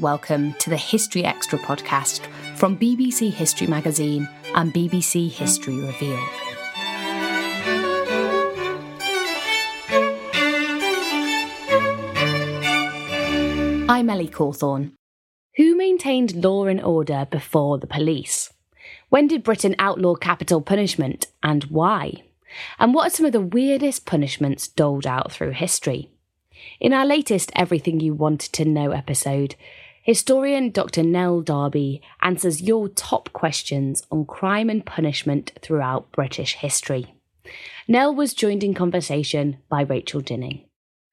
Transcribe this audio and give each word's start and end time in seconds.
Welcome 0.00 0.54
to 0.54 0.70
the 0.70 0.78
History 0.78 1.26
Extra 1.26 1.58
podcast 1.58 2.26
from 2.56 2.78
BBC 2.78 3.30
History 3.30 3.66
Magazine 3.66 4.26
and 4.54 4.72
BBC 4.72 5.30
History 5.30 5.76
Revealed. 5.76 6.18
I'm 13.90 14.08
Ellie 14.08 14.28
Cawthorne. 14.28 14.92
Who 15.56 15.76
maintained 15.76 16.42
law 16.42 16.64
and 16.64 16.80
order 16.80 17.26
before 17.30 17.76
the 17.76 17.86
police? 17.86 18.50
When 19.10 19.26
did 19.26 19.44
Britain 19.44 19.76
outlaw 19.78 20.14
capital 20.14 20.62
punishment 20.62 21.26
and 21.42 21.64
why? 21.64 22.22
And 22.78 22.94
what 22.94 23.08
are 23.08 23.14
some 23.14 23.26
of 23.26 23.32
the 23.32 23.40
weirdest 23.42 24.06
punishments 24.06 24.66
doled 24.66 25.06
out 25.06 25.30
through 25.30 25.50
history? 25.50 26.08
In 26.80 26.94
our 26.94 27.04
latest 27.04 27.52
Everything 27.54 28.00
You 28.00 28.14
Wanted 28.14 28.52
to 28.54 28.64
Know 28.64 28.92
episode, 28.92 29.56
historian 30.02 30.70
Dr. 30.70 31.02
Nell 31.02 31.40
Darby 31.40 32.02
answers 32.22 32.62
your 32.62 32.88
top 32.88 33.32
questions 33.32 34.06
on 34.10 34.24
crime 34.24 34.70
and 34.70 34.84
punishment 34.84 35.52
throughout 35.62 36.10
British 36.12 36.54
history. 36.54 37.14
Nell 37.88 38.14
was 38.14 38.34
joined 38.34 38.62
in 38.62 38.74
conversation 38.74 39.58
by 39.68 39.82
Rachel 39.82 40.20
Dinning. 40.20 40.64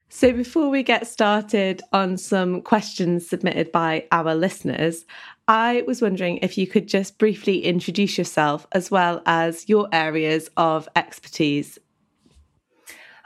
So, 0.09 0.31
before 0.31 0.69
we 0.69 0.83
get 0.83 1.05
started 1.05 1.81
on 1.91 2.17
some 2.17 2.61
questions 2.61 3.27
submitted 3.27 3.73
by 3.73 4.05
our 4.11 4.35
listeners, 4.35 5.05
I 5.49 5.83
was 5.85 6.01
wondering 6.01 6.37
if 6.37 6.57
you 6.57 6.65
could 6.65 6.87
just 6.87 7.17
briefly 7.17 7.65
introduce 7.65 8.17
yourself 8.17 8.67
as 8.71 8.89
well 8.89 9.21
as 9.25 9.67
your 9.67 9.89
areas 9.91 10.49
of 10.55 10.87
expertise. 10.95 11.77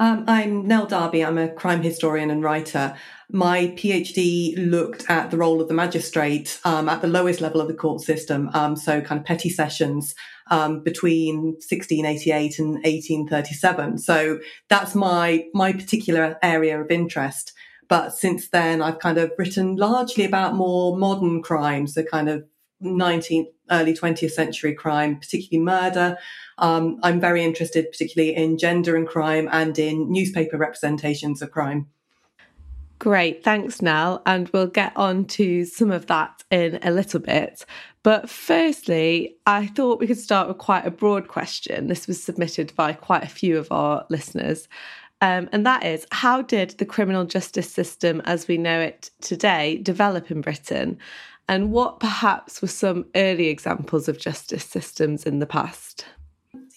Um, 0.01 0.23
I'm 0.27 0.67
Nell 0.67 0.87
Darby. 0.87 1.23
I'm 1.23 1.37
a 1.37 1.47
crime 1.47 1.83
historian 1.83 2.31
and 2.31 2.43
writer. 2.43 2.97
My 3.29 3.67
PhD 3.77 4.55
looked 4.57 5.07
at 5.11 5.29
the 5.29 5.37
role 5.37 5.61
of 5.61 5.67
the 5.67 5.75
magistrate 5.75 6.59
um, 6.65 6.89
at 6.89 7.03
the 7.03 7.07
lowest 7.07 7.39
level 7.39 7.61
of 7.61 7.67
the 7.67 7.75
court 7.75 8.01
system, 8.01 8.49
um, 8.55 8.75
so 8.75 9.01
kind 9.01 9.19
of 9.19 9.27
petty 9.27 9.49
sessions 9.51 10.15
um, 10.49 10.81
between 10.81 11.51
1688 11.59 12.57
and 12.57 12.69
1837. 12.77 13.99
So 13.99 14.39
that's 14.69 14.95
my 14.95 15.45
my 15.53 15.71
particular 15.71 16.39
area 16.41 16.81
of 16.81 16.89
interest. 16.89 17.53
But 17.87 18.15
since 18.15 18.49
then, 18.49 18.81
I've 18.81 18.97
kind 18.97 19.19
of 19.19 19.31
written 19.37 19.75
largely 19.75 20.25
about 20.25 20.55
more 20.55 20.97
modern 20.97 21.43
crimes, 21.43 21.93
the 21.93 22.03
kind 22.03 22.27
of 22.27 22.43
19th, 22.81 23.47
early 23.69 23.93
20th 23.93 24.31
century 24.31 24.73
crime, 24.73 25.17
particularly 25.17 25.63
murder. 25.63 26.17
Um, 26.57 26.99
I'm 27.03 27.19
very 27.19 27.43
interested, 27.43 27.89
particularly 27.91 28.35
in 28.35 28.57
gender 28.57 28.95
and 28.95 29.07
crime 29.07 29.47
and 29.51 29.77
in 29.77 30.11
newspaper 30.11 30.57
representations 30.57 31.41
of 31.41 31.51
crime. 31.51 31.87
Great, 32.99 33.43
thanks, 33.43 33.81
Nell. 33.81 34.21
And 34.27 34.47
we'll 34.49 34.67
get 34.67 34.95
on 34.95 35.25
to 35.25 35.65
some 35.65 35.89
of 35.89 36.05
that 36.05 36.43
in 36.51 36.77
a 36.83 36.91
little 36.91 37.19
bit. 37.19 37.65
But 38.03 38.29
firstly, 38.29 39.37
I 39.47 39.65
thought 39.65 39.99
we 39.99 40.05
could 40.05 40.19
start 40.19 40.47
with 40.47 40.59
quite 40.59 40.85
a 40.85 40.91
broad 40.91 41.27
question. 41.27 41.87
This 41.87 42.05
was 42.05 42.21
submitted 42.21 42.73
by 42.75 42.93
quite 42.93 43.23
a 43.23 43.27
few 43.27 43.57
of 43.57 43.71
our 43.71 44.05
listeners. 44.09 44.67
Um, 45.21 45.49
and 45.51 45.65
that 45.65 45.83
is 45.83 46.05
how 46.11 46.41
did 46.41 46.71
the 46.71 46.85
criminal 46.85 47.25
justice 47.25 47.71
system 47.71 48.21
as 48.25 48.47
we 48.47 48.57
know 48.57 48.79
it 48.79 49.11
today 49.21 49.77
develop 49.77 50.29
in 50.31 50.41
Britain? 50.41 50.97
And 51.51 51.73
what 51.73 51.99
perhaps 51.99 52.61
were 52.61 52.69
some 52.69 53.07
early 53.13 53.47
examples 53.47 54.07
of 54.07 54.17
justice 54.17 54.63
systems 54.63 55.25
in 55.25 55.39
the 55.39 55.45
past? 55.45 56.05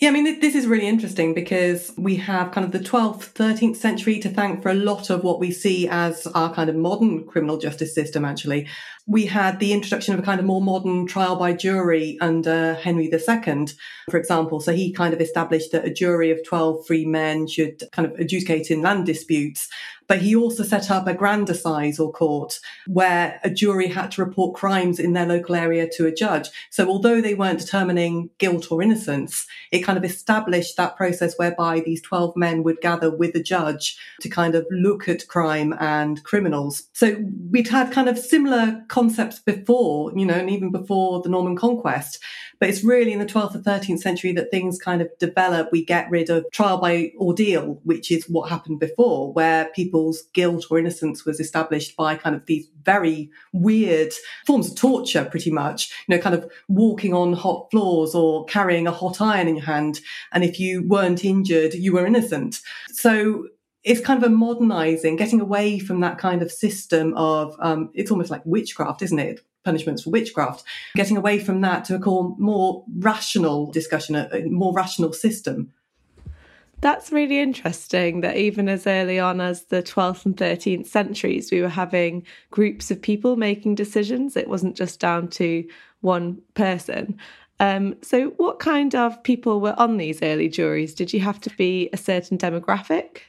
Yeah, 0.01 0.09
I 0.09 0.11
mean, 0.11 0.41
this 0.41 0.57
is 0.57 0.67
really 0.67 0.89
interesting 0.89 1.33
because 1.33 1.93
we 1.97 2.17
have 2.17 2.51
kind 2.51 2.65
of 2.65 2.73
the 2.73 2.81
12th, 2.81 3.35
13th 3.35 3.77
century 3.77 4.19
to 4.19 4.29
thank 4.29 4.63
for 4.63 4.71
a 4.71 4.75
lot 4.75 5.11
of 5.11 5.23
what 5.23 5.39
we 5.39 5.53
see 5.53 5.87
as 5.89 6.27
our 6.27 6.53
kind 6.53 6.69
of 6.69 6.75
modern 6.75 7.25
criminal 7.25 7.57
justice 7.57 7.95
system, 7.95 8.25
actually. 8.25 8.67
We 9.07 9.27
had 9.27 9.61
the 9.61 9.73
introduction 9.73 10.15
of 10.15 10.21
a 10.21 10.23
kind 10.23 10.41
of 10.41 10.47
more 10.47 10.63
modern 10.63 11.07
trial 11.07 11.37
by 11.37 11.53
jury 11.53 12.17
under 12.21 12.75
Henry 12.75 13.13
II, 13.13 13.67
for 14.11 14.17
example. 14.17 14.61
So 14.61 14.73
he 14.73 14.93
kind 14.93 15.13
of 15.13 15.21
established 15.21 15.73
that 15.73 15.85
a 15.85 15.93
jury 15.93 16.31
of 16.31 16.45
12 16.47 16.87
free 16.87 17.05
men 17.05 17.47
should 17.47 17.83
kind 17.93 18.11
of 18.11 18.19
adjudicate 18.19 18.71
in 18.71 18.81
land 18.81 19.05
disputes. 19.05 19.69
But 20.07 20.21
he 20.21 20.37
also 20.37 20.63
set 20.63 20.91
up 20.91 21.07
a 21.07 21.15
grand 21.15 21.49
assize 21.49 21.99
or 21.99 22.13
court 22.13 22.61
where 22.87 23.41
a 23.43 23.51
jury 23.51 23.89
had 23.89 24.11
to 24.13 24.25
report 24.25 24.55
crimes 24.55 24.99
in 24.99 25.15
their 25.15 25.27
local 25.27 25.55
area 25.55 25.89
to 25.97 26.07
a 26.07 26.15
judge. 26.15 26.51
So 26.71 26.89
although 26.89 27.21
they 27.21 27.35
weren't 27.35 27.61
determining 27.61 28.31
guilt 28.39 28.71
or 28.71 28.83
innocence, 28.83 29.47
it 29.73 29.81
kind 29.81 29.97
of 29.97 30.05
established 30.05 30.77
that 30.77 30.97
process 30.97 31.39
whereby 31.39 31.81
these 31.81 32.03
12 32.03 32.37
men 32.37 32.63
would 32.65 32.81
gather 32.81 33.15
with 33.15 33.35
a 33.35 33.43
judge 33.43 33.99
to 34.21 34.29
kind 34.29 34.55
of 34.55 34.67
look 34.71 35.09
at 35.09 35.29
crime 35.29 35.75
and 35.81 36.23
criminals. 36.25 36.85
So 36.93 37.17
we'd 37.51 37.69
had 37.69 37.93
kind 37.93 38.09
of 38.09 38.19
similar 38.19 38.85
concepts 38.95 39.41
before, 39.41 40.13
you 40.15 40.25
know, 40.25 40.35
and 40.35 40.49
even 40.49 40.71
before 40.71 41.21
the 41.21 41.29
Norman 41.29 41.57
conquest. 41.57 42.21
But 42.61 42.69
it's 42.69 42.85
really 42.85 43.13
in 43.13 43.19
the 43.19 43.27
12th 43.27 43.57
or 43.57 43.59
13th 43.59 43.99
century 43.99 44.31
that 44.35 44.53
things 44.53 44.79
kind 44.79 45.03
of 45.03 45.09
develop. 45.19 45.71
We 45.73 45.85
get 45.85 46.09
rid 46.11 46.31
of 46.31 46.47
trial 46.53 46.79
by 46.79 47.11
ordeal, 47.19 47.81
which 47.83 48.13
is 48.13 48.29
what 48.29 48.49
happened 48.49 48.79
before, 48.79 49.33
where 49.33 49.65
people's 49.75 50.23
guilt 50.33 50.67
or 50.71 50.79
innocence 50.79 51.25
was 51.25 51.41
established 51.41 51.97
by 51.97 52.15
kind 52.15 52.37
of 52.37 52.47
these 52.47 52.69
very 52.85 53.29
weird 53.53 54.13
forms 54.47 54.71
of 54.71 54.77
torture, 54.77 55.25
pretty 55.25 55.51
much, 55.51 55.91
you 56.07 56.15
know, 56.15 56.23
kind 56.23 56.37
of 56.37 56.49
walking 56.69 57.13
on 57.13 57.33
hot 57.33 57.67
floors 57.73 58.15
or 58.15 58.45
carrying 58.45 58.87
a 58.87 58.93
hot 58.93 59.21
iron 59.21 59.49
in 59.49 59.57
your 59.57 59.65
hand. 59.65 60.01
And 60.31 60.45
if 60.45 60.61
you 60.61 60.87
weren't 60.87 61.25
injured, 61.25 61.75
you 61.75 61.93
were 61.93 62.07
innocent. 62.07 62.61
So 62.93 63.49
it's 63.85 64.01
kind 64.01 64.23
of 64.23 64.31
a 64.31 64.35
modernizing, 64.35 65.17
getting 65.17 65.41
away 65.41 65.79
from 65.79 66.01
that 66.01 66.19
kind 66.19 66.43
of 66.43 66.51
system 66.51 67.15
of, 67.17 67.55
um, 67.61 67.91
it's 67.95 68.11
almost 68.11 68.31
like 68.31 68.43
witchcraft, 68.47 69.03
isn't 69.03 69.19
it? 69.19 69.41
Punishments 69.63 70.03
for 70.03 70.11
witchcraft, 70.11 70.65
getting 70.97 71.17
away 71.17 71.39
from 71.39 71.61
that 71.61 71.85
to 71.87 71.95
a 71.95 71.99
more 72.39 72.85
rational 72.99 73.71
discussion, 73.71 74.15
a, 74.15 74.45
more 74.47 74.73
rational 74.75 75.13
system. 75.13 75.73
That's 76.81 77.13
really 77.13 77.39
interesting 77.39 78.21
that 78.23 78.37
even 78.37 78.69
as 78.69 78.87
early 78.87 79.19
on 79.19 79.41
as 79.41 79.65
the 79.65 79.83
12th 79.83 80.27
and 80.27 80.37
13th 80.37 80.87
centuries, 80.87 81.51
we 81.51 81.63
were 81.63 81.69
having 81.69 82.25
groups 82.51 82.91
of 82.91 83.01
people 83.01 83.37
making 83.37 83.75
decisions. 83.75 84.37
It 84.37 84.49
wasn't 84.49 84.77
just 84.77 85.01
down 85.01 85.29
to 85.29 85.65
one 86.01 86.43
person. 86.55 87.19
Um, 87.61 87.97
so, 88.03 88.31
what 88.37 88.59
kind 88.59 88.95
of 88.95 89.23
people 89.23 89.61
were 89.61 89.79
on 89.79 89.97
these 89.97 90.21
early 90.23 90.49
juries? 90.49 90.93
Did 90.93 91.13
you 91.13 91.21
have 91.21 91.41
to 91.43 91.51
be 91.57 91.89
a 91.93 91.97
certain 91.97 92.37
demographic? 92.37 93.21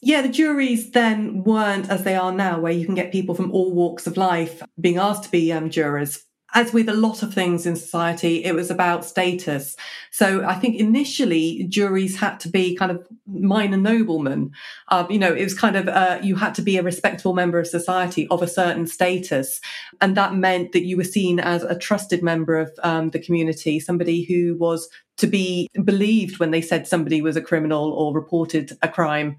Yeah, 0.00 0.22
the 0.22 0.28
juries 0.28 0.92
then 0.92 1.42
weren't 1.42 1.90
as 1.90 2.04
they 2.04 2.14
are 2.14 2.32
now, 2.32 2.60
where 2.60 2.72
you 2.72 2.86
can 2.86 2.94
get 2.94 3.10
people 3.10 3.34
from 3.34 3.50
all 3.50 3.72
walks 3.72 4.06
of 4.06 4.16
life 4.16 4.62
being 4.80 4.96
asked 4.96 5.24
to 5.24 5.30
be 5.30 5.52
um, 5.52 5.70
jurors. 5.70 6.24
As 6.54 6.72
with 6.72 6.88
a 6.88 6.94
lot 6.94 7.22
of 7.22 7.34
things 7.34 7.66
in 7.66 7.76
society, 7.76 8.42
it 8.42 8.54
was 8.54 8.70
about 8.70 9.04
status. 9.04 9.76
So 10.10 10.44
I 10.46 10.54
think 10.54 10.76
initially 10.76 11.66
juries 11.68 12.16
had 12.16 12.40
to 12.40 12.48
be 12.48 12.74
kind 12.74 12.90
of 12.90 13.06
minor 13.26 13.76
noblemen. 13.76 14.52
Uh, 14.88 15.06
you 15.10 15.18
know, 15.18 15.34
it 15.34 15.44
was 15.44 15.52
kind 15.52 15.76
of, 15.76 15.88
uh, 15.88 16.20
you 16.22 16.36
had 16.36 16.54
to 16.54 16.62
be 16.62 16.78
a 16.78 16.82
respectable 16.82 17.34
member 17.34 17.58
of 17.58 17.66
society 17.66 18.26
of 18.28 18.40
a 18.40 18.48
certain 18.48 18.86
status. 18.86 19.60
And 20.00 20.16
that 20.16 20.36
meant 20.36 20.72
that 20.72 20.86
you 20.86 20.96
were 20.96 21.04
seen 21.04 21.38
as 21.38 21.64
a 21.64 21.76
trusted 21.76 22.22
member 22.22 22.56
of 22.56 22.70
um, 22.82 23.10
the 23.10 23.18
community, 23.18 23.78
somebody 23.78 24.22
who 24.22 24.56
was 24.56 24.88
to 25.18 25.26
be 25.26 25.68
believed 25.84 26.38
when 26.38 26.50
they 26.50 26.62
said 26.62 26.86
somebody 26.86 27.20
was 27.20 27.36
a 27.36 27.42
criminal 27.42 27.92
or 27.92 28.14
reported 28.14 28.78
a 28.80 28.88
crime. 28.88 29.36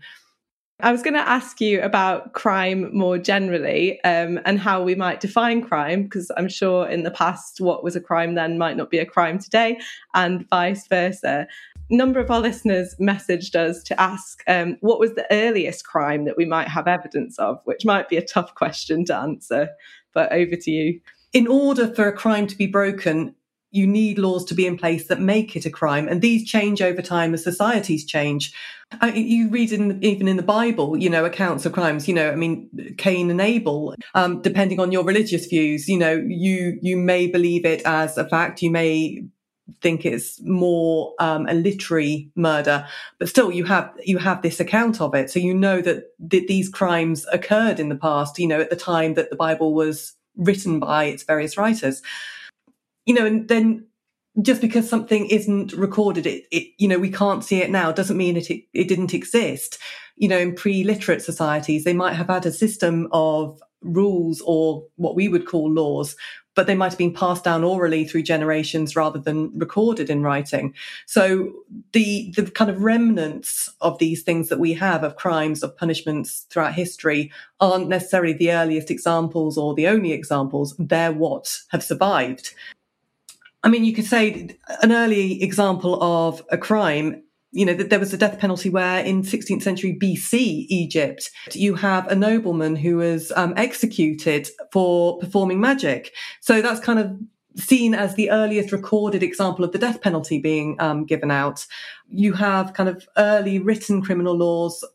I 0.81 0.94
was 0.94 1.04
going 1.04 1.16
to 1.16 1.30
ask 1.30 1.60
you 1.60 1.81
about 1.81 2.31
crime 2.31 2.90
more 2.96 3.18
generally 3.18 4.02
um, 4.04 4.40
and 4.46 4.58
how 4.58 4.81
we 4.81 4.96
might 4.96 5.20
define 5.20 5.62
crime, 5.62 6.04
because 6.04 6.31
I'm 6.38 6.48
sure 6.48 6.88
in 6.88 7.04
the 7.04 7.12
past, 7.12 7.60
what 7.60 7.84
was 7.84 7.98
a 7.98 8.02
crime 8.02 8.36
then 8.36 8.58
might 8.58 8.78
not 8.78 8.90
be 8.90 9.00
a 9.00 9.06
crime 9.06 9.40
today, 9.40 9.78
and 10.14 10.48
vice 10.50 10.88
versa. 10.88 11.48
A 11.92 11.96
number 11.96 12.22
of 12.22 12.31
our 12.31 12.40
listeners 12.40 12.96
messaged 12.98 13.56
us 13.56 13.84
to 13.84 14.00
ask 14.00 14.42
um, 14.48 14.78
what 14.80 15.00
was 15.00 15.16
the 15.16 15.28
earliest 15.31 15.86
crime 15.86 16.24
that 16.24 16.38
we 16.38 16.46
might 16.46 16.70
have 16.70 16.88
evidence 16.88 17.38
of, 17.40 17.60
which 17.66 17.84
might 17.84 18.08
be 18.08 18.16
a 18.16 18.26
tough 18.26 18.56
question 18.56 19.04
to 19.06 19.16
answer, 19.16 19.68
but 20.14 20.31
over 20.31 20.56
to 20.56 20.72
you. 20.72 21.02
In 21.34 21.46
order 21.46 21.94
for 21.94 22.08
a 22.08 22.16
crime 22.16 22.48
to 22.48 22.56
be 22.56 22.68
broken, 22.68 23.36
you 23.71 23.86
need 23.86 24.18
laws 24.18 24.45
to 24.45 24.56
be 24.56 24.66
in 24.66 24.77
place 24.77 25.07
that 25.07 25.19
make 25.19 25.56
it 25.56 25.66
a 25.66 25.69
crime. 25.69 26.07
And 26.07 26.21
these 26.21 26.50
change 26.50 26.81
over 26.81 27.01
time 27.01 27.33
as 27.33 27.44
societies 27.44 28.06
change. 28.06 28.54
I, 29.01 29.12
you 29.12 29.50
read 29.50 29.71
in, 29.71 30.04
even 30.04 30.27
in 30.27 30.38
the 30.38 30.44
Bible, 30.44 30.98
you 30.98 31.10
know, 31.10 31.24
accounts 31.24 31.66
of 31.66 31.74
crimes, 31.74 32.07
you 32.07 32.13
know, 32.16 32.31
I 32.31 32.36
mean, 32.36 32.95
Cain 32.98 33.30
and 33.30 33.39
Abel, 33.39 33.94
um, 34.16 34.42
depending 34.42 34.80
on 34.80 34.92
your 34.92 35.04
religious 35.04 35.45
views, 35.45 35.88
you 35.88 36.00
know, 36.00 36.13
you, 36.27 36.80
you 36.81 36.98
may 36.98 37.27
believe 37.27 37.66
it 37.66 37.83
as 37.86 38.18
a 38.18 38.27
fact. 38.27 38.63
You 38.63 38.71
may 38.71 39.25
think 39.81 40.04
it's 40.04 40.42
more 40.42 41.13
um, 41.19 41.45
a 41.48 41.54
literary 41.54 42.31
murder, 42.36 42.88
but 43.19 43.30
still 43.30 43.51
you 43.51 43.66
have 43.66 43.94
you 44.04 44.18
have 44.18 44.42
this 44.42 44.60
account 44.60 45.00
of 45.00 45.13
it, 45.13 45.30
so 45.30 45.38
you 45.38 45.54
know 45.54 45.80
that 45.81 46.06
th- 46.27 46.48
these 46.48 46.69
crimes 46.69 47.27
occurred 47.31 47.80
in 47.80 47.89
the 47.89 47.95
past. 47.95 48.39
You 48.39 48.48
know, 48.48 48.60
at 48.60 48.71
the 48.71 48.75
time 48.75 49.13
that 49.13 49.30
the 49.30 49.36
Bible 49.36 49.75
was 49.75 50.13
written 50.36 50.80
by 50.80 51.06
its 51.06 51.21
various 51.21 51.56
writers 51.56 52.01
you 53.10 53.16
know, 53.16 53.26
and 53.26 53.48
then 53.48 53.88
just 54.44 54.62
because 54.62 54.88
something 54.88 55.26
isn't 55.32 55.74
recorded, 55.74 56.28
it, 56.28 56.44
it, 56.52 56.68
you 56.78 56.88
know, 56.88 57.00
we 57.00 57.10
can't 57.10 57.44
see 57.44 57.60
it 57.60 57.72
now 57.72 57.92
doesn't 57.92 58.18
mean 58.18 58.38
it, 58.38 58.52
it, 58.52 58.66
it 58.72 58.88
didn't 58.88 59.16
exist. 59.16 59.80
You 60.16 60.28
know, 60.28 60.38
in 60.38 60.54
pre-literate 60.54 61.24
societies, 61.24 61.86
they 61.86 61.94
might 61.94 62.14
have 62.14 62.28
had 62.28 62.46
a 62.46 62.52
system 62.52 63.08
of 63.12 63.60
rules 63.82 64.44
or 64.46 64.86
what 64.98 65.16
we 65.16 65.28
would 65.28 65.48
call 65.48 65.72
laws, 65.72 66.16
but 66.56 66.68
they 66.68 66.76
might 66.76 66.92
have 66.92 67.00
been 67.00 67.14
passed 67.14 67.46
down 67.46 67.64
orally 67.64 68.06
through 68.06 68.22
generations 68.22 68.96
rather 68.96 69.18
than 69.18 69.58
recorded 69.58 70.12
in 70.12 70.22
writing. 70.22 70.76
So 71.08 71.52
the 71.94 72.32
the 72.36 72.52
kind 72.52 72.70
of 72.70 72.84
remnants 72.84 73.70
of 73.82 73.98
these 73.98 74.22
things 74.22 74.50
that 74.50 74.60
we 74.60 74.74
have 74.74 75.04
of 75.04 75.16
crimes, 75.16 75.64
of 75.64 75.76
punishments 75.76 76.46
throughout 76.52 76.76
history 76.76 77.32
aren't 77.60 77.88
necessarily 77.88 78.34
the 78.34 78.52
earliest 78.52 78.92
examples 78.92 79.58
or 79.58 79.74
the 79.74 79.88
only 79.88 80.12
examples. 80.12 80.76
They're 80.78 81.12
what 81.12 81.60
have 81.70 81.84
survived. 81.84 82.54
I 83.64 83.70
mean, 83.70 83.84
you 83.84 83.94
could 83.94 84.06
say 84.06 84.56
an 84.82 84.92
early 84.92 85.44
example 85.44 86.02
of 86.02 86.42
a 86.50 86.58
crime 86.58 87.24
you 87.52 87.66
know, 87.66 87.74
that 87.74 87.90
there 87.90 88.00
was 88.00 88.14
a 88.14 88.18
death 88.18 88.40
penalty 88.40 88.70
where 88.70 89.04
in 89.04 89.24
16th 89.24 89.64
century 89.64 89.98
BC 90.00 90.68
Egypt, 90.70 91.32
you 91.54 91.74
have 91.76 92.08
a 92.08 92.16
nobleman 92.16 92.76
who 92.76 92.98
was 92.98 93.32
um, 93.36 93.54
executed 93.58 94.48
for 94.72 95.18
performing 95.18 95.60
magic. 95.60 96.14
So 96.42 96.62
that's 96.62 96.80
kind 96.80 97.00
of 97.00 97.18
seen 97.56 97.96
as 97.96 98.16
the 98.16 98.30
earliest 98.30 98.72
recorded 98.72 99.24
example 99.24 99.66
of 99.66 99.72
the 99.72 99.80
death 99.80 100.02
penalty 100.02 100.38
being 100.38 100.76
um, 100.80 101.06
given 101.06 101.32
out. 101.32 101.66
You 102.10 102.34
have 102.34 102.74
kind 102.74 102.88
of 102.88 103.08
early 103.18 103.58
written 103.58 104.04
criminal 104.04 104.38
laws 104.38 104.86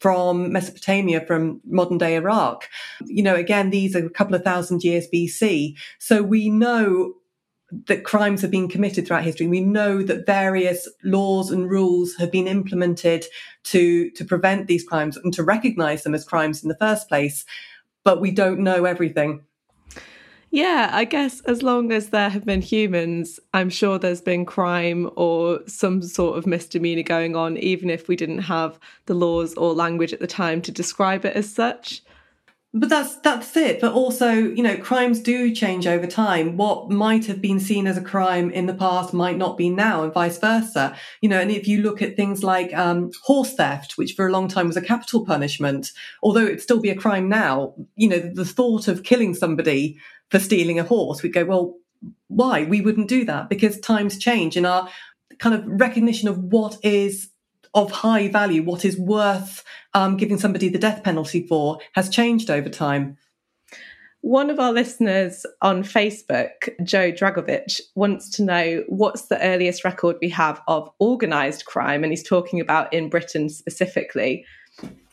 from 0.00 0.52
Mesopotamia, 0.52 1.24
from 1.24 1.60
modern 1.64 1.98
day 1.98 2.16
Iraq. 2.16 2.68
You 3.06 3.22
know, 3.22 3.36
again, 3.36 3.70
these 3.70 3.94
are 3.94 4.04
a 4.04 4.10
couple 4.10 4.34
of 4.34 4.42
thousand 4.42 4.82
years 4.82 5.06
BC. 5.14 5.76
So 6.00 6.22
we 6.24 6.50
know 6.50 7.14
that 7.86 8.04
crimes 8.04 8.42
have 8.42 8.50
been 8.50 8.68
committed 8.68 9.06
throughout 9.06 9.24
history. 9.24 9.46
We 9.46 9.60
know 9.60 10.02
that 10.02 10.26
various 10.26 10.88
laws 11.02 11.50
and 11.50 11.70
rules 11.70 12.14
have 12.16 12.30
been 12.30 12.46
implemented 12.46 13.24
to, 13.64 14.10
to 14.10 14.24
prevent 14.24 14.66
these 14.66 14.84
crimes 14.84 15.16
and 15.16 15.32
to 15.34 15.42
recognize 15.42 16.02
them 16.02 16.14
as 16.14 16.24
crimes 16.24 16.62
in 16.62 16.68
the 16.68 16.76
first 16.76 17.08
place, 17.08 17.44
but 18.04 18.20
we 18.20 18.30
don't 18.30 18.60
know 18.60 18.84
everything. 18.84 19.42
Yeah, 20.50 20.90
I 20.92 21.04
guess 21.04 21.40
as 21.46 21.62
long 21.62 21.92
as 21.92 22.10
there 22.10 22.28
have 22.28 22.44
been 22.44 22.60
humans, 22.60 23.40
I'm 23.54 23.70
sure 23.70 23.98
there's 23.98 24.20
been 24.20 24.44
crime 24.44 25.08
or 25.16 25.60
some 25.66 26.02
sort 26.02 26.36
of 26.36 26.46
misdemeanor 26.46 27.04
going 27.04 27.34
on, 27.34 27.56
even 27.56 27.88
if 27.88 28.06
we 28.06 28.16
didn't 28.16 28.40
have 28.40 28.78
the 29.06 29.14
laws 29.14 29.54
or 29.54 29.72
language 29.72 30.12
at 30.12 30.20
the 30.20 30.26
time 30.26 30.60
to 30.62 30.70
describe 30.70 31.24
it 31.24 31.34
as 31.34 31.50
such 31.50 32.02
but 32.74 32.88
that's 32.88 33.16
that's 33.16 33.56
it. 33.56 33.80
But 33.80 33.92
also 33.92 34.32
you 34.32 34.62
know 34.62 34.76
crimes 34.76 35.20
do 35.20 35.54
change 35.54 35.86
over 35.86 36.06
time. 36.06 36.56
What 36.56 36.90
might 36.90 37.26
have 37.26 37.40
been 37.40 37.60
seen 37.60 37.86
as 37.86 37.96
a 37.96 38.02
crime 38.02 38.50
in 38.50 38.66
the 38.66 38.74
past 38.74 39.12
might 39.12 39.36
not 39.36 39.56
be 39.56 39.68
now 39.68 40.02
and 40.02 40.12
vice 40.12 40.38
versa. 40.38 40.96
You 41.20 41.28
know 41.28 41.40
and 41.40 41.50
if 41.50 41.68
you 41.68 41.82
look 41.82 42.02
at 42.02 42.16
things 42.16 42.42
like 42.42 42.74
um, 42.74 43.10
horse 43.22 43.54
theft 43.54 43.98
which 43.98 44.14
for 44.14 44.26
a 44.26 44.32
long 44.32 44.48
time 44.48 44.66
was 44.66 44.76
a 44.76 44.82
capital 44.82 45.24
punishment 45.24 45.92
although 46.22 46.44
it'd 46.44 46.62
still 46.62 46.80
be 46.80 46.90
a 46.90 46.96
crime 46.96 47.28
now 47.28 47.74
you 47.96 48.08
know 48.08 48.18
the, 48.18 48.44
thought 48.44 48.88
of 48.88 49.02
killing 49.02 49.34
somebody 49.34 49.96
for 50.30 50.38
stealing 50.38 50.78
a 50.78 50.84
horse 50.84 51.22
we'd 51.22 51.32
go 51.32 51.44
well 51.44 51.76
why? 52.28 52.64
We 52.64 52.80
wouldn't 52.80 53.08
do 53.08 53.24
that 53.26 53.48
because 53.48 53.78
times 53.80 54.18
change. 54.18 54.56
And 54.56 54.66
our 54.66 54.88
kind 55.38 55.54
of 55.54 55.64
recognition 55.66 56.28
of 56.28 56.38
what 56.38 56.76
is 56.82 57.28
of 57.74 57.90
high 57.90 58.28
value, 58.28 58.62
what 58.62 58.84
is 58.84 58.98
worth 58.98 59.64
um, 59.94 60.16
giving 60.16 60.38
somebody 60.38 60.68
the 60.68 60.78
death 60.78 61.02
penalty 61.02 61.46
for, 61.46 61.78
has 61.94 62.08
changed 62.08 62.50
over 62.50 62.68
time. 62.68 63.16
One 64.22 64.50
of 64.50 64.60
our 64.60 64.72
listeners 64.72 65.44
on 65.62 65.82
Facebook, 65.82 66.68
Joe 66.84 67.10
Dragovich, 67.10 67.80
wants 67.96 68.30
to 68.36 68.44
know 68.44 68.84
what's 68.86 69.26
the 69.26 69.42
earliest 69.42 69.84
record 69.84 70.16
we 70.20 70.28
have 70.28 70.60
of 70.68 70.88
organised 71.00 71.64
crime, 71.64 72.04
and 72.04 72.12
he's 72.12 72.22
talking 72.22 72.60
about 72.60 72.92
in 72.92 73.10
Britain 73.10 73.48
specifically. 73.48 74.44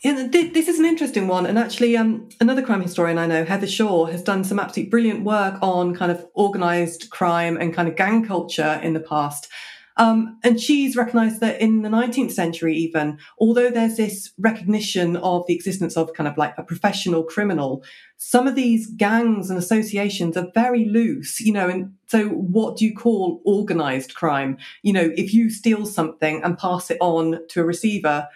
Yeah, 0.02 0.28
this 0.30 0.68
is 0.68 0.78
an 0.78 0.86
interesting 0.86 1.26
one, 1.26 1.44
and 1.44 1.58
actually, 1.58 1.96
um, 1.96 2.28
another 2.40 2.62
crime 2.62 2.80
historian 2.80 3.18
I 3.18 3.26
know, 3.26 3.44
Heather 3.44 3.66
Shore, 3.66 4.08
has 4.10 4.22
done 4.22 4.44
some 4.44 4.60
absolutely 4.60 4.88
brilliant 4.88 5.24
work 5.24 5.58
on 5.60 5.94
kind 5.94 6.12
of 6.12 6.24
organised 6.36 7.10
crime 7.10 7.56
and 7.56 7.74
kind 7.74 7.88
of 7.88 7.96
gang 7.96 8.24
culture 8.24 8.80
in 8.82 8.94
the 8.94 9.00
past. 9.00 9.48
Um, 9.96 10.38
and 10.42 10.60
she's 10.60 10.96
recognized 10.96 11.40
that 11.40 11.60
in 11.60 11.82
the 11.82 11.88
19th 11.88 12.32
century, 12.32 12.76
even, 12.76 13.18
although 13.38 13.70
there's 13.70 13.96
this 13.96 14.32
recognition 14.38 15.16
of 15.16 15.46
the 15.46 15.54
existence 15.54 15.96
of 15.96 16.14
kind 16.14 16.28
of 16.28 16.38
like 16.38 16.54
a 16.56 16.62
professional 16.62 17.22
criminal, 17.22 17.84
some 18.16 18.46
of 18.46 18.54
these 18.54 18.86
gangs 18.86 19.50
and 19.50 19.58
associations 19.58 20.36
are 20.36 20.50
very 20.54 20.84
loose, 20.86 21.40
you 21.40 21.52
know, 21.52 21.68
and 21.68 21.92
so 22.06 22.28
what 22.28 22.76
do 22.76 22.84
you 22.84 22.94
call 22.94 23.42
organized 23.44 24.14
crime? 24.14 24.58
You 24.82 24.92
know, 24.92 25.10
if 25.16 25.34
you 25.34 25.50
steal 25.50 25.86
something 25.86 26.42
and 26.42 26.58
pass 26.58 26.90
it 26.90 26.98
on 27.00 27.40
to 27.48 27.60
a 27.60 27.64
receiver, 27.64 28.28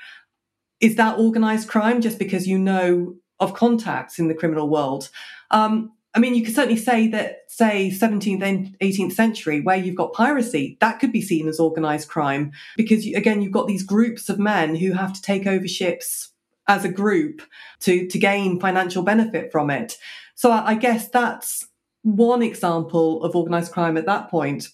is 0.80 0.96
that 0.96 1.18
organized 1.18 1.68
crime 1.68 2.00
just 2.00 2.18
because 2.18 2.46
you 2.46 2.58
know 2.58 3.14
of 3.40 3.54
contacts 3.54 4.18
in 4.18 4.28
the 4.28 4.34
criminal 4.34 4.68
world? 4.68 5.08
Um, 5.50 5.92
I 6.14 6.20
mean, 6.20 6.34
you 6.36 6.44
could 6.44 6.54
certainly 6.54 6.80
say 6.80 7.08
that, 7.08 7.40
say, 7.48 7.90
17th 7.90 8.42
and 8.42 8.78
18th 8.78 9.12
century, 9.12 9.60
where 9.60 9.76
you've 9.76 9.96
got 9.96 10.12
piracy, 10.12 10.76
that 10.80 11.00
could 11.00 11.10
be 11.10 11.20
seen 11.20 11.48
as 11.48 11.58
organized 11.58 12.08
crime 12.08 12.52
because, 12.76 13.04
again, 13.06 13.42
you've 13.42 13.52
got 13.52 13.66
these 13.66 13.82
groups 13.82 14.28
of 14.28 14.38
men 14.38 14.76
who 14.76 14.92
have 14.92 15.12
to 15.12 15.22
take 15.22 15.46
over 15.46 15.66
ships 15.66 16.30
as 16.68 16.84
a 16.84 16.88
group 16.88 17.42
to, 17.80 18.06
to 18.06 18.18
gain 18.18 18.60
financial 18.60 19.02
benefit 19.02 19.50
from 19.50 19.70
it. 19.70 19.98
So 20.36 20.52
I 20.52 20.74
guess 20.74 21.08
that's 21.08 21.66
one 22.02 22.42
example 22.42 23.24
of 23.24 23.34
organized 23.34 23.72
crime 23.72 23.96
at 23.96 24.06
that 24.06 24.30
point. 24.30 24.68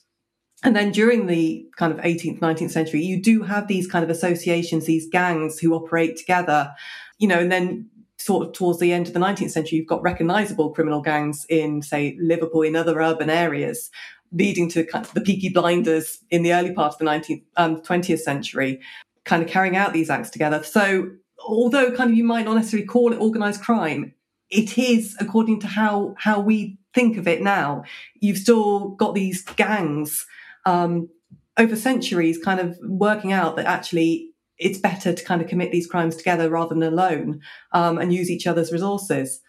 And 0.62 0.76
then 0.76 0.92
during 0.92 1.26
the 1.26 1.66
kind 1.76 1.92
of 1.92 1.98
18th, 2.00 2.40
19th 2.40 2.70
century, 2.70 3.02
you 3.02 3.20
do 3.20 3.42
have 3.42 3.66
these 3.66 3.86
kind 3.86 4.04
of 4.04 4.10
associations, 4.10 4.84
these 4.84 5.08
gangs 5.08 5.58
who 5.58 5.72
operate 5.72 6.16
together, 6.16 6.72
you 7.18 7.26
know, 7.26 7.38
and 7.38 7.50
then 7.50 7.88
sort 8.20 8.46
of 8.46 8.52
towards 8.52 8.78
the 8.80 8.92
end 8.92 9.06
of 9.06 9.14
the 9.14 9.20
19th 9.20 9.50
century, 9.50 9.78
you've 9.78 9.86
got 9.86 10.02
recognizable 10.02 10.70
criminal 10.70 11.00
gangs 11.00 11.46
in, 11.48 11.82
say, 11.82 12.16
Liverpool, 12.20 12.62
in 12.62 12.76
other 12.76 13.00
urban 13.00 13.30
areas, 13.30 13.90
leading 14.32 14.68
to 14.70 14.84
kind 14.84 15.04
of 15.04 15.12
the 15.14 15.22
Peaky 15.22 15.48
Blinders 15.48 16.18
in 16.30 16.42
the 16.42 16.52
early 16.52 16.72
part 16.72 16.92
of 16.92 16.98
the 16.98 17.04
19th, 17.04 17.42
um, 17.56 17.80
20th 17.80 18.20
century, 18.20 18.80
kind 19.24 19.42
of 19.42 19.48
carrying 19.48 19.76
out 19.76 19.92
these 19.92 20.10
acts 20.10 20.30
together. 20.30 20.62
So, 20.62 21.10
although 21.38 21.90
kind 21.92 22.10
of 22.10 22.16
you 22.16 22.24
might 22.24 22.44
not 22.44 22.54
necessarily 22.54 22.86
call 22.86 23.12
it 23.12 23.16
organized 23.16 23.62
crime, 23.62 24.14
it 24.50 24.76
is 24.76 25.16
according 25.20 25.60
to 25.60 25.66
how 25.66 26.14
how 26.18 26.40
we 26.40 26.78
think 26.92 27.16
of 27.16 27.26
it 27.26 27.40
now. 27.40 27.84
You've 28.20 28.38
still 28.38 28.90
got 28.90 29.14
these 29.14 29.42
gangs 29.42 30.26
um, 30.66 31.08
over 31.56 31.76
centuries, 31.76 32.38
kind 32.38 32.60
of 32.60 32.78
working 32.82 33.32
out 33.32 33.56
that 33.56 33.66
actually 33.66 34.29
it's 34.60 34.78
better 34.78 35.12
to 35.12 35.24
kind 35.24 35.40
of 35.42 35.48
commit 35.48 35.72
these 35.72 35.86
crimes 35.86 36.14
together 36.14 36.48
rather 36.50 36.74
than 36.74 36.82
alone 36.82 37.40
um, 37.72 37.98
and 37.98 38.12
use 38.12 38.30
each 38.30 38.46
other's 38.46 38.70
resources. 38.70 39.40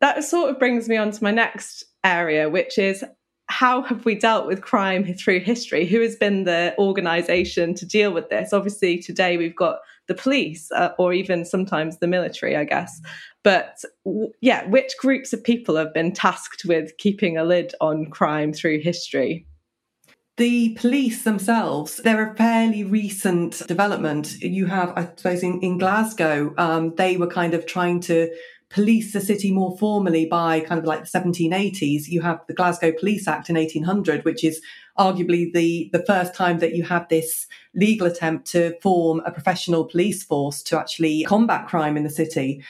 That 0.00 0.24
sort 0.24 0.50
of 0.50 0.58
brings 0.58 0.88
me 0.88 0.96
on 0.96 1.10
to 1.10 1.24
my 1.24 1.32
next 1.32 1.84
area, 2.04 2.48
which 2.48 2.78
is 2.78 3.04
how 3.46 3.82
have 3.82 4.04
we 4.04 4.14
dealt 4.14 4.46
with 4.46 4.62
crime 4.62 5.12
through 5.14 5.40
history? 5.40 5.86
Who 5.86 6.00
has 6.00 6.16
been 6.16 6.44
the 6.44 6.74
organisation 6.78 7.74
to 7.74 7.86
deal 7.86 8.12
with 8.12 8.30
this? 8.30 8.52
Obviously, 8.52 8.98
today 8.98 9.36
we've 9.36 9.56
got 9.56 9.80
the 10.06 10.14
police 10.14 10.70
uh, 10.72 10.90
or 10.98 11.12
even 11.12 11.44
sometimes 11.44 11.98
the 11.98 12.06
military, 12.06 12.56
I 12.56 12.64
guess. 12.64 13.00
But 13.42 13.82
w- 14.04 14.32
yeah, 14.40 14.66
which 14.68 14.92
groups 14.98 15.32
of 15.32 15.44
people 15.44 15.76
have 15.76 15.92
been 15.92 16.12
tasked 16.12 16.64
with 16.64 16.96
keeping 16.98 17.36
a 17.36 17.44
lid 17.44 17.74
on 17.80 18.06
crime 18.06 18.52
through 18.52 18.80
history? 18.80 19.46
The 20.36 20.74
police 20.74 21.22
themselves, 21.22 21.98
they're 21.98 22.32
a 22.32 22.34
fairly 22.34 22.82
recent 22.82 23.62
development. 23.68 24.40
You 24.40 24.66
have, 24.66 24.92
I 24.96 25.08
suppose, 25.16 25.44
in, 25.44 25.60
in 25.60 25.78
Glasgow, 25.78 26.52
um, 26.58 26.92
they 26.96 27.16
were 27.16 27.28
kind 27.28 27.54
of 27.54 27.66
trying 27.66 28.00
to 28.00 28.34
police 28.68 29.12
the 29.12 29.20
city 29.20 29.52
more 29.52 29.78
formally 29.78 30.26
by 30.26 30.58
kind 30.58 30.80
of 30.80 30.86
like 30.86 31.02
the 31.02 31.18
1780s. 31.18 32.08
You 32.08 32.20
have 32.22 32.40
the 32.48 32.54
Glasgow 32.54 32.90
Police 32.90 33.28
Act 33.28 33.48
in 33.48 33.54
1800, 33.54 34.24
which 34.24 34.42
is 34.42 34.60
arguably 34.98 35.52
the, 35.52 35.88
the 35.92 36.04
first 36.04 36.34
time 36.34 36.58
that 36.58 36.74
you 36.74 36.82
have 36.82 37.08
this 37.08 37.46
legal 37.76 38.08
attempt 38.08 38.48
to 38.48 38.76
form 38.80 39.22
a 39.24 39.30
professional 39.30 39.84
police 39.84 40.24
force 40.24 40.64
to 40.64 40.78
actually 40.78 41.22
combat 41.28 41.68
crime 41.68 41.96
in 41.96 42.02
the 42.02 42.10
city 42.10 42.64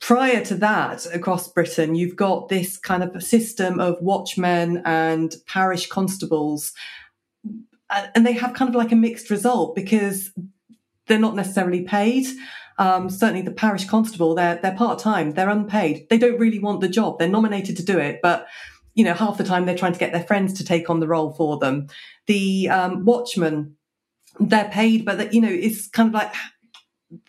prior 0.00 0.44
to 0.46 0.54
that, 0.56 1.06
across 1.14 1.48
Britain, 1.48 1.94
you've 1.94 2.16
got 2.16 2.48
this 2.48 2.76
kind 2.76 3.02
of 3.02 3.22
system 3.22 3.80
of 3.80 4.00
watchmen 4.00 4.82
and 4.84 5.34
parish 5.46 5.88
constables. 5.88 6.72
And 8.14 8.24
they 8.24 8.32
have 8.32 8.54
kind 8.54 8.68
of 8.68 8.74
like 8.74 8.92
a 8.92 8.96
mixed 8.96 9.30
result 9.30 9.74
because 9.74 10.30
they're 11.06 11.18
not 11.18 11.36
necessarily 11.36 11.82
paid. 11.82 12.26
Um, 12.78 13.10
certainly, 13.10 13.42
the 13.42 13.50
parish 13.50 13.84
constable, 13.84 14.34
they're, 14.34 14.58
they're 14.62 14.74
part 14.74 14.98
time, 14.98 15.32
they're 15.32 15.50
unpaid. 15.50 16.06
They 16.08 16.18
don't 16.18 16.38
really 16.38 16.58
want 16.58 16.80
the 16.80 16.88
job. 16.88 17.18
They're 17.18 17.28
nominated 17.28 17.76
to 17.76 17.84
do 17.84 17.98
it, 17.98 18.20
but 18.22 18.46
you 18.94 19.04
know, 19.04 19.14
half 19.14 19.38
the 19.38 19.44
time 19.44 19.66
they're 19.66 19.76
trying 19.76 19.92
to 19.92 19.98
get 19.98 20.12
their 20.12 20.24
friends 20.24 20.54
to 20.54 20.64
take 20.64 20.90
on 20.90 21.00
the 21.00 21.06
role 21.06 21.32
for 21.32 21.58
them. 21.58 21.88
The 22.26 22.68
um, 22.68 23.04
watchmen, 23.04 23.76
they're 24.38 24.68
paid, 24.70 25.04
but 25.04 25.18
that 25.18 25.34
you 25.34 25.40
know, 25.40 25.48
it's 25.50 25.88
kind 25.88 26.08
of 26.08 26.14
like 26.14 26.32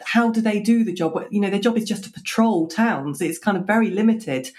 how 0.03 0.29
do 0.31 0.41
they 0.41 0.59
do 0.59 0.83
the 0.83 0.93
job? 0.93 1.17
You 1.31 1.41
know, 1.41 1.49
their 1.49 1.59
job 1.59 1.77
is 1.77 1.85
just 1.85 2.03
to 2.05 2.11
patrol 2.11 2.67
towns. 2.67 3.21
It's 3.21 3.39
kind 3.39 3.57
of 3.57 3.65
very 3.65 3.89
limited. 3.89 4.49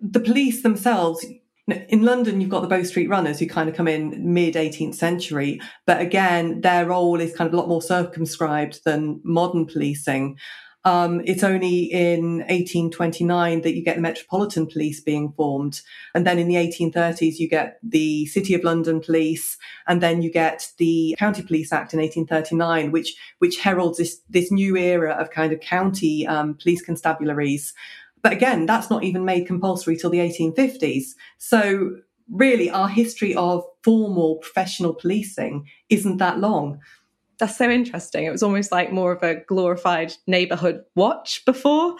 The 0.00 0.20
police 0.20 0.62
themselves, 0.62 1.24
in 1.66 2.02
London, 2.02 2.40
you've 2.40 2.50
got 2.50 2.60
the 2.60 2.68
Bow 2.68 2.82
Street 2.82 3.08
Runners 3.08 3.38
who 3.38 3.46
kind 3.46 3.68
of 3.68 3.74
come 3.74 3.88
in 3.88 4.32
mid 4.32 4.54
18th 4.54 4.94
century, 4.94 5.60
but 5.86 6.00
again, 6.00 6.60
their 6.60 6.86
role 6.86 7.20
is 7.20 7.34
kind 7.34 7.48
of 7.48 7.54
a 7.54 7.56
lot 7.56 7.68
more 7.68 7.82
circumscribed 7.82 8.84
than 8.84 9.20
modern 9.24 9.66
policing. 9.66 10.38
Um, 10.86 11.20
it's 11.24 11.42
only 11.42 11.82
in 11.92 12.38
1829 12.48 13.62
that 13.62 13.74
you 13.74 13.82
get 13.82 13.96
the 13.96 14.02
Metropolitan 14.02 14.68
Police 14.68 15.00
being 15.00 15.32
formed. 15.32 15.80
And 16.14 16.24
then 16.24 16.38
in 16.38 16.46
the 16.46 16.54
1830s, 16.54 17.40
you 17.40 17.48
get 17.48 17.80
the 17.82 18.26
City 18.26 18.54
of 18.54 18.62
London 18.62 19.00
Police. 19.00 19.58
And 19.88 20.00
then 20.00 20.22
you 20.22 20.30
get 20.30 20.70
the 20.78 21.16
County 21.18 21.42
Police 21.42 21.72
Act 21.72 21.92
in 21.92 21.98
1839, 21.98 22.92
which, 22.92 23.16
which 23.40 23.58
heralds 23.58 23.98
this, 23.98 24.20
this 24.30 24.52
new 24.52 24.76
era 24.76 25.10
of 25.14 25.30
kind 25.30 25.52
of 25.52 25.58
county 25.58 26.24
um, 26.24 26.54
police 26.54 26.86
constabularies. 26.86 27.72
But 28.22 28.32
again, 28.32 28.64
that's 28.64 28.88
not 28.88 29.02
even 29.02 29.24
made 29.24 29.48
compulsory 29.48 29.96
till 29.96 30.10
the 30.10 30.18
1850s. 30.18 31.14
So 31.38 31.96
really, 32.30 32.70
our 32.70 32.88
history 32.88 33.34
of 33.34 33.64
formal 33.82 34.36
professional 34.36 34.94
policing 34.94 35.66
isn't 35.88 36.18
that 36.18 36.38
long 36.38 36.78
that's 37.38 37.56
so 37.56 37.70
interesting. 37.70 38.24
It 38.24 38.30
was 38.30 38.42
almost 38.42 38.72
like 38.72 38.92
more 38.92 39.12
of 39.12 39.22
a 39.22 39.36
glorified 39.46 40.14
neighborhood 40.26 40.84
watch 40.94 41.44
before. 41.44 41.96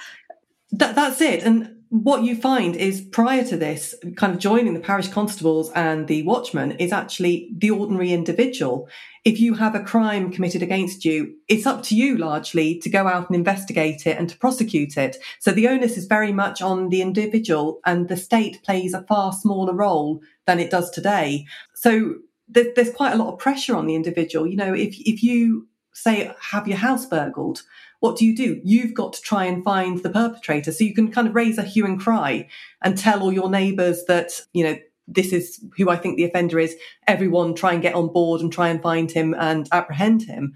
That, 0.72 0.94
that's 0.94 1.20
it. 1.20 1.42
And 1.42 1.76
what 1.88 2.24
you 2.24 2.34
find 2.34 2.74
is 2.74 3.00
prior 3.00 3.44
to 3.44 3.56
this, 3.56 3.94
kind 4.16 4.34
of 4.34 4.40
joining 4.40 4.74
the 4.74 4.80
parish 4.80 5.08
constables 5.08 5.70
and 5.72 6.08
the 6.08 6.24
watchmen 6.24 6.72
is 6.72 6.92
actually 6.92 7.50
the 7.56 7.70
ordinary 7.70 8.12
individual. 8.12 8.88
If 9.24 9.38
you 9.38 9.54
have 9.54 9.74
a 9.74 9.82
crime 9.82 10.32
committed 10.32 10.62
against 10.62 11.04
you, 11.04 11.36
it's 11.48 11.66
up 11.66 11.82
to 11.84 11.96
you 11.96 12.18
largely 12.18 12.78
to 12.80 12.90
go 12.90 13.06
out 13.06 13.28
and 13.28 13.36
investigate 13.36 14.06
it 14.06 14.18
and 14.18 14.28
to 14.28 14.38
prosecute 14.38 14.96
it. 14.96 15.16
So 15.38 15.52
the 15.52 15.68
onus 15.68 15.96
is 15.96 16.06
very 16.06 16.32
much 16.32 16.60
on 16.60 16.88
the 16.88 17.02
individual 17.02 17.80
and 17.84 18.08
the 18.08 18.16
state 18.16 18.62
plays 18.64 18.92
a 18.92 19.02
far 19.02 19.32
smaller 19.32 19.74
role 19.74 20.20
than 20.46 20.58
it 20.58 20.70
does 20.70 20.90
today. 20.90 21.46
So 21.74 22.16
there's, 22.48 22.74
there's 22.74 22.92
quite 22.92 23.12
a 23.12 23.16
lot 23.16 23.32
of 23.32 23.38
pressure 23.38 23.76
on 23.76 23.86
the 23.86 23.94
individual. 23.94 24.46
You 24.46 24.56
know, 24.56 24.74
if 24.74 24.96
if 25.00 25.22
you 25.22 25.68
say 25.92 26.32
have 26.40 26.68
your 26.68 26.78
house 26.78 27.06
burgled, 27.06 27.62
what 28.00 28.16
do 28.16 28.26
you 28.26 28.36
do? 28.36 28.60
You've 28.64 28.94
got 28.94 29.12
to 29.14 29.22
try 29.22 29.44
and 29.44 29.64
find 29.64 30.02
the 30.02 30.10
perpetrator. 30.10 30.72
So 30.72 30.84
you 30.84 30.94
can 30.94 31.10
kind 31.10 31.26
of 31.26 31.34
raise 31.34 31.58
a 31.58 31.62
hue 31.62 31.86
and 31.86 32.00
cry 32.00 32.48
and 32.82 32.96
tell 32.96 33.22
all 33.22 33.32
your 33.32 33.50
neighbours 33.50 34.04
that 34.04 34.40
you 34.52 34.64
know 34.64 34.76
this 35.08 35.32
is 35.32 35.64
who 35.76 35.88
I 35.88 35.96
think 35.96 36.16
the 36.16 36.24
offender 36.24 36.58
is. 36.58 36.76
Everyone 37.06 37.54
try 37.54 37.72
and 37.72 37.82
get 37.82 37.94
on 37.94 38.12
board 38.12 38.40
and 38.40 38.52
try 38.52 38.68
and 38.68 38.82
find 38.82 39.10
him 39.10 39.34
and 39.38 39.68
apprehend 39.72 40.22
him. 40.22 40.54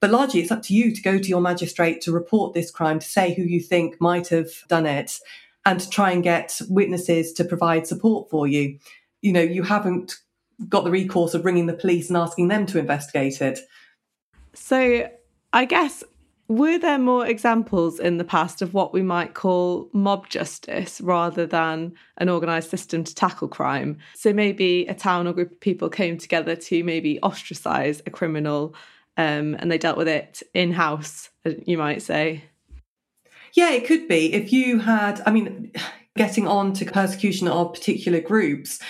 But 0.00 0.10
largely, 0.10 0.40
it's 0.40 0.50
up 0.50 0.62
to 0.64 0.74
you 0.74 0.92
to 0.92 1.02
go 1.02 1.18
to 1.18 1.28
your 1.28 1.40
magistrate 1.40 2.00
to 2.02 2.12
report 2.12 2.54
this 2.54 2.72
crime, 2.72 2.98
to 2.98 3.06
say 3.06 3.34
who 3.34 3.42
you 3.42 3.60
think 3.60 4.00
might 4.00 4.28
have 4.28 4.50
done 4.68 4.84
it, 4.84 5.20
and 5.64 5.78
to 5.78 5.88
try 5.88 6.10
and 6.10 6.24
get 6.24 6.60
witnesses 6.68 7.32
to 7.34 7.44
provide 7.44 7.86
support 7.86 8.28
for 8.28 8.48
you. 8.48 8.78
You 9.20 9.32
know, 9.32 9.40
you 9.40 9.62
haven't 9.62 10.16
got 10.68 10.84
the 10.84 10.90
recourse 10.90 11.34
of 11.34 11.44
ringing 11.44 11.66
the 11.66 11.72
police 11.72 12.08
and 12.08 12.16
asking 12.16 12.48
them 12.48 12.66
to 12.66 12.78
investigate 12.78 13.40
it. 13.40 13.60
So, 14.54 15.08
I 15.52 15.64
guess, 15.64 16.04
were 16.48 16.78
there 16.78 16.98
more 16.98 17.26
examples 17.26 17.98
in 17.98 18.18
the 18.18 18.24
past 18.24 18.60
of 18.60 18.74
what 18.74 18.92
we 18.92 19.02
might 19.02 19.34
call 19.34 19.88
mob 19.92 20.28
justice 20.28 21.00
rather 21.00 21.46
than 21.46 21.94
an 22.18 22.28
organised 22.28 22.70
system 22.70 23.04
to 23.04 23.14
tackle 23.14 23.48
crime? 23.48 23.98
So, 24.14 24.32
maybe 24.32 24.86
a 24.86 24.94
town 24.94 25.26
or 25.26 25.32
group 25.32 25.52
of 25.52 25.60
people 25.60 25.88
came 25.88 26.18
together 26.18 26.56
to 26.56 26.84
maybe 26.84 27.20
ostracise 27.22 28.02
a 28.06 28.10
criminal 28.10 28.74
um, 29.16 29.56
and 29.58 29.70
they 29.70 29.78
dealt 29.78 29.98
with 29.98 30.08
it 30.08 30.42
in 30.54 30.72
house, 30.72 31.30
you 31.66 31.78
might 31.78 32.02
say. 32.02 32.44
Yeah, 33.54 33.70
it 33.70 33.86
could 33.86 34.08
be. 34.08 34.32
If 34.32 34.52
you 34.52 34.78
had, 34.78 35.22
I 35.26 35.30
mean, 35.30 35.72
getting 36.16 36.46
on 36.46 36.72
to 36.74 36.84
persecution 36.84 37.48
of 37.48 37.72
particular 37.72 38.20
groups, 38.20 38.80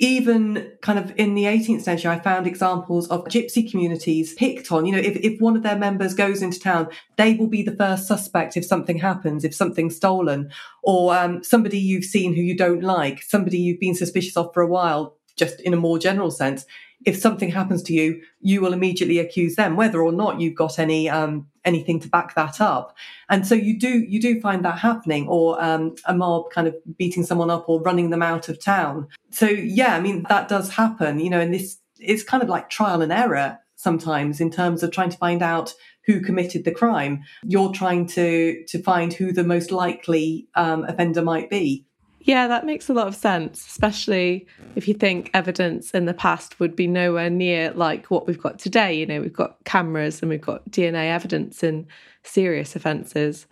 even 0.00 0.72
kind 0.80 0.98
of 0.98 1.12
in 1.16 1.34
the 1.34 1.44
18th 1.44 1.82
century, 1.82 2.10
I 2.10 2.18
found 2.18 2.46
examples 2.46 3.06
of 3.08 3.24
gypsy 3.26 3.70
communities 3.70 4.32
picked 4.32 4.72
on. 4.72 4.86
You 4.86 4.92
know, 4.92 4.98
if, 4.98 5.16
if 5.16 5.40
one 5.40 5.56
of 5.56 5.62
their 5.62 5.76
members 5.76 6.14
goes 6.14 6.40
into 6.40 6.58
town, 6.58 6.88
they 7.16 7.34
will 7.34 7.46
be 7.46 7.62
the 7.62 7.76
first 7.76 8.08
suspect 8.08 8.56
if 8.56 8.64
something 8.64 8.98
happens, 8.98 9.44
if 9.44 9.54
something's 9.54 9.96
stolen, 9.96 10.50
or 10.82 11.14
um, 11.14 11.44
somebody 11.44 11.78
you've 11.78 12.06
seen 12.06 12.34
who 12.34 12.40
you 12.40 12.56
don't 12.56 12.82
like, 12.82 13.22
somebody 13.22 13.58
you've 13.58 13.78
been 13.78 13.94
suspicious 13.94 14.38
of 14.38 14.52
for 14.54 14.62
a 14.62 14.66
while, 14.66 15.18
just 15.36 15.60
in 15.60 15.74
a 15.74 15.76
more 15.76 15.98
general 15.98 16.30
sense 16.30 16.64
if 17.06 17.16
something 17.16 17.50
happens 17.50 17.82
to 17.84 17.94
you, 17.94 18.20
you 18.40 18.60
will 18.60 18.72
immediately 18.72 19.18
accuse 19.18 19.54
them, 19.54 19.76
whether 19.76 20.02
or 20.02 20.12
not 20.12 20.40
you've 20.40 20.54
got 20.54 20.78
any 20.78 21.08
um, 21.08 21.46
anything 21.64 22.00
to 22.00 22.08
back 22.08 22.34
that 22.34 22.60
up. 22.60 22.96
And 23.28 23.46
so 23.46 23.54
you 23.54 23.78
do 23.78 24.00
you 24.00 24.20
do 24.20 24.40
find 24.40 24.64
that 24.64 24.78
happening, 24.78 25.28
or 25.28 25.62
um, 25.62 25.94
a 26.06 26.14
mob 26.14 26.50
kind 26.50 26.66
of 26.66 26.74
beating 26.96 27.24
someone 27.24 27.50
up 27.50 27.68
or 27.68 27.80
running 27.82 28.10
them 28.10 28.22
out 28.22 28.48
of 28.48 28.62
town. 28.62 29.08
So 29.30 29.46
yeah, 29.46 29.94
I 29.94 30.00
mean 30.00 30.24
that 30.28 30.48
does 30.48 30.70
happen, 30.70 31.20
you 31.20 31.30
know, 31.30 31.40
and 31.40 31.52
this 31.52 31.78
it's 31.98 32.22
kind 32.22 32.42
of 32.42 32.48
like 32.48 32.70
trial 32.70 33.02
and 33.02 33.12
error 33.12 33.58
sometimes 33.76 34.40
in 34.40 34.50
terms 34.50 34.82
of 34.82 34.90
trying 34.90 35.10
to 35.10 35.16
find 35.16 35.42
out 35.42 35.74
who 36.06 36.20
committed 36.20 36.64
the 36.64 36.70
crime. 36.72 37.22
You're 37.44 37.72
trying 37.72 38.06
to 38.08 38.64
to 38.66 38.82
find 38.82 39.12
who 39.12 39.32
the 39.32 39.44
most 39.44 39.70
likely 39.70 40.48
um, 40.54 40.84
offender 40.84 41.22
might 41.22 41.50
be. 41.50 41.86
Yeah, 42.22 42.48
that 42.48 42.66
makes 42.66 42.90
a 42.90 42.92
lot 42.92 43.08
of 43.08 43.14
sense, 43.14 43.66
especially 43.66 44.46
if 44.76 44.86
you 44.86 44.92
think 44.92 45.30
evidence 45.32 45.92
in 45.92 46.04
the 46.04 46.12
past 46.12 46.60
would 46.60 46.76
be 46.76 46.86
nowhere 46.86 47.30
near 47.30 47.70
like 47.72 48.10
what 48.10 48.26
we've 48.26 48.40
got 48.40 48.58
today. 48.58 48.92
You 48.92 49.06
know, 49.06 49.22
we've 49.22 49.32
got 49.32 49.56
cameras 49.64 50.20
and 50.20 50.28
we've 50.28 50.40
got 50.40 50.68
DNA 50.70 51.10
evidence 51.10 51.62
in 51.62 51.86
serious 52.22 52.76
offences. 52.76 53.46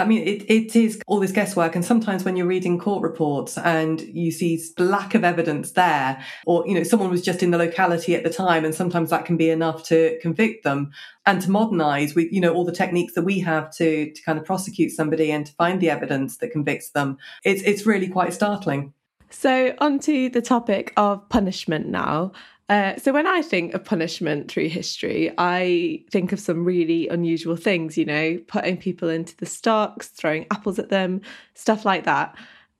I 0.00 0.04
mean, 0.04 0.26
it, 0.26 0.50
it 0.50 0.76
is 0.76 1.00
all 1.06 1.20
this 1.20 1.32
guesswork. 1.32 1.74
And 1.74 1.84
sometimes 1.84 2.24
when 2.24 2.36
you're 2.36 2.46
reading 2.46 2.78
court 2.78 3.02
reports 3.02 3.56
and 3.58 4.00
you 4.00 4.30
see 4.30 4.62
lack 4.78 5.14
of 5.14 5.24
evidence 5.24 5.72
there, 5.72 6.22
or, 6.46 6.66
you 6.66 6.74
know, 6.74 6.82
someone 6.82 7.10
was 7.10 7.22
just 7.22 7.42
in 7.42 7.50
the 7.50 7.58
locality 7.58 8.14
at 8.14 8.24
the 8.24 8.30
time, 8.30 8.64
and 8.64 8.74
sometimes 8.74 9.10
that 9.10 9.24
can 9.24 9.36
be 9.36 9.50
enough 9.50 9.84
to 9.84 10.18
convict 10.20 10.64
them 10.64 10.90
and 11.26 11.40
to 11.42 11.50
modernize 11.50 12.14
with, 12.14 12.32
you 12.32 12.40
know, 12.40 12.52
all 12.52 12.64
the 12.64 12.72
techniques 12.72 13.14
that 13.14 13.22
we 13.22 13.38
have 13.40 13.70
to, 13.76 14.12
to 14.12 14.22
kind 14.22 14.38
of 14.38 14.44
prosecute 14.44 14.92
somebody 14.92 15.30
and 15.30 15.46
to 15.46 15.52
find 15.54 15.80
the 15.80 15.90
evidence 15.90 16.38
that 16.38 16.50
convicts 16.50 16.90
them. 16.90 17.16
It's, 17.44 17.62
it's 17.62 17.86
really 17.86 18.08
quite 18.08 18.34
startling. 18.34 18.92
So, 19.30 19.74
onto 19.78 20.28
the 20.30 20.40
topic 20.40 20.92
of 20.96 21.28
punishment 21.28 21.88
now. 21.88 22.32
Uh, 22.68 22.96
so 22.96 23.12
when 23.12 23.26
I 23.26 23.42
think 23.42 23.74
of 23.74 23.84
punishment 23.84 24.50
through 24.50 24.68
history, 24.68 25.32
I 25.36 26.04
think 26.10 26.32
of 26.32 26.40
some 26.40 26.64
really 26.64 27.08
unusual 27.08 27.56
things, 27.56 27.98
you 27.98 28.06
know, 28.06 28.38
putting 28.46 28.78
people 28.78 29.08
into 29.10 29.36
the 29.36 29.46
stocks, 29.46 30.08
throwing 30.08 30.46
apples 30.50 30.78
at 30.78 30.88
them, 30.88 31.20
stuff 31.54 31.84
like 31.84 32.04
that. 32.04 32.34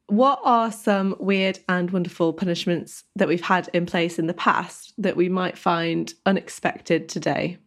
What 0.06 0.40
are 0.42 0.72
some 0.72 1.16
weird 1.18 1.58
and 1.68 1.90
wonderful 1.90 2.32
punishments 2.32 3.04
that 3.16 3.28
we've 3.28 3.44
had 3.44 3.68
in 3.72 3.84
place 3.84 4.18
in 4.18 4.26
the 4.26 4.34
past 4.34 4.94
that 4.98 5.16
we 5.16 5.28
might 5.28 5.58
find 5.58 6.12
unexpected 6.24 7.08
today? 7.08 7.58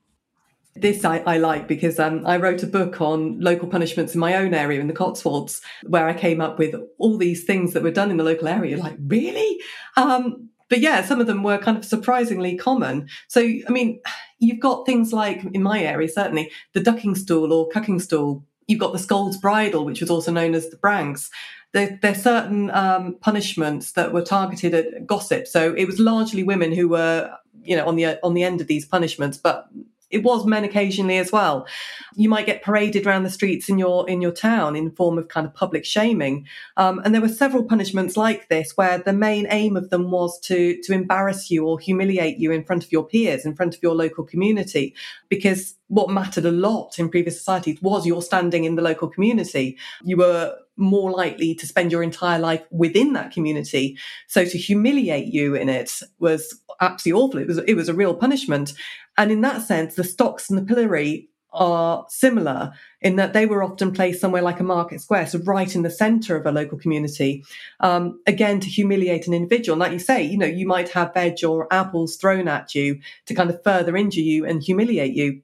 This 0.75 1.03
I, 1.03 1.19
I 1.19 1.37
like 1.37 1.67
because 1.67 1.99
um, 1.99 2.25
I 2.25 2.37
wrote 2.37 2.61
a 2.61 2.67
book 2.67 3.01
on 3.01 3.39
local 3.39 3.67
punishments 3.67 4.13
in 4.13 4.19
my 4.19 4.35
own 4.35 4.53
area 4.53 4.79
in 4.79 4.87
the 4.87 4.93
Cotswolds, 4.93 5.61
where 5.83 6.07
I 6.07 6.13
came 6.13 6.39
up 6.39 6.59
with 6.59 6.75
all 6.99 7.17
these 7.17 7.45
things 7.45 7.73
that 7.73 7.81
were 7.81 7.91
done 7.91 8.11
in 8.11 8.17
the 8.17 8.23
local 8.23 8.47
area. 8.47 8.77
Like, 8.77 8.95
really? 8.99 9.59
Um, 9.95 10.49
but 10.69 10.79
yeah, 10.79 11.03
some 11.03 11.21
of 11.21 11.27
them 11.27 11.43
were 11.43 11.57
kind 11.57 11.77
of 11.77 11.85
surprisingly 11.85 12.57
common. 12.57 13.07
So, 13.27 13.41
I 13.41 13.69
mean, 13.69 14.01
you've 14.39 14.59
got 14.59 14.85
things 14.85 15.13
like, 15.13 15.43
in 15.53 15.63
my 15.63 15.81
area, 15.81 16.09
certainly, 16.09 16.51
the 16.73 16.81
ducking 16.81 17.15
stool 17.15 17.53
or 17.53 17.69
cucking 17.69 18.01
stool. 18.01 18.43
You've 18.67 18.79
got 18.79 18.91
the 18.91 18.99
scold's 18.99 19.37
bridle, 19.37 19.85
which 19.85 20.01
was 20.01 20.09
also 20.09 20.31
known 20.31 20.53
as 20.53 20.69
the 20.69 20.77
branks. 20.77 21.29
there, 21.73 21.99
there 22.01 22.11
are 22.11 22.15
certain 22.15 22.71
um, 22.71 23.15
punishments 23.21 23.93
that 23.93 24.13
were 24.13 24.21
targeted 24.21 24.73
at 24.73 25.05
gossip. 25.05 25.47
So 25.47 25.73
it 25.73 25.85
was 25.85 25.99
largely 25.99 26.43
women 26.43 26.71
who 26.71 26.89
were, 26.89 27.31
you 27.61 27.75
know, 27.75 27.85
on 27.85 27.95
the 27.95 28.19
on 28.23 28.33
the 28.33 28.43
end 28.43 28.61
of 28.61 28.67
these 28.67 28.85
punishments, 28.85 29.37
but 29.37 29.67
it 30.09 30.23
was 30.23 30.45
men 30.45 30.63
occasionally 30.63 31.17
as 31.17 31.31
well. 31.31 31.67
You 32.15 32.29
might 32.29 32.45
get 32.45 32.63
paraded 32.63 33.05
around 33.05 33.23
the 33.23 33.29
streets 33.29 33.69
in 33.69 33.77
your 33.77 34.09
in 34.09 34.21
your 34.21 34.31
town 34.31 34.75
in 34.75 34.91
form 34.91 35.17
of 35.17 35.27
kind 35.27 35.45
of 35.45 35.53
public 35.53 35.85
shaming, 35.85 36.47
um, 36.77 36.99
and 37.03 37.13
there 37.13 37.21
were 37.21 37.29
several 37.29 37.63
punishments 37.63 38.17
like 38.17 38.49
this 38.49 38.75
where 38.75 38.99
the 38.99 39.13
main 39.13 39.47
aim 39.49 39.75
of 39.75 39.89
them 39.89 40.11
was 40.11 40.39
to 40.41 40.79
to 40.83 40.93
embarrass 40.93 41.51
you 41.51 41.65
or 41.65 41.79
humiliate 41.79 42.37
you 42.37 42.51
in 42.51 42.63
front 42.63 42.83
of 42.83 42.91
your 42.91 43.05
peers, 43.05 43.45
in 43.45 43.55
front 43.55 43.75
of 43.75 43.83
your 43.83 43.95
local 43.95 44.23
community, 44.23 44.95
because 45.29 45.75
what 45.87 46.09
mattered 46.09 46.45
a 46.45 46.51
lot 46.51 46.99
in 46.99 47.09
previous 47.09 47.37
societies 47.37 47.81
was 47.81 48.05
your 48.05 48.21
standing 48.21 48.65
in 48.65 48.75
the 48.75 48.81
local 48.81 49.07
community. 49.07 49.77
You 50.03 50.17
were 50.17 50.55
more 50.77 51.11
likely 51.11 51.55
to 51.55 51.67
spend 51.67 51.91
your 51.91 52.03
entire 52.03 52.39
life 52.39 52.63
within 52.71 53.13
that 53.13 53.31
community. 53.31 53.97
So 54.27 54.45
to 54.45 54.57
humiliate 54.57 55.27
you 55.27 55.55
in 55.55 55.69
it 55.69 56.01
was 56.19 56.61
absolutely 56.79 57.21
awful. 57.21 57.39
It 57.39 57.47
was 57.47 57.57
it 57.57 57.73
was 57.73 57.89
a 57.89 57.93
real 57.93 58.13
punishment. 58.13 58.73
And 59.17 59.31
in 59.31 59.41
that 59.41 59.63
sense, 59.63 59.95
the 59.95 60.03
stocks 60.03 60.49
and 60.49 60.57
the 60.57 60.65
pillory 60.65 61.29
are 61.53 62.05
similar 62.09 62.71
in 63.01 63.15
that 63.15 63.33
they 63.33 63.45
were 63.45 63.63
often 63.63 63.91
placed 63.91 64.21
somewhere 64.21 64.41
like 64.41 64.59
a 64.59 64.63
market 64.63 65.01
square, 65.01 65.25
so 65.25 65.39
right 65.39 65.75
in 65.75 65.81
the 65.81 65.89
center 65.89 66.35
of 66.35 66.45
a 66.45 66.51
local 66.51 66.77
community. 66.77 67.43
Um, 67.79 68.19
again, 68.27 68.59
to 68.59 68.67
humiliate 68.67 69.27
an 69.27 69.33
individual. 69.33 69.73
And 69.73 69.79
like 69.79 69.91
you 69.91 69.99
say, 69.99 70.21
you 70.21 70.37
know, 70.37 70.45
you 70.45 70.67
might 70.67 70.89
have 70.89 71.13
veg 71.13 71.43
or 71.43 71.71
apples 71.71 72.17
thrown 72.17 72.47
at 72.47 72.75
you 72.75 72.99
to 73.25 73.33
kind 73.33 73.49
of 73.49 73.63
further 73.63 73.95
injure 73.95 74.21
you 74.21 74.45
and 74.45 74.61
humiliate 74.61 75.13
you 75.13 75.41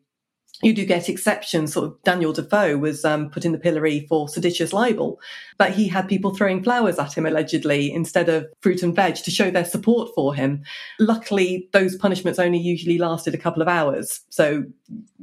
you 0.63 0.73
do 0.73 0.85
get 0.85 1.09
exceptions. 1.09 1.73
Sort 1.73 1.85
of 1.85 2.01
Daniel 2.03 2.33
Defoe 2.33 2.77
was 2.77 3.03
um, 3.05 3.29
put 3.29 3.45
in 3.45 3.51
the 3.51 3.57
pillory 3.57 4.05
for 4.07 4.27
seditious 4.27 4.73
libel, 4.73 5.19
but 5.57 5.71
he 5.71 5.87
had 5.87 6.07
people 6.07 6.33
throwing 6.33 6.63
flowers 6.63 6.97
at 6.99 7.17
him 7.17 7.25
allegedly 7.25 7.91
instead 7.91 8.29
of 8.29 8.47
fruit 8.61 8.83
and 8.83 8.95
veg 8.95 9.15
to 9.15 9.31
show 9.31 9.51
their 9.51 9.65
support 9.65 10.09
for 10.15 10.33
him. 10.33 10.63
Luckily, 10.99 11.69
those 11.73 11.95
punishments 11.95 12.39
only 12.39 12.59
usually 12.59 12.97
lasted 12.97 13.33
a 13.33 13.39
couple 13.39 13.61
of 13.61 13.67
hours, 13.67 14.21
so 14.29 14.63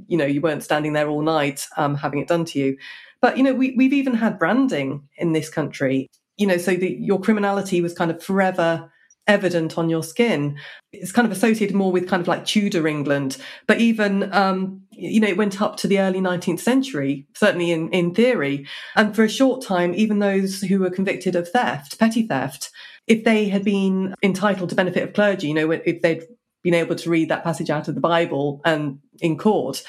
you 0.08 0.16
know 0.16 0.26
you 0.26 0.40
weren't 0.40 0.62
standing 0.64 0.92
there 0.92 1.08
all 1.08 1.22
night 1.22 1.66
um, 1.76 1.94
having 1.94 2.20
it 2.20 2.28
done 2.28 2.44
to 2.46 2.58
you. 2.58 2.76
But 3.20 3.36
you 3.36 3.42
know 3.42 3.54
we, 3.54 3.74
we've 3.76 3.92
even 3.92 4.14
had 4.14 4.38
branding 4.38 5.08
in 5.16 5.32
this 5.32 5.48
country. 5.48 6.08
You 6.36 6.46
know, 6.46 6.56
so 6.56 6.74
that 6.74 7.00
your 7.00 7.20
criminality 7.20 7.82
was 7.82 7.92
kind 7.92 8.10
of 8.10 8.22
forever 8.22 8.90
evident 9.30 9.78
on 9.78 9.88
your 9.88 10.02
skin. 10.02 10.58
It's 10.92 11.12
kind 11.12 11.24
of 11.24 11.32
associated 11.32 11.74
more 11.74 11.92
with 11.92 12.08
kind 12.08 12.20
of 12.20 12.28
like 12.28 12.44
Tudor 12.44 12.86
England, 12.86 13.38
but 13.66 13.80
even, 13.80 14.32
um, 14.34 14.82
you 14.90 15.20
know, 15.20 15.28
it 15.28 15.36
went 15.36 15.62
up 15.62 15.76
to 15.78 15.86
the 15.86 16.00
early 16.00 16.20
19th 16.20 16.60
century, 16.60 17.26
certainly 17.34 17.70
in, 17.70 17.88
in 17.90 18.14
theory. 18.14 18.66
And 18.96 19.14
for 19.14 19.24
a 19.24 19.28
short 19.28 19.62
time, 19.62 19.94
even 19.94 20.18
those 20.18 20.60
who 20.60 20.80
were 20.80 20.90
convicted 20.90 21.36
of 21.36 21.48
theft, 21.48 21.98
petty 21.98 22.26
theft, 22.26 22.70
if 23.06 23.24
they 23.24 23.48
had 23.48 23.64
been 23.64 24.14
entitled 24.22 24.68
to 24.70 24.76
benefit 24.76 25.04
of 25.04 25.14
clergy, 25.14 25.48
you 25.48 25.54
know, 25.54 25.70
if 25.70 26.02
they'd 26.02 26.24
been 26.62 26.74
able 26.74 26.96
to 26.96 27.10
read 27.10 27.28
that 27.30 27.44
passage 27.44 27.70
out 27.70 27.88
of 27.88 27.94
the 27.94 28.00
Bible 28.00 28.60
and 28.64 28.98
in 29.20 29.38
court, 29.38 29.82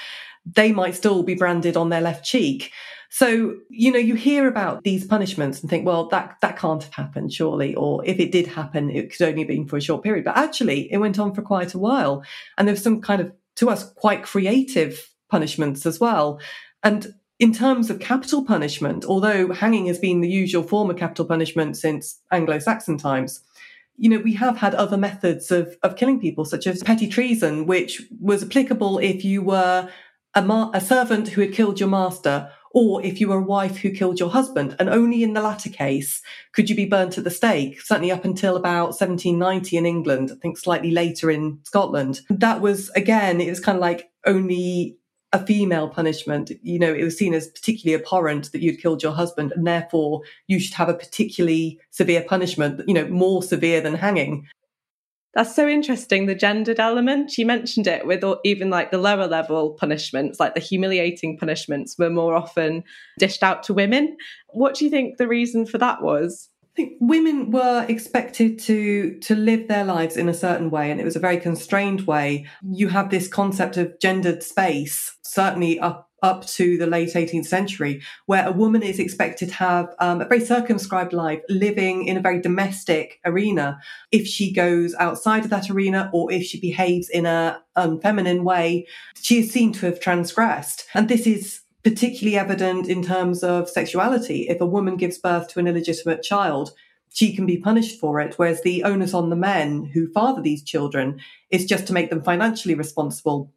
they 0.45 0.71
might 0.71 0.95
still 0.95 1.23
be 1.23 1.35
branded 1.35 1.75
on 1.75 1.89
their 1.89 2.01
left 2.01 2.23
cheek. 2.25 2.71
So, 3.13 3.57
you 3.69 3.91
know, 3.91 3.99
you 3.99 4.15
hear 4.15 4.47
about 4.47 4.85
these 4.85 5.05
punishments 5.05 5.59
and 5.59 5.69
think, 5.69 5.85
well, 5.85 6.07
that, 6.07 6.37
that 6.41 6.57
can't 6.57 6.81
have 6.81 6.93
happened, 6.93 7.33
surely. 7.33 7.75
Or 7.75 8.03
if 8.05 8.21
it 8.21 8.31
did 8.31 8.47
happen, 8.47 8.89
it 8.89 9.11
could 9.11 9.27
only 9.27 9.41
have 9.41 9.49
been 9.49 9.67
for 9.67 9.75
a 9.75 9.81
short 9.81 10.01
period. 10.01 10.23
But 10.23 10.37
actually, 10.37 10.89
it 10.91 10.97
went 10.97 11.19
on 11.19 11.35
for 11.35 11.41
quite 11.41 11.73
a 11.73 11.77
while. 11.77 12.23
And 12.57 12.65
there 12.65 12.73
was 12.73 12.81
some 12.81 13.01
kind 13.01 13.19
of, 13.19 13.33
to 13.57 13.69
us, 13.69 13.91
quite 13.95 14.23
creative 14.23 15.09
punishments 15.29 15.85
as 15.85 15.99
well. 15.99 16.39
And 16.83 17.13
in 17.37 17.51
terms 17.51 17.89
of 17.89 17.99
capital 17.99 18.45
punishment, 18.45 19.03
although 19.03 19.51
hanging 19.51 19.87
has 19.87 19.99
been 19.99 20.21
the 20.21 20.29
usual 20.29 20.63
form 20.63 20.89
of 20.89 20.95
capital 20.95 21.25
punishment 21.25 21.75
since 21.75 22.21
Anglo 22.31 22.59
Saxon 22.59 22.97
times, 22.97 23.41
you 23.97 24.09
know, 24.09 24.19
we 24.19 24.35
have 24.35 24.55
had 24.55 24.73
other 24.73 24.97
methods 24.97 25.51
of, 25.51 25.75
of 25.83 25.97
killing 25.97 26.21
people, 26.21 26.45
such 26.45 26.65
as 26.65 26.81
petty 26.81 27.09
treason, 27.09 27.65
which 27.65 28.03
was 28.21 28.41
applicable 28.41 28.99
if 28.99 29.25
you 29.25 29.41
were 29.41 29.89
a, 30.33 30.41
ma- 30.41 30.71
a 30.73 30.79
servant 30.79 31.27
who 31.27 31.41
had 31.41 31.51
killed 31.51 31.77
your 31.77 31.89
master 31.89 32.49
or 32.73 33.03
if 33.03 33.19
you 33.19 33.27
were 33.27 33.37
a 33.37 33.43
wife 33.43 33.77
who 33.77 33.91
killed 33.91 34.19
your 34.19 34.29
husband. 34.29 34.75
And 34.79 34.89
only 34.89 35.23
in 35.23 35.33
the 35.33 35.41
latter 35.41 35.69
case 35.69 36.21
could 36.53 36.69
you 36.69 36.75
be 36.75 36.85
burnt 36.85 37.17
at 37.17 37.23
the 37.23 37.29
stake, 37.29 37.81
certainly 37.81 38.11
up 38.11 38.25
until 38.25 38.55
about 38.55 38.89
1790 38.99 39.77
in 39.77 39.85
England, 39.85 40.31
I 40.31 40.35
think 40.35 40.57
slightly 40.57 40.91
later 40.91 41.29
in 41.29 41.59
Scotland. 41.63 42.21
That 42.29 42.61
was, 42.61 42.89
again, 42.91 43.41
it 43.41 43.49
was 43.49 43.59
kind 43.59 43.77
of 43.77 43.81
like 43.81 44.09
only 44.25 44.97
a 45.33 45.45
female 45.45 45.87
punishment. 45.87 46.51
You 46.61 46.79
know, 46.79 46.93
it 46.93 47.03
was 47.03 47.17
seen 47.17 47.33
as 47.33 47.47
particularly 47.47 48.01
abhorrent 48.01 48.51
that 48.51 48.61
you'd 48.61 48.81
killed 48.81 49.01
your 49.01 49.13
husband, 49.13 49.53
and 49.55 49.65
therefore 49.65 50.21
you 50.47 50.59
should 50.59 50.73
have 50.73 50.89
a 50.89 50.93
particularly 50.93 51.79
severe 51.91 52.23
punishment, 52.23 52.81
you 52.87 52.93
know, 52.93 53.07
more 53.07 53.41
severe 53.41 53.81
than 53.81 53.95
hanging. 53.95 54.47
That's 55.33 55.55
so 55.55 55.67
interesting, 55.67 56.25
the 56.25 56.35
gendered 56.35 56.79
element. 56.79 57.37
You 57.37 57.45
mentioned 57.45 57.87
it 57.87 58.05
with 58.05 58.23
even 58.43 58.69
like 58.69 58.91
the 58.91 58.97
lower 58.97 59.27
level 59.27 59.71
punishments, 59.79 60.39
like 60.39 60.55
the 60.55 60.59
humiliating 60.59 61.37
punishments 61.37 61.95
were 61.97 62.09
more 62.09 62.35
often 62.35 62.83
dished 63.17 63.41
out 63.41 63.63
to 63.63 63.73
women. 63.73 64.17
What 64.49 64.75
do 64.75 64.83
you 64.83 64.91
think 64.91 65.17
the 65.17 65.29
reason 65.29 65.65
for 65.65 65.77
that 65.77 66.01
was? 66.01 66.49
I 66.63 66.75
think 66.75 66.93
women 67.01 67.51
were 67.51 67.85
expected 67.87 68.59
to 68.59 69.17
to 69.19 69.35
live 69.35 69.67
their 69.67 69.83
lives 69.83 70.15
in 70.15 70.29
a 70.29 70.33
certain 70.33 70.69
way, 70.69 70.89
and 70.91 71.01
it 71.01 71.05
was 71.05 71.17
a 71.17 71.19
very 71.19 71.37
constrained 71.37 72.01
way. 72.07 72.45
You 72.63 72.89
have 72.89 73.09
this 73.09 73.27
concept 73.27 73.77
of 73.77 73.99
gendered 73.99 74.41
space, 74.41 75.17
certainly 75.21 75.79
up 75.79 76.10
up 76.21 76.45
to 76.45 76.77
the 76.77 76.87
late 76.87 77.13
18th 77.13 77.45
century, 77.45 78.01
where 78.25 78.47
a 78.47 78.51
woman 78.51 78.83
is 78.83 78.99
expected 78.99 79.49
to 79.49 79.55
have 79.55 79.93
um, 79.99 80.21
a 80.21 80.25
very 80.25 80.43
circumscribed 80.43 81.13
life, 81.13 81.41
living 81.49 82.05
in 82.05 82.17
a 82.17 82.21
very 82.21 82.39
domestic 82.39 83.19
arena. 83.25 83.79
If 84.11 84.27
she 84.27 84.53
goes 84.53 84.93
outside 84.95 85.43
of 85.43 85.49
that 85.49 85.69
arena 85.69 86.09
or 86.13 86.31
if 86.31 86.43
she 86.43 86.59
behaves 86.59 87.09
in 87.09 87.25
a 87.25 87.61
unfeminine 87.75 88.43
way, 88.43 88.87
she 89.21 89.39
is 89.39 89.51
seen 89.51 89.73
to 89.73 89.85
have 89.87 89.99
transgressed. 89.99 90.85
And 90.93 91.09
this 91.09 91.25
is 91.25 91.61
particularly 91.83 92.37
evident 92.37 92.87
in 92.87 93.03
terms 93.03 93.43
of 93.43 93.69
sexuality. 93.69 94.47
If 94.47 94.61
a 94.61 94.65
woman 94.65 94.97
gives 94.97 95.17
birth 95.17 95.47
to 95.49 95.59
an 95.59 95.67
illegitimate 95.67 96.21
child, 96.21 96.71
she 97.13 97.35
can 97.35 97.45
be 97.45 97.57
punished 97.57 97.99
for 97.99 98.21
it, 98.21 98.35
whereas 98.37 98.61
the 98.61 98.83
onus 98.83 99.13
on 99.13 99.29
the 99.29 99.35
men 99.35 99.85
who 99.93 100.11
father 100.11 100.41
these 100.41 100.63
children 100.63 101.19
is 101.49 101.65
just 101.65 101.87
to 101.87 101.93
make 101.93 102.09
them 102.09 102.23
financially 102.23 102.75
responsible 102.75 103.51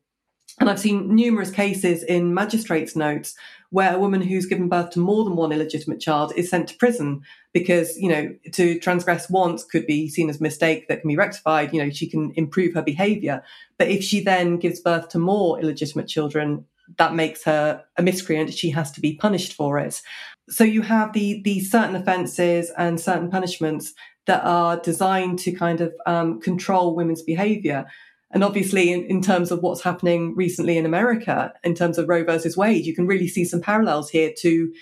and 0.60 0.70
I've 0.70 0.78
seen 0.78 1.14
numerous 1.14 1.50
cases 1.50 2.02
in 2.04 2.32
magistrates' 2.32 2.94
notes 2.94 3.34
where 3.70 3.94
a 3.94 3.98
woman 3.98 4.22
who's 4.22 4.46
given 4.46 4.68
birth 4.68 4.90
to 4.90 5.00
more 5.00 5.24
than 5.24 5.34
one 5.34 5.50
illegitimate 5.50 6.00
child 6.00 6.32
is 6.36 6.48
sent 6.48 6.68
to 6.68 6.76
prison 6.76 7.22
because, 7.52 7.98
you 7.98 8.08
know, 8.08 8.32
to 8.52 8.78
transgress 8.78 9.28
once 9.28 9.64
could 9.64 9.84
be 9.84 10.08
seen 10.08 10.30
as 10.30 10.38
a 10.38 10.42
mistake 10.42 10.86
that 10.86 11.00
can 11.00 11.08
be 11.08 11.16
rectified. 11.16 11.72
You 11.72 11.82
know, 11.82 11.90
she 11.90 12.08
can 12.08 12.32
improve 12.36 12.74
her 12.74 12.82
behavior. 12.82 13.42
But 13.78 13.88
if 13.88 14.04
she 14.04 14.20
then 14.20 14.58
gives 14.58 14.78
birth 14.78 15.08
to 15.08 15.18
more 15.18 15.58
illegitimate 15.58 16.06
children, 16.06 16.64
that 16.98 17.14
makes 17.14 17.42
her 17.44 17.82
a 17.96 18.02
miscreant. 18.02 18.54
She 18.54 18.70
has 18.70 18.92
to 18.92 19.00
be 19.00 19.16
punished 19.16 19.54
for 19.54 19.78
it. 19.78 20.00
So 20.48 20.62
you 20.62 20.82
have 20.82 21.12
the, 21.12 21.42
these 21.42 21.70
certain 21.70 21.96
offences 21.96 22.70
and 22.78 23.00
certain 23.00 23.30
punishments 23.30 23.92
that 24.26 24.44
are 24.44 24.78
designed 24.78 25.40
to 25.40 25.52
kind 25.52 25.80
of 25.80 25.92
um, 26.06 26.40
control 26.40 26.94
women's 26.94 27.22
behaviour. 27.22 27.86
And 28.30 28.42
obviously, 28.42 28.92
in, 28.92 29.04
in, 29.04 29.22
terms 29.22 29.50
of 29.50 29.62
what's 29.62 29.82
happening 29.82 30.34
recently 30.34 30.76
in 30.76 30.86
America, 30.86 31.52
in 31.62 31.74
terms 31.74 31.98
of 31.98 32.08
Roe 32.08 32.24
versus 32.24 32.56
Wade, 32.56 32.84
you 32.84 32.94
can 32.94 33.06
really 33.06 33.28
see 33.28 33.44
some 33.44 33.60
parallels 33.60 34.10
here 34.10 34.32
to 34.38 34.72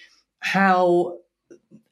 how 0.41 1.19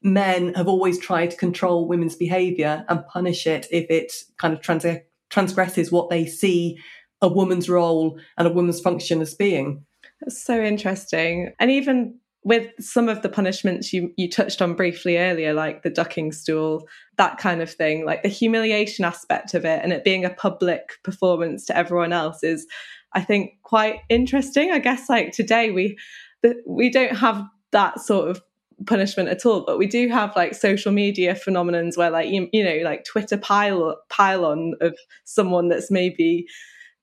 men 0.03 0.55
have 0.55 0.69
always 0.69 0.99
tried 0.99 1.31
to 1.31 1.37
control 1.37 1.87
women's 1.87 2.17
behavior 2.17 2.85
and 2.89 3.07
punish 3.07 3.47
it 3.47 3.67
if 3.71 3.91
it 3.91 4.13
kind 4.39 4.55
of 4.55 4.61
trans- 4.61 5.03
transgresses 5.29 5.93
what 5.93 6.09
they 6.09 6.25
see 6.25 6.79
a 7.23 7.29
woman's 7.29 7.69
role 7.69 8.19
and 8.39 8.49
a 8.49 8.53
woman's 8.53 8.81
function 8.81 9.21
as 9.21 9.35
being. 9.35 9.85
That's 10.21 10.43
so 10.43 10.61
interesting. 10.61 11.53
And 11.59 11.71
even 11.71 12.20
with 12.43 12.69
some 12.81 13.09
of 13.09 13.23
the 13.23 13.29
punishments 13.29 13.93
you 13.93 14.13
you 14.17 14.29
touched 14.29 14.63
on 14.63 14.75
briefly 14.75 15.19
earlier 15.19 15.53
like 15.53 15.83
the 15.83 15.91
ducking 15.91 16.33
stool 16.33 16.89
that 17.19 17.39
kind 17.39 17.61
of 17.61 17.71
thing 17.71 18.05
like 18.07 18.23
the 18.23 18.29
humiliation 18.29 19.05
aspect 19.05 19.55
of 19.55 19.65
it 19.65 19.81
and 19.83 19.93
it 19.93 20.05
being 20.05 20.25
a 20.25 20.31
public 20.31 20.93
performance 21.03 21.67
to 21.67 21.77
everyone 21.77 22.13
else 22.13 22.43
is 22.43 22.67
i 23.13 23.21
think 23.21 23.53
quite 23.63 24.01
interesting. 24.09 24.73
I 24.73 24.79
guess 24.79 25.09
like 25.09 25.33
today 25.33 25.71
we 25.71 25.99
the, 26.43 26.57
we 26.67 26.91
don't 26.91 27.17
have 27.17 27.45
that 27.73 28.01
sort 28.01 28.31
of 28.31 28.41
punishment 28.87 29.29
at 29.29 29.45
all 29.45 29.63
but 29.67 29.77
we 29.77 29.87
do 29.87 30.09
have 30.09 30.35
like 30.35 30.55
social 30.55 30.91
media 30.91 31.35
phenomenons 31.35 31.99
where 31.99 32.11
like 32.11 32.31
you, 32.31 32.49
you 32.53 32.65
know 32.65 32.83
like 32.83 33.05
twitter 33.05 33.37
pile 33.37 33.99
pile 34.09 34.47
on 34.47 34.73
of 34.81 34.97
someone 35.25 35.69
that's 35.69 35.91
maybe 35.91 36.47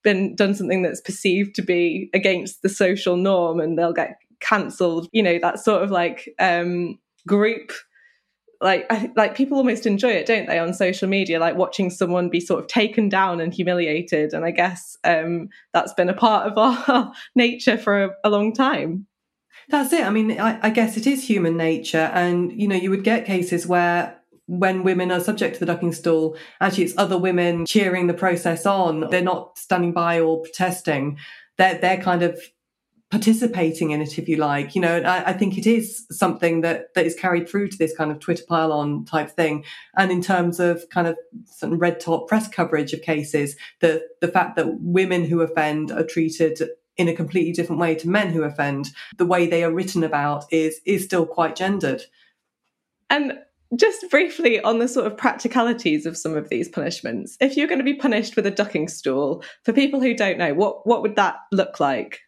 been 0.04 0.36
done 0.36 0.56
something 0.56 0.82
that's 0.82 1.02
perceived 1.02 1.54
to 1.54 1.62
be 1.62 2.10
against 2.16 2.64
the 2.64 2.70
social 2.70 3.16
norm 3.16 3.60
and 3.60 3.78
they'll 3.78 3.94
get 3.94 4.18
cancelled 4.40 5.08
you 5.12 5.24
know 5.24 5.40
that 5.40 5.60
sort 5.60 5.84
of 5.84 5.92
like 5.92 6.34
um 6.40 6.98
group 7.26 7.72
like 8.60 8.86
I, 8.90 9.12
like 9.16 9.36
people 9.36 9.58
almost 9.58 9.86
enjoy 9.86 10.10
it 10.10 10.26
don't 10.26 10.48
they 10.48 10.60
on 10.60 10.74
social 10.74 11.08
media 11.08 11.40
like 11.40 11.56
watching 11.56 11.90
someone 11.90 12.30
be 12.30 12.40
sort 12.40 12.62
of 12.62 12.68
taken 12.68 13.10
down 13.10 13.40
and 13.40 13.54
humiliated 13.54 14.34
and 14.34 14.46
i 14.46 14.52
guess 14.52 14.98
um 15.04 15.50
that's 15.74 15.94
been 15.94 16.10
a 16.10 16.14
part 16.14 16.48
of 16.48 16.58
our 16.58 17.12
nature 17.36 17.78
for 17.78 18.04
a, 18.04 18.10
a 18.24 18.30
long 18.30 18.54
time 18.54 19.08
That's 19.70 19.92
it. 19.92 20.06
I 20.06 20.10
mean, 20.10 20.40
I, 20.40 20.60
I 20.62 20.70
guess 20.70 20.96
it 20.98 21.06
is 21.06 21.28
human 21.28 21.58
nature. 21.58 22.10
And, 22.14 22.52
you 22.60 22.68
know, 22.68 22.76
you 22.76 22.90
would 22.90 23.04
get 23.04 23.26
cases 23.26 23.68
where 23.68 24.18
when 24.46 24.84
women 24.84 25.12
are 25.12 25.20
subject 25.20 25.56
to 25.56 25.60
the 25.60 25.66
ducking 25.66 25.92
stool, 25.92 26.38
actually 26.62 26.86
it's 26.86 26.98
other 26.98 27.18
women 27.18 27.66
cheering 27.66 28.08
the 28.08 28.14
process 28.14 28.66
on. 28.66 29.10
They're 29.10 29.22
not 29.22 29.58
standing 29.58 29.92
by 29.92 30.22
or 30.22 30.42
protesting. 30.42 31.18
They're, 31.58 31.78
they're 31.78 32.02
kind 32.02 32.24
of 32.24 32.40
participating 33.10 33.92
in 33.92 34.02
it, 34.02 34.18
if 34.18 34.28
you 34.28 34.36
like. 34.36 34.76
You 34.76 34.82
know, 34.82 34.98
I, 34.98 35.30
I, 35.30 35.34
think 35.34 35.58
it 35.58 35.66
is 35.66 36.06
something 36.12 36.62
that, 36.62 36.94
that 36.94 37.06
is 37.06 37.16
carried 37.16 37.48
through 37.48 37.70
to 37.70 37.78
this 37.78 37.96
kind 37.96 38.12
of 38.12 38.20
Twitter 38.20 38.44
pile 38.48 38.74
on 38.74 39.06
type 39.06 39.30
thing. 39.30 39.64
And 39.96 40.12
in 40.12 40.22
terms 40.22 40.60
of 40.60 40.84
kind 40.90 41.08
of 41.08 41.18
some 41.46 41.76
red 41.80 42.02
top 42.02 42.28
press 42.28 42.50
coverage 42.50 42.92
of 42.92 43.02
cases, 43.02 43.56
the, 43.80 44.06
the 44.20 44.28
fact 44.28 44.58
that 44.58 44.82
women 44.82 45.24
who 45.24 45.42
offend 45.42 45.90
are 45.92 46.04
treated 46.04 46.62
in 46.98 47.08
a 47.08 47.14
completely 47.14 47.54
different 47.54 47.80
way 47.80 47.96
to 47.96 48.10
men 48.10 48.32
who 48.32 48.44
offend, 48.44 48.90
the 49.18 49.26
way 49.26 49.48
they 49.48 49.64
are 49.64 49.72
written 49.72 50.04
about 50.04 50.46
is, 50.52 50.82
is 50.86 51.06
still 51.06 51.26
quite 51.26 51.56
gendered. 51.56 52.02
And 53.10 53.40
just 53.76 54.10
briefly 54.10 54.62
on 54.62 54.80
the 54.80 54.88
sort 54.88 55.08
of 55.08 55.18
practicalities 55.18 56.06
of 56.06 56.18
some 56.18 56.36
of 56.36 56.50
these 56.50 56.70
punishments. 56.70 57.38
If 57.40 57.58
you're 57.58 57.68
going 57.68 57.80
to 57.80 57.86
be 57.86 57.96
punished 57.96 58.36
with 58.36 58.46
a 58.46 58.52
ducking 58.52 58.88
stool, 58.88 59.44
for 59.64 59.74
people 59.74 60.02
who 60.02 60.14
don't 60.14 60.38
know, 60.38 60.54
what 60.54 60.88
what 60.88 61.02
would 61.02 61.18
that 61.18 61.36
look 61.52 61.80
like? 61.80 62.22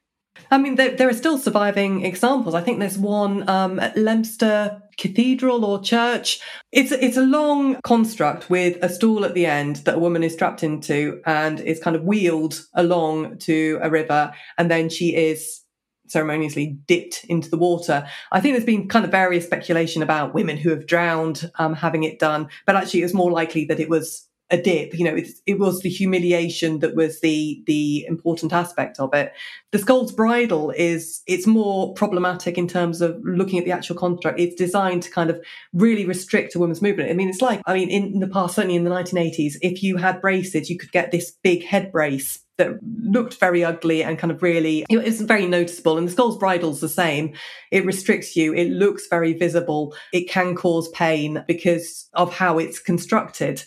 I 0.52 0.58
mean, 0.58 0.76
there, 0.76 0.96
there 0.96 1.10
are 1.10 1.14
still 1.14 1.38
surviving 1.38 2.06
examples. 2.06 2.56
I 2.56 2.62
think 2.62 2.80
there's 2.80 2.98
one 2.98 3.48
um, 3.50 3.80
at 3.80 3.96
Leominster 3.96 4.82
Cathedral 4.98 5.64
or 5.64 5.82
church. 5.82 6.40
It's 6.72 6.92
it's 6.92 7.18
a 7.18 7.22
long 7.22 7.80
construct 7.84 8.50
with 8.50 8.78
a 8.84 8.90
stool 8.90 9.26
at 9.26 9.34
the 9.34 9.46
end 9.46 9.78
that 9.78 9.96
a 9.96 10.00
woman 10.00 10.24
is 10.24 10.34
strapped 10.34 10.64
into 10.64 11.22
and 11.26 11.60
is 11.60 11.80
kind 11.80 11.96
of 11.96 12.04
wheeled 12.04 12.66
along 12.74 13.38
to 13.40 13.80
a 13.82 13.90
river, 13.90 14.34
and 14.58 14.70
then 14.70 14.90
she 14.90 15.16
is 15.16 15.62
ceremoniously 16.08 16.78
dipped 16.88 17.24
into 17.30 17.50
the 17.50 17.58
water. 17.58 18.06
I 18.32 18.42
think 18.42 18.54
there's 18.54 18.66
been 18.66 18.88
kind 18.88 19.06
of 19.06 19.12
various 19.12 19.46
speculation 19.46 20.02
about 20.02 20.34
women 20.34 20.58
who 20.58 20.72
have 20.72 20.88
drowned 20.88 21.52
um, 21.60 21.76
having 21.76 22.04
it 22.04 22.20
done, 22.20 22.50
but 22.66 22.76
actually 22.76 23.04
it's 23.04 23.14
more 23.14 23.32
likely 23.32 23.66
that 23.66 23.80
it 23.80 23.90
was 23.90 24.28
a 24.52 24.58
dip. 24.62 24.98
You 24.98 25.06
know, 25.06 25.16
it, 25.16 25.30
it, 25.46 25.60
was 25.60 25.82
the 25.82 25.90
humiliation 25.90 26.80
that 26.80 26.96
was 26.96 27.20
the 27.22 27.62
the 27.66 28.06
important 28.08 28.54
aspect 28.54 29.00
of 29.00 29.14
it. 29.14 29.34
The 29.72 29.80
Scold's 29.80 30.12
Bridle 30.12 30.72
is 30.72 31.22
it's 31.28 31.46
more 31.46 31.94
problematic 31.94 32.58
in 32.58 32.68
terms 32.68 33.02
of 33.02 33.20
looking 33.24 33.60
at 33.60 33.66
the 33.66 33.72
actual 33.72 33.96
construct. 33.96 34.40
It's 34.40 34.56
designed 34.56 35.04
to 35.04 35.12
kind 35.12 35.30
of 35.30 35.44
really 35.74 36.06
restrict 36.06 36.56
a 36.56 36.60
woman's 36.60 36.82
movement. 36.82 37.10
I 37.10 37.14
mean, 37.14 37.30
it's 37.30 37.42
like 37.42 37.62
I 37.66 37.74
mean, 37.74 37.90
in 37.90 38.20
the 38.20 38.28
past, 38.28 38.56
certainly 38.56 38.76
in 38.76 38.84
the 38.84 38.92
1980s, 38.92 39.56
if 39.62 39.84
you 39.84 39.98
had 39.98 40.22
braces, 40.22 40.70
you 40.70 40.78
could 40.78 40.92
get 40.92 41.12
this 41.12 41.32
big 41.44 41.64
head 41.64 41.92
brace 41.92 42.40
that 42.60 42.78
looked 43.02 43.40
very 43.40 43.64
ugly 43.64 44.04
and 44.04 44.20
kind 44.20 44.32
of 44.32 44.44
really 44.44 44.86
it 44.90 45.02
was 45.02 45.22
very 45.22 45.48
noticeable 45.48 45.98
and 45.98 46.08
the 46.08 46.12
Scold's 46.12 46.38
Bridle's 46.38 46.82
the 46.82 46.90
same 46.90 47.34
it 47.72 47.86
restricts 47.86 48.36
you 48.36 48.54
it 48.54 48.70
looks 48.70 49.08
very 49.08 49.32
visible 49.32 49.96
it 50.12 50.30
can 50.30 50.56
cause 50.56 50.90
pain 50.90 51.42
because 51.48 52.10
of 52.14 52.34
how 52.34 52.60
it's 52.60 52.78
constructed 52.78 53.64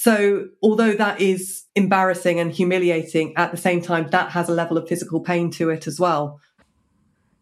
so, 0.00 0.46
although 0.62 0.92
that 0.92 1.20
is 1.20 1.64
embarrassing 1.74 2.38
and 2.38 2.52
humiliating, 2.52 3.36
at 3.36 3.50
the 3.50 3.56
same 3.56 3.82
time, 3.82 4.06
that 4.10 4.30
has 4.30 4.48
a 4.48 4.52
level 4.52 4.78
of 4.78 4.86
physical 4.86 5.18
pain 5.18 5.50
to 5.50 5.70
it 5.70 5.88
as 5.88 5.98
well. 5.98 6.40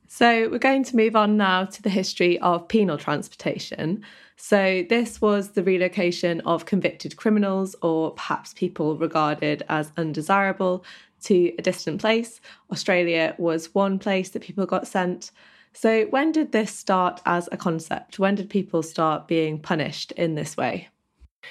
So, 0.09 0.49
we're 0.49 0.59
going 0.59 0.83
to 0.85 0.97
move 0.97 1.17
on 1.17 1.37
now 1.37 1.67
to 1.67 1.83
the 1.83 1.91
history 1.91 2.39
of 2.39 2.67
penal 2.67 2.97
transportation. 2.97 4.03
So, 4.39 4.87
this 4.89 5.21
was 5.21 5.51
the 5.51 5.63
relocation 5.63 6.41
of 6.47 6.65
convicted 6.65 7.19
criminals 7.19 7.77
or 7.83 8.13
perhaps 8.13 8.55
people 8.55 8.97
regarded 8.97 9.63
as 9.69 9.93
undesirable 9.99 10.83
to 11.25 11.53
a 11.59 11.63
distant 11.63 12.01
place. 12.01 12.41
Australia 12.73 13.35
was 13.37 13.75
one 13.75 13.99
place 13.99 14.31
that 14.31 14.41
people 14.41 14.65
got 14.65 14.89
sent. 14.89 15.31
So, 15.75 16.07
when 16.07 16.33
did 16.33 16.53
this 16.53 16.73
start 16.73 17.21
as 17.27 17.51
a 17.53 17.59
concept? 17.59 18.19
When 18.19 18.35
did 18.35 18.49
people 18.49 18.83
start 18.83 19.29
being 19.29 19.61
punished 19.61 20.13
in 20.13 20.37
this 20.37 20.57
way? 20.57 20.89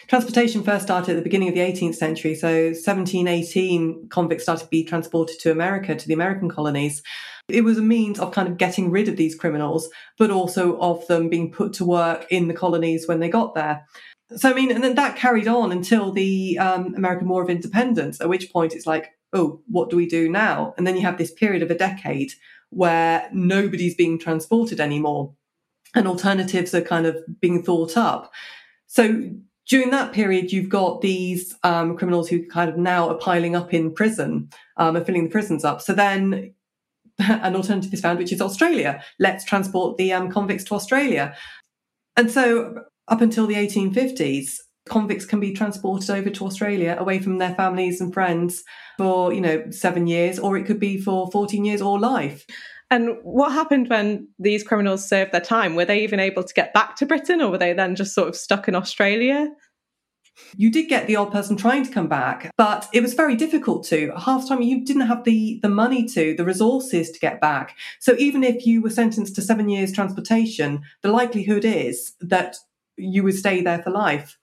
Transportation 0.08 0.64
first 0.64 0.86
started 0.86 1.12
at 1.12 1.16
the 1.16 1.22
beginning 1.22 1.50
of 1.50 1.56
the 1.56 1.62
18th 1.62 1.96
century. 1.96 2.36
So 2.36 2.48
1718, 2.48 4.10
convicts 4.10 4.44
started 4.44 4.66
to 4.66 4.70
be 4.70 4.84
transported 4.84 5.40
to 5.40 5.52
America, 5.52 5.96
to 5.96 6.08
the 6.08 6.14
American 6.14 6.50
colonies. 6.50 7.02
It 7.48 7.64
was 7.64 7.78
a 7.78 7.82
means 7.82 8.20
of 8.20 8.34
kind 8.34 8.48
of 8.48 8.58
getting 8.58 8.92
rid 8.92 9.08
of 9.08 9.18
these 9.18 9.36
criminals, 9.36 9.90
but 10.18 10.32
also 10.32 10.80
of 10.80 11.06
them 11.08 11.30
being 11.30 11.52
put 11.52 11.74
to 11.74 11.86
work 11.86 12.26
in 12.30 12.48
the 12.48 12.54
colonies 12.54 13.08
when 13.08 13.20
they 13.20 13.30
got 13.30 13.56
there. 13.56 13.86
So, 14.36 14.50
I 14.50 14.54
mean, 14.54 14.72
and 14.72 14.84
then 14.84 14.96
that 14.96 15.18
carried 15.18 15.48
on 15.48 15.72
until 15.72 16.12
the 16.12 16.58
um, 16.58 16.96
American 16.96 17.28
War 17.28 17.44
of 17.44 17.50
Independence, 17.50 18.20
at 18.20 18.30
which 18.30 18.52
point 18.52 18.74
it's 18.74 18.88
like, 18.88 19.12
oh, 19.34 19.62
what 19.68 19.90
do 19.90 19.96
we 19.98 20.08
do 20.08 20.28
now? 20.30 20.74
And 20.78 20.88
then 20.88 20.96
you 20.96 21.04
have 21.04 21.18
this 21.18 21.32
period 21.32 21.62
of 21.62 21.70
a 21.70 21.78
decade 21.78 22.32
where 22.70 23.30
nobody's 23.32 23.96
being 23.96 24.18
transported 24.18 24.80
anymore 24.80 25.34
and 25.96 26.08
alternatives 26.08 26.76
are 26.76 26.82
kind 26.82 27.06
of 27.06 27.18
being 27.40 27.64
thought 27.64 27.98
up. 27.98 28.32
So 28.88 29.30
during 29.68 29.90
that 29.92 30.14
period, 30.14 30.52
you've 30.52 30.70
got 30.70 31.02
these 31.02 31.56
um, 31.64 31.98
criminals 31.98 32.30
who 32.30 32.46
kind 32.48 32.70
of 32.70 32.78
now 32.78 33.10
are 33.10 33.18
piling 33.18 33.56
up 33.56 33.74
in 33.74 33.94
prison, 33.94 34.50
um, 34.78 34.96
are 34.96 35.04
filling 35.04 35.24
the 35.24 35.30
prisons 35.30 35.66
up. 35.66 35.82
So 35.82 35.94
then 35.94 36.54
an 37.20 37.56
alternative 37.56 37.94
is 37.94 38.02
found, 38.02 38.20
which 38.20 38.32
is 38.32 38.42
Australia. 38.42 39.02
Let's 39.20 39.44
transport 39.44 39.98
the 39.98 40.14
um, 40.14 40.32
convicts 40.32 40.64
to 40.66 40.76
Australia. 40.76 41.36
And 42.16 42.30
so 42.32 42.84
up 43.08 43.22
until 43.22 43.48
the 43.48 43.56
1850s, 43.56 44.58
convicts 44.88 45.26
can 45.26 45.40
be 45.40 45.52
transported 45.52 46.12
over 46.12 46.30
to 46.30 46.46
Australia 46.46 46.96
away 47.00 47.20
from 47.20 47.40
their 47.40 47.56
families 47.56 48.00
and 48.00 48.14
friends 48.14 48.64
for, 48.98 49.34
you 49.34 49.42
know, 49.42 49.64
seven 49.72 50.06
years, 50.06 50.38
or 50.38 50.58
it 50.58 50.66
could 50.66 50.80
be 50.80 51.02
for 51.02 51.30
14 51.32 51.66
years 51.66 51.82
or 51.82 52.00
life. 52.00 52.46
And 52.92 53.18
what 53.24 53.52
happened 53.52 53.90
when 53.90 54.28
these 54.38 54.64
criminals 54.64 55.08
served 55.08 55.32
their 55.32 55.42
time? 55.42 55.76
Were 55.76 55.86
they 55.86 56.04
even 56.04 56.20
able 56.20 56.44
to 56.44 56.54
get 56.54 56.74
back 56.74 56.96
to 56.98 57.06
Britain 57.06 57.42
or 57.42 57.50
were 57.50 57.58
they 57.58 57.74
then 57.74 57.96
just 57.96 58.14
sort 58.14 58.28
of 58.28 58.36
stuck 58.36 58.68
in 58.68 58.76
Australia? 58.76 59.50
You 60.56 60.70
did 60.70 60.90
get 60.90 61.08
the 61.08 61.16
odd 61.16 61.32
person 61.32 61.56
trying 61.56 61.86
to 61.86 61.92
come 61.92 62.08
back, 62.08 62.52
but 62.58 62.88
it 62.94 63.02
was 63.02 63.14
very 63.14 63.36
difficult 63.36 63.86
to. 63.88 64.12
Half 64.18 64.44
the 64.44 64.50
time 64.50 64.62
you 64.62 64.84
didn't 64.84 65.08
have 65.08 65.24
the, 65.24 65.60
the 65.62 65.70
money 65.70 66.06
to, 66.10 66.36
the 66.36 66.46
resources 66.46 67.10
to 67.12 67.20
get 67.20 67.40
back. 67.40 67.76
So 68.00 68.16
even 68.18 68.44
if 68.44 68.66
you 68.66 68.82
were 68.82 68.90
sentenced 68.90 69.36
to 69.36 69.42
seven 69.42 69.70
years 69.70 69.94
transportation, 69.94 70.82
the 71.02 71.12
likelihood 71.12 71.64
is 71.64 72.14
that 72.20 72.58
you 72.98 73.24
would 73.24 73.36
stay 73.36 73.62
there 73.62 73.82
for 73.82 73.92
life. 73.92 74.38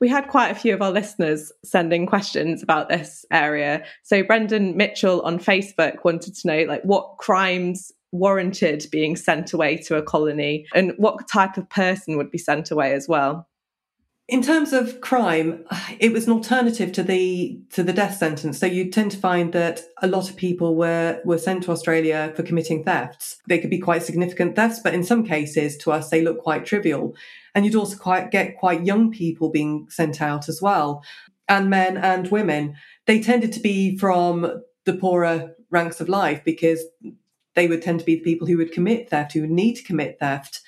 We 0.00 0.08
had 0.08 0.28
quite 0.28 0.50
a 0.50 0.54
few 0.54 0.74
of 0.74 0.82
our 0.82 0.90
listeners 0.90 1.52
sending 1.64 2.06
questions 2.06 2.62
about 2.62 2.88
this 2.88 3.24
area. 3.30 3.84
So 4.02 4.22
Brendan 4.22 4.76
Mitchell 4.76 5.20
on 5.22 5.38
Facebook 5.38 6.04
wanted 6.04 6.34
to 6.34 6.46
know 6.46 6.64
like 6.64 6.82
what 6.82 7.16
crimes 7.18 7.92
warranted 8.14 8.86
being 8.92 9.16
sent 9.16 9.52
away 9.52 9.76
to 9.76 9.96
a 9.96 10.02
colony 10.02 10.66
and 10.74 10.92
what 10.96 11.28
type 11.28 11.56
of 11.56 11.68
person 11.68 12.16
would 12.16 12.30
be 12.30 12.38
sent 12.38 12.70
away 12.70 12.94
as 12.94 13.08
well. 13.08 13.48
In 14.26 14.40
terms 14.40 14.72
of 14.72 15.02
crime, 15.02 15.66
it 15.98 16.12
was 16.14 16.26
an 16.26 16.32
alternative 16.32 16.92
to 16.92 17.02
the 17.02 17.60
to 17.72 17.82
the 17.82 17.92
death 17.92 18.16
sentence. 18.16 18.58
So 18.58 18.64
you 18.64 18.90
tend 18.90 19.10
to 19.10 19.18
find 19.18 19.52
that 19.52 19.82
a 20.00 20.06
lot 20.06 20.30
of 20.30 20.36
people 20.36 20.76
were 20.76 21.20
were 21.26 21.36
sent 21.36 21.64
to 21.64 21.72
Australia 21.72 22.32
for 22.34 22.42
committing 22.42 22.84
thefts. 22.84 23.36
They 23.48 23.58
could 23.58 23.68
be 23.68 23.78
quite 23.78 24.02
significant 24.02 24.56
thefts, 24.56 24.80
but 24.82 24.94
in 24.94 25.04
some 25.04 25.26
cases, 25.26 25.76
to 25.78 25.92
us, 25.92 26.08
they 26.08 26.22
look 26.22 26.38
quite 26.42 26.64
trivial. 26.64 27.14
And 27.54 27.64
you'd 27.64 27.76
also 27.76 27.96
quite 27.96 28.30
get 28.30 28.58
quite 28.58 28.84
young 28.84 29.10
people 29.10 29.50
being 29.50 29.86
sent 29.88 30.20
out 30.20 30.48
as 30.48 30.60
well, 30.60 31.04
and 31.48 31.70
men 31.70 31.96
and 31.96 32.30
women. 32.30 32.74
They 33.06 33.20
tended 33.22 33.52
to 33.52 33.60
be 33.60 33.96
from 33.98 34.62
the 34.84 34.94
poorer 34.94 35.54
ranks 35.70 36.00
of 36.00 36.08
life 36.08 36.42
because 36.44 36.82
they 37.54 37.68
would 37.68 37.82
tend 37.82 38.00
to 38.00 38.06
be 38.06 38.16
the 38.16 38.22
people 38.22 38.46
who 38.46 38.56
would 38.56 38.72
commit 38.72 39.10
theft, 39.10 39.32
who 39.32 39.42
would 39.42 39.50
need 39.50 39.74
to 39.74 39.84
commit 39.84 40.18
theft. 40.18 40.60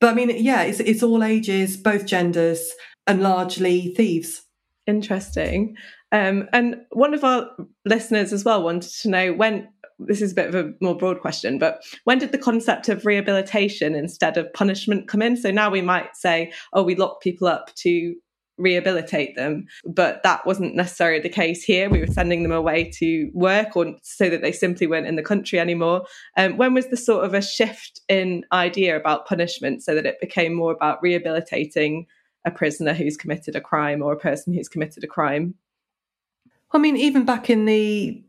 But 0.00 0.10
I 0.10 0.14
mean, 0.14 0.30
yeah, 0.42 0.62
it's 0.62 0.80
it's 0.80 1.02
all 1.02 1.22
ages, 1.22 1.76
both 1.76 2.06
genders, 2.06 2.72
and 3.06 3.22
largely 3.22 3.92
thieves. 3.94 4.42
Interesting. 4.86 5.76
Um, 6.12 6.48
and 6.52 6.76
one 6.90 7.14
of 7.14 7.24
our 7.24 7.50
listeners 7.84 8.32
as 8.32 8.44
well 8.44 8.62
wanted 8.62 8.90
to 9.02 9.08
know 9.08 9.32
when 9.32 9.68
this 9.98 10.22
is 10.22 10.32
a 10.32 10.34
bit 10.34 10.48
of 10.48 10.54
a 10.54 10.72
more 10.80 10.96
broad 10.96 11.20
question, 11.20 11.58
but 11.58 11.82
when 12.04 12.18
did 12.18 12.32
the 12.32 12.38
concept 12.38 12.88
of 12.88 13.04
rehabilitation 13.04 13.94
instead 13.94 14.36
of 14.36 14.52
punishment 14.54 15.08
come 15.08 15.22
in? 15.22 15.36
So 15.36 15.50
now 15.50 15.70
we 15.70 15.82
might 15.82 16.16
say, 16.16 16.52
oh, 16.72 16.82
we 16.82 16.94
lock 16.94 17.20
people 17.20 17.46
up 17.46 17.74
to 17.76 18.14
rehabilitate 18.56 19.36
them, 19.36 19.64
but 19.84 20.22
that 20.22 20.46
wasn't 20.46 20.74
necessarily 20.74 21.20
the 21.20 21.28
case 21.28 21.62
here. 21.62 21.88
We 21.88 22.00
were 22.00 22.06
sending 22.06 22.42
them 22.42 22.52
away 22.52 22.90
to 22.98 23.30
work 23.32 23.76
or 23.76 23.94
so 24.02 24.28
that 24.28 24.42
they 24.42 24.52
simply 24.52 24.86
weren't 24.86 25.06
in 25.06 25.16
the 25.16 25.22
country 25.22 25.58
anymore. 25.58 26.02
Um, 26.36 26.56
when 26.56 26.74
was 26.74 26.88
the 26.88 26.96
sort 26.96 27.24
of 27.24 27.34
a 27.34 27.42
shift 27.42 28.00
in 28.08 28.44
idea 28.52 28.96
about 28.96 29.26
punishment 29.26 29.82
so 29.82 29.94
that 29.94 30.06
it 30.06 30.20
became 30.20 30.54
more 30.54 30.72
about 30.72 31.02
rehabilitating 31.02 32.06
a 32.44 32.50
prisoner 32.50 32.92
who's 32.92 33.16
committed 33.16 33.56
a 33.56 33.60
crime 33.60 34.02
or 34.02 34.12
a 34.12 34.18
person 34.18 34.52
who's 34.52 34.68
committed 34.68 35.04
a 35.04 35.08
crime? 35.08 35.54
I 36.72 36.78
mean, 36.78 36.96
even 36.96 37.24
back 37.24 37.50
in 37.50 37.64
the 37.64 38.22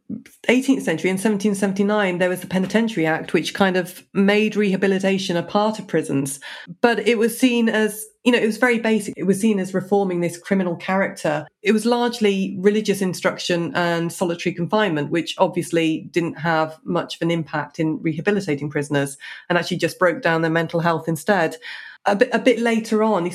18th 0.49 0.81
century, 0.81 1.09
in 1.09 1.15
1779, 1.15 2.17
there 2.17 2.29
was 2.29 2.41
the 2.41 2.47
Penitentiary 2.47 3.05
Act, 3.05 3.33
which 3.33 3.53
kind 3.53 3.77
of 3.77 4.03
made 4.13 4.55
rehabilitation 4.55 5.37
a 5.37 5.43
part 5.43 5.77
of 5.77 5.87
prisons. 5.87 6.39
But 6.81 7.07
it 7.07 7.19
was 7.19 7.37
seen 7.37 7.69
as, 7.69 8.03
you 8.23 8.31
know, 8.31 8.39
it 8.39 8.47
was 8.47 8.57
very 8.57 8.79
basic. 8.79 9.13
It 9.15 9.25
was 9.25 9.39
seen 9.39 9.59
as 9.59 9.75
reforming 9.75 10.21
this 10.21 10.39
criminal 10.39 10.75
character. 10.75 11.45
It 11.61 11.71
was 11.71 11.85
largely 11.85 12.57
religious 12.59 12.99
instruction 12.99 13.75
and 13.75 14.11
solitary 14.11 14.55
confinement, 14.55 15.11
which 15.11 15.35
obviously 15.37 16.09
didn't 16.11 16.39
have 16.39 16.79
much 16.83 17.15
of 17.15 17.21
an 17.21 17.29
impact 17.29 17.79
in 17.79 18.01
rehabilitating 18.01 18.71
prisoners 18.71 19.17
and 19.49 19.57
actually 19.57 19.77
just 19.77 19.99
broke 19.99 20.23
down 20.23 20.41
their 20.41 20.51
mental 20.51 20.79
health 20.79 21.07
instead 21.07 21.57
a 22.05 22.15
bit, 22.15 22.29
a 22.33 22.39
bit 22.39 22.59
later 22.59 23.03
on, 23.03 23.27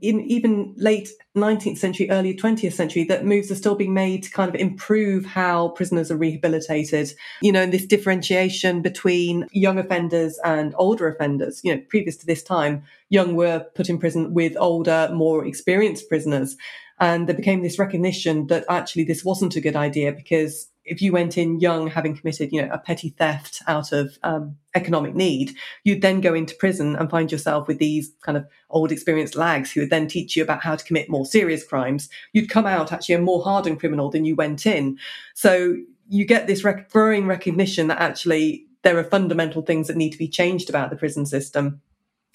in 0.00 0.20
even 0.22 0.74
late 0.76 1.10
19th 1.36 1.76
century, 1.76 2.10
early 2.10 2.34
20th 2.34 2.72
century, 2.72 3.04
that 3.04 3.26
moves 3.26 3.50
are 3.50 3.56
still 3.56 3.74
being 3.74 3.92
made 3.92 4.22
to 4.22 4.30
kind 4.30 4.48
of 4.48 4.54
improve 4.54 5.26
how 5.26 5.68
prisoners 5.70 6.10
are 6.10 6.16
rehabilitated. 6.16 7.12
You 7.42 7.52
know, 7.52 7.62
and 7.62 7.72
this 7.72 7.84
differentiation 7.84 8.80
between 8.80 9.46
young 9.52 9.78
offenders 9.78 10.38
and 10.44 10.74
older 10.78 11.08
offenders. 11.08 11.60
You 11.62 11.74
know, 11.74 11.82
previous 11.88 12.16
to 12.18 12.26
this 12.26 12.42
time, 12.42 12.84
young 13.10 13.36
were 13.36 13.66
put 13.74 13.90
in 13.90 13.98
prison 13.98 14.32
with 14.32 14.56
older, 14.58 15.10
more 15.12 15.44
experienced 15.44 16.08
prisoners. 16.08 16.56
And 16.98 17.28
there 17.28 17.36
became 17.36 17.62
this 17.62 17.78
recognition 17.78 18.46
that 18.46 18.64
actually 18.70 19.04
this 19.04 19.22
wasn't 19.24 19.56
a 19.56 19.60
good 19.60 19.76
idea 19.76 20.12
because 20.12 20.68
if 20.86 21.02
you 21.02 21.12
went 21.12 21.36
in 21.36 21.58
young, 21.58 21.88
having 21.88 22.16
committed, 22.16 22.52
you 22.52 22.62
know, 22.62 22.72
a 22.72 22.78
petty 22.78 23.10
theft 23.10 23.60
out 23.66 23.90
of 23.92 24.18
um, 24.22 24.56
economic 24.74 25.14
need, 25.14 25.54
you'd 25.82 26.00
then 26.00 26.20
go 26.20 26.32
into 26.32 26.54
prison 26.54 26.94
and 26.94 27.10
find 27.10 27.30
yourself 27.30 27.66
with 27.66 27.78
these 27.78 28.12
kind 28.22 28.38
of 28.38 28.46
old, 28.70 28.92
experienced 28.92 29.34
lags 29.34 29.72
who 29.72 29.80
would 29.80 29.90
then 29.90 30.06
teach 30.06 30.36
you 30.36 30.42
about 30.42 30.62
how 30.62 30.76
to 30.76 30.84
commit 30.84 31.10
more 31.10 31.26
serious 31.26 31.66
crimes. 31.66 32.08
You'd 32.32 32.48
come 32.48 32.66
out 32.66 32.92
actually 32.92 33.16
a 33.16 33.20
more 33.20 33.42
hardened 33.42 33.80
criminal 33.80 34.10
than 34.10 34.24
you 34.24 34.36
went 34.36 34.64
in. 34.64 34.98
So 35.34 35.76
you 36.08 36.24
get 36.24 36.46
this 36.46 36.62
rec- 36.62 36.90
growing 36.90 37.26
recognition 37.26 37.88
that 37.88 38.00
actually 38.00 38.64
there 38.82 38.96
are 38.98 39.04
fundamental 39.04 39.62
things 39.62 39.88
that 39.88 39.96
need 39.96 40.10
to 40.10 40.18
be 40.18 40.28
changed 40.28 40.70
about 40.70 40.90
the 40.90 40.96
prison 40.96 41.26
system. 41.26 41.82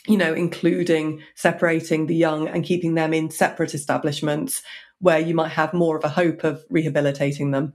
You 0.07 0.17
know, 0.17 0.33
including 0.33 1.21
separating 1.35 2.07
the 2.07 2.15
young 2.15 2.47
and 2.47 2.65
keeping 2.65 2.95
them 2.95 3.13
in 3.13 3.29
separate 3.29 3.75
establishments 3.75 4.63
where 4.99 5.19
you 5.19 5.35
might 5.35 5.51
have 5.51 5.75
more 5.75 5.95
of 5.95 6.03
a 6.03 6.09
hope 6.09 6.43
of 6.43 6.63
rehabilitating 6.71 7.51
them. 7.51 7.73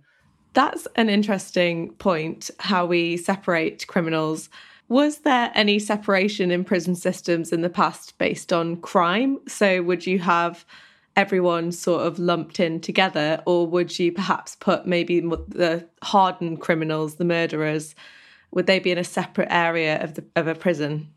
That's 0.56 0.88
an 0.96 1.10
interesting 1.10 1.92
point, 1.96 2.50
how 2.60 2.86
we 2.86 3.18
separate 3.18 3.86
criminals. 3.88 4.48
Was 4.88 5.18
there 5.18 5.52
any 5.54 5.78
separation 5.78 6.50
in 6.50 6.64
prison 6.64 6.94
systems 6.94 7.52
in 7.52 7.60
the 7.60 7.68
past 7.68 8.16
based 8.16 8.54
on 8.54 8.78
crime? 8.78 9.38
So, 9.46 9.82
would 9.82 10.06
you 10.06 10.18
have 10.20 10.64
everyone 11.14 11.72
sort 11.72 12.06
of 12.06 12.18
lumped 12.18 12.58
in 12.58 12.80
together, 12.80 13.42
or 13.44 13.66
would 13.66 13.98
you 13.98 14.12
perhaps 14.12 14.56
put 14.56 14.86
maybe 14.86 15.20
the 15.20 15.86
hardened 16.02 16.62
criminals, 16.62 17.16
the 17.16 17.26
murderers, 17.26 17.94
would 18.50 18.66
they 18.66 18.78
be 18.78 18.90
in 18.90 18.96
a 18.96 19.04
separate 19.04 19.48
area 19.50 20.02
of 20.02 20.14
the 20.14 20.24
of 20.36 20.46
a 20.46 20.54
prison? 20.54 21.12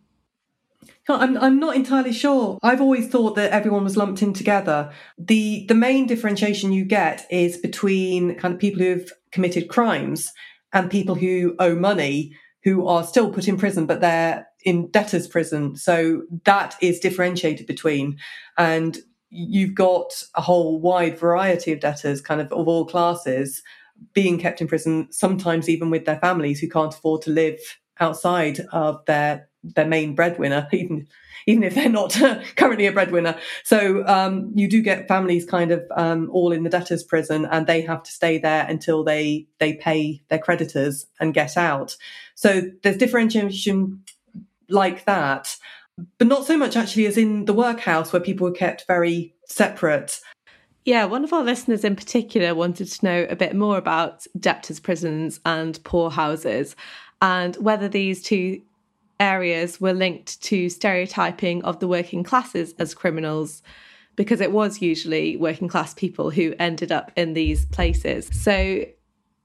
I'm, 1.09 1.37
I'm 1.37 1.59
not 1.59 1.75
entirely 1.75 2.13
sure. 2.13 2.59
I've 2.61 2.81
always 2.81 3.07
thought 3.07 3.35
that 3.35 3.51
everyone 3.51 3.83
was 3.83 3.97
lumped 3.97 4.21
in 4.21 4.33
together. 4.33 4.91
The 5.17 5.65
the 5.67 5.75
main 5.75 6.05
differentiation 6.05 6.71
you 6.71 6.85
get 6.85 7.25
is 7.31 7.57
between 7.57 8.35
kind 8.35 8.53
of 8.53 8.59
people 8.59 8.81
who've 8.81 9.11
committed 9.31 9.69
crimes 9.69 10.31
and 10.71 10.91
people 10.91 11.15
who 11.15 11.55
owe 11.59 11.75
money 11.75 12.35
who 12.63 12.87
are 12.87 13.03
still 13.03 13.31
put 13.31 13.47
in 13.47 13.57
prison, 13.57 13.85
but 13.85 14.01
they're 14.01 14.47
in 14.63 14.91
debtor's 14.91 15.27
prison. 15.27 15.75
So 15.75 16.23
that 16.43 16.75
is 16.81 16.99
differentiated 16.99 17.65
between. 17.65 18.17
And 18.57 18.97
you've 19.29 19.75
got 19.75 20.23
a 20.35 20.41
whole 20.41 20.79
wide 20.79 21.17
variety 21.17 21.71
of 21.71 21.79
debtors, 21.79 22.21
kind 22.21 22.41
of 22.41 22.51
of 22.51 22.67
all 22.67 22.85
classes, 22.85 23.63
being 24.13 24.39
kept 24.39 24.61
in 24.61 24.67
prison, 24.67 25.07
sometimes 25.11 25.69
even 25.69 25.89
with 25.89 26.05
their 26.05 26.19
families 26.19 26.59
who 26.59 26.69
can't 26.69 26.93
afford 26.93 27.21
to 27.23 27.31
live 27.31 27.59
outside 27.99 28.59
of 28.71 29.03
their 29.05 29.48
their 29.63 29.85
main 29.85 30.15
breadwinner, 30.15 30.67
even 30.73 31.07
even 31.45 31.63
if 31.63 31.73
they're 31.73 31.89
not 31.89 32.11
currently 32.55 32.85
a 32.85 32.91
breadwinner. 32.91 33.37
So 33.63 34.05
um, 34.05 34.51
you 34.55 34.67
do 34.67 34.81
get 34.81 35.07
families 35.07 35.45
kind 35.45 35.71
of 35.71 35.83
um, 35.95 36.29
all 36.31 36.51
in 36.51 36.63
the 36.63 36.69
debtors' 36.69 37.03
prison, 37.03 37.45
and 37.45 37.65
they 37.65 37.81
have 37.81 38.03
to 38.03 38.11
stay 38.11 38.37
there 38.37 38.65
until 38.67 39.03
they 39.03 39.47
they 39.59 39.73
pay 39.73 40.21
their 40.29 40.39
creditors 40.39 41.07
and 41.19 41.33
get 41.33 41.57
out. 41.57 41.95
So 42.35 42.61
there's 42.83 42.97
differentiation 42.97 44.03
like 44.69 45.05
that, 45.05 45.57
but 46.17 46.27
not 46.27 46.45
so 46.45 46.57
much 46.57 46.75
actually 46.75 47.05
as 47.07 47.17
in 47.17 47.45
the 47.45 47.53
workhouse 47.53 48.13
where 48.13 48.21
people 48.21 48.47
were 48.47 48.53
kept 48.53 48.85
very 48.87 49.33
separate. 49.45 50.19
Yeah, 50.85 51.05
one 51.05 51.23
of 51.23 51.33
our 51.33 51.43
listeners 51.43 51.83
in 51.83 51.95
particular 51.95 52.55
wanted 52.55 52.87
to 52.87 53.05
know 53.05 53.27
a 53.29 53.35
bit 53.35 53.55
more 53.55 53.77
about 53.77 54.25
debtors' 54.39 54.79
prisons 54.79 55.39
and 55.45 55.83
poorhouses 55.83 56.75
and 57.21 57.55
whether 57.57 57.89
these 57.89 58.23
two 58.23 58.61
areas 59.19 59.81
were 59.81 59.93
linked 59.93 60.41
to 60.43 60.69
stereotyping 60.69 61.63
of 61.63 61.79
the 61.79 61.87
working 61.87 62.23
classes 62.23 62.73
as 62.79 62.93
criminals 62.93 63.61
because 64.15 64.41
it 64.41 64.51
was 64.51 64.81
usually 64.81 65.37
working 65.37 65.67
class 65.67 65.93
people 65.93 66.29
who 66.29 66.53
ended 66.59 66.91
up 66.91 67.11
in 67.15 67.33
these 67.33 67.65
places. 67.67 68.29
So 68.33 68.85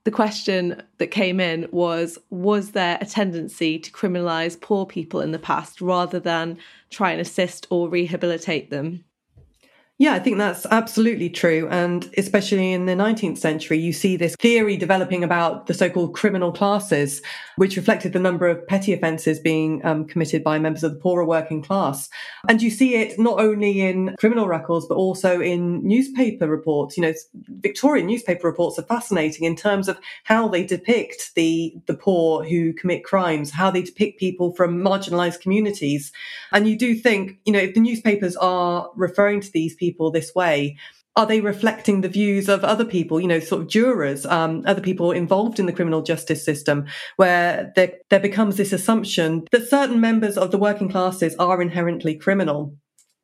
the 0.05 0.11
question 0.11 0.83
that 0.99 1.09
came 1.09 1.41
in 1.41 1.69
was 1.71 2.19
Was 2.31 2.73
there 2.73 2.99
a 3.01 3.07
tendency 3.07 3.79
to 3.79 3.91
criminalise 3.91 4.61
poor 4.61 4.85
people 4.85 5.21
in 5.21 5.33
the 5.33 5.39
past 5.39 5.81
rather 5.81 6.21
than 6.21 6.59
try 6.91 7.13
and 7.13 7.21
assist 7.21 7.67
or 7.71 7.89
rehabilitate 7.89 8.71
them? 8.71 9.05
Yeah, 9.97 10.15
I 10.15 10.19
think 10.19 10.39
that's 10.39 10.67
absolutely 10.67 11.31
true. 11.31 11.69
And 11.71 12.13
especially 12.19 12.73
in 12.73 12.87
the 12.87 12.95
19th 12.95 13.39
century, 13.39 13.79
you 13.79 13.93
see 13.93 14.17
this 14.17 14.35
theory 14.35 14.77
developing 14.77 15.23
about 15.23 15.69
the 15.69 15.75
so-called 15.75 16.17
criminal 16.17 16.51
classes, 16.51 17.23
which 17.55 17.77
reflected 17.77 18.13
the 18.13 18.19
number 18.19 18.49
of 18.49 18.67
petty 18.67 18.93
offences 18.93 19.39
being 19.39 19.85
um, 19.87 20.05
committed 20.05 20.43
by 20.43 20.59
members 20.59 20.83
of 20.83 20.95
the 20.95 20.99
poorer 20.99 21.25
working 21.25 21.63
class. 21.63 22.09
And 22.49 22.61
you 22.61 22.73
see 22.73 22.97
it 22.97 23.21
not 23.21 23.39
only 23.39 23.83
in 23.83 24.17
criminal 24.19 24.49
records, 24.49 24.85
but 24.89 24.97
also 24.97 25.41
in 25.41 25.87
newspaper 25.87 26.49
reports. 26.49 26.97
You 26.97 27.05
know, 27.05 27.15
Victorian 27.61 28.09
newspaper 28.09 28.49
reports 28.49 28.81
are 28.81 28.87
fascinating 28.87 29.45
in 29.45 29.55
terms 29.55 29.87
of 29.87 30.01
how 30.25 30.49
they 30.49 30.65
depict 30.65 31.37
the, 31.37 31.73
the 31.87 31.95
poor 31.95 32.43
who 32.43 32.73
commit 32.73 33.05
crimes, 33.05 33.53
how 33.53 33.71
they 33.71 33.83
depict 33.83 34.19
people 34.19 34.53
from 34.57 34.83
marginalised 34.83 35.41
communities. 35.41 36.11
And 36.51 36.67
you 36.67 36.77
do 36.77 36.97
think, 36.97 37.39
you 37.45 37.53
know, 37.53 37.61
if 37.61 37.75
the 37.75 37.81
newspapers 37.81 38.35
are 38.35 38.91
referring 38.97 39.41
to 39.41 39.53
these 39.53 39.77
people, 39.77 39.84
people 39.85 40.11
this 40.11 40.35
way? 40.35 40.77
Are 41.17 41.27
they 41.27 41.41
reflecting 41.41 42.01
the 42.01 42.09
views 42.09 42.49
of 42.49 42.65
other 42.65 42.85
people, 42.85 43.21
you 43.21 43.29
know, 43.29 43.39
sort 43.39 43.63
of 43.63 43.69
jurors, 43.69 44.27
um, 44.27 44.65
other 44.67 44.81
people 44.81 45.13
involved 45.13 45.61
in 45.61 45.67
the 45.67 45.73
criminal 45.73 46.03
justice 46.03 46.45
system, 46.45 46.87
where 47.17 47.73
there, 47.77 47.93
there 48.11 48.19
becomes 48.29 48.57
this 48.57 48.73
assumption 48.73 49.45
that 49.53 49.69
certain 49.69 50.01
members 50.01 50.37
of 50.37 50.51
the 50.51 50.59
working 50.59 50.91
classes 50.91 51.37
are 51.39 51.63
inherently 51.63 52.17
criminal? 52.17 52.77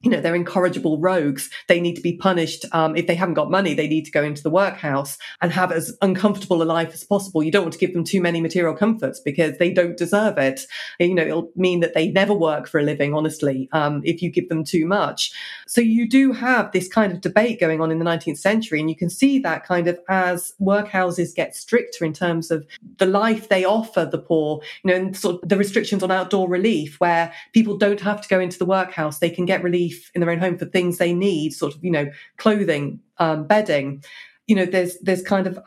You 0.02 0.10
know, 0.10 0.20
they're 0.20 0.34
incorrigible 0.34 0.98
rogues. 0.98 1.50
They 1.68 1.78
need 1.78 1.94
to 1.96 2.00
be 2.00 2.16
punished. 2.16 2.64
Um, 2.72 2.96
if 2.96 3.06
they 3.06 3.14
haven't 3.14 3.34
got 3.34 3.50
money, 3.50 3.74
they 3.74 3.86
need 3.86 4.06
to 4.06 4.10
go 4.10 4.22
into 4.22 4.42
the 4.42 4.48
workhouse 4.48 5.18
and 5.42 5.52
have 5.52 5.70
as 5.72 5.96
uncomfortable 6.00 6.62
a 6.62 6.64
life 6.64 6.94
as 6.94 7.04
possible. 7.04 7.42
You 7.42 7.50
don't 7.50 7.64
want 7.64 7.74
to 7.74 7.78
give 7.78 7.92
them 7.92 8.04
too 8.04 8.22
many 8.22 8.40
material 8.40 8.74
comforts 8.74 9.20
because 9.20 9.58
they 9.58 9.70
don't 9.70 9.98
deserve 9.98 10.38
it. 10.38 10.62
You 10.98 11.14
know, 11.14 11.22
it'll 11.22 11.50
mean 11.54 11.80
that 11.80 11.92
they 11.92 12.10
never 12.10 12.32
work 12.32 12.66
for 12.66 12.80
a 12.80 12.82
living, 12.82 13.12
honestly, 13.12 13.68
um, 13.72 14.00
if 14.02 14.22
you 14.22 14.30
give 14.30 14.48
them 14.48 14.64
too 14.64 14.86
much. 14.86 15.32
So 15.66 15.82
you 15.82 16.08
do 16.08 16.32
have 16.32 16.72
this 16.72 16.88
kind 16.88 17.12
of 17.12 17.20
debate 17.20 17.60
going 17.60 17.82
on 17.82 17.90
in 17.90 17.98
the 17.98 18.04
19th 18.06 18.38
century. 18.38 18.80
And 18.80 18.88
you 18.88 18.96
can 18.96 19.10
see 19.10 19.38
that 19.40 19.66
kind 19.66 19.86
of 19.86 20.00
as 20.08 20.54
workhouses 20.60 21.34
get 21.34 21.54
stricter 21.54 22.06
in 22.06 22.14
terms 22.14 22.50
of 22.50 22.66
the 22.96 23.06
life 23.06 23.50
they 23.50 23.66
offer 23.66 24.06
the 24.06 24.18
poor, 24.18 24.62
you 24.82 24.90
know, 24.90 24.96
and 24.96 25.14
sort 25.14 25.42
of 25.42 25.48
the 25.48 25.58
restrictions 25.58 26.02
on 26.02 26.10
outdoor 26.10 26.48
relief 26.48 26.98
where 27.00 27.34
people 27.52 27.76
don't 27.76 28.00
have 28.00 28.22
to 28.22 28.28
go 28.28 28.40
into 28.40 28.58
the 28.58 28.64
workhouse. 28.64 29.18
They 29.18 29.28
can 29.28 29.44
get 29.44 29.62
relief 29.62 29.89
relief 29.90 30.10
in 30.14 30.20
their 30.20 30.30
own 30.30 30.38
home 30.38 30.58
for 30.58 30.66
things 30.66 30.98
they 30.98 31.12
need, 31.12 31.52
sort 31.52 31.74
of, 31.74 31.84
you 31.84 31.90
know, 31.90 32.10
clothing, 32.36 33.00
um, 33.18 33.46
bedding. 33.46 34.02
You 34.46 34.56
know, 34.56 34.66
there's 34.66 34.98
there's 35.00 35.22
kind 35.22 35.46
of 35.46 35.58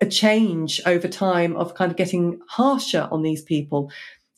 a 0.00 0.06
change 0.06 0.80
over 0.86 1.08
time 1.08 1.56
of 1.56 1.74
kind 1.74 1.90
of 1.90 1.96
getting 1.96 2.40
harsher 2.48 3.08
on 3.10 3.22
these 3.22 3.42
people. 3.42 3.90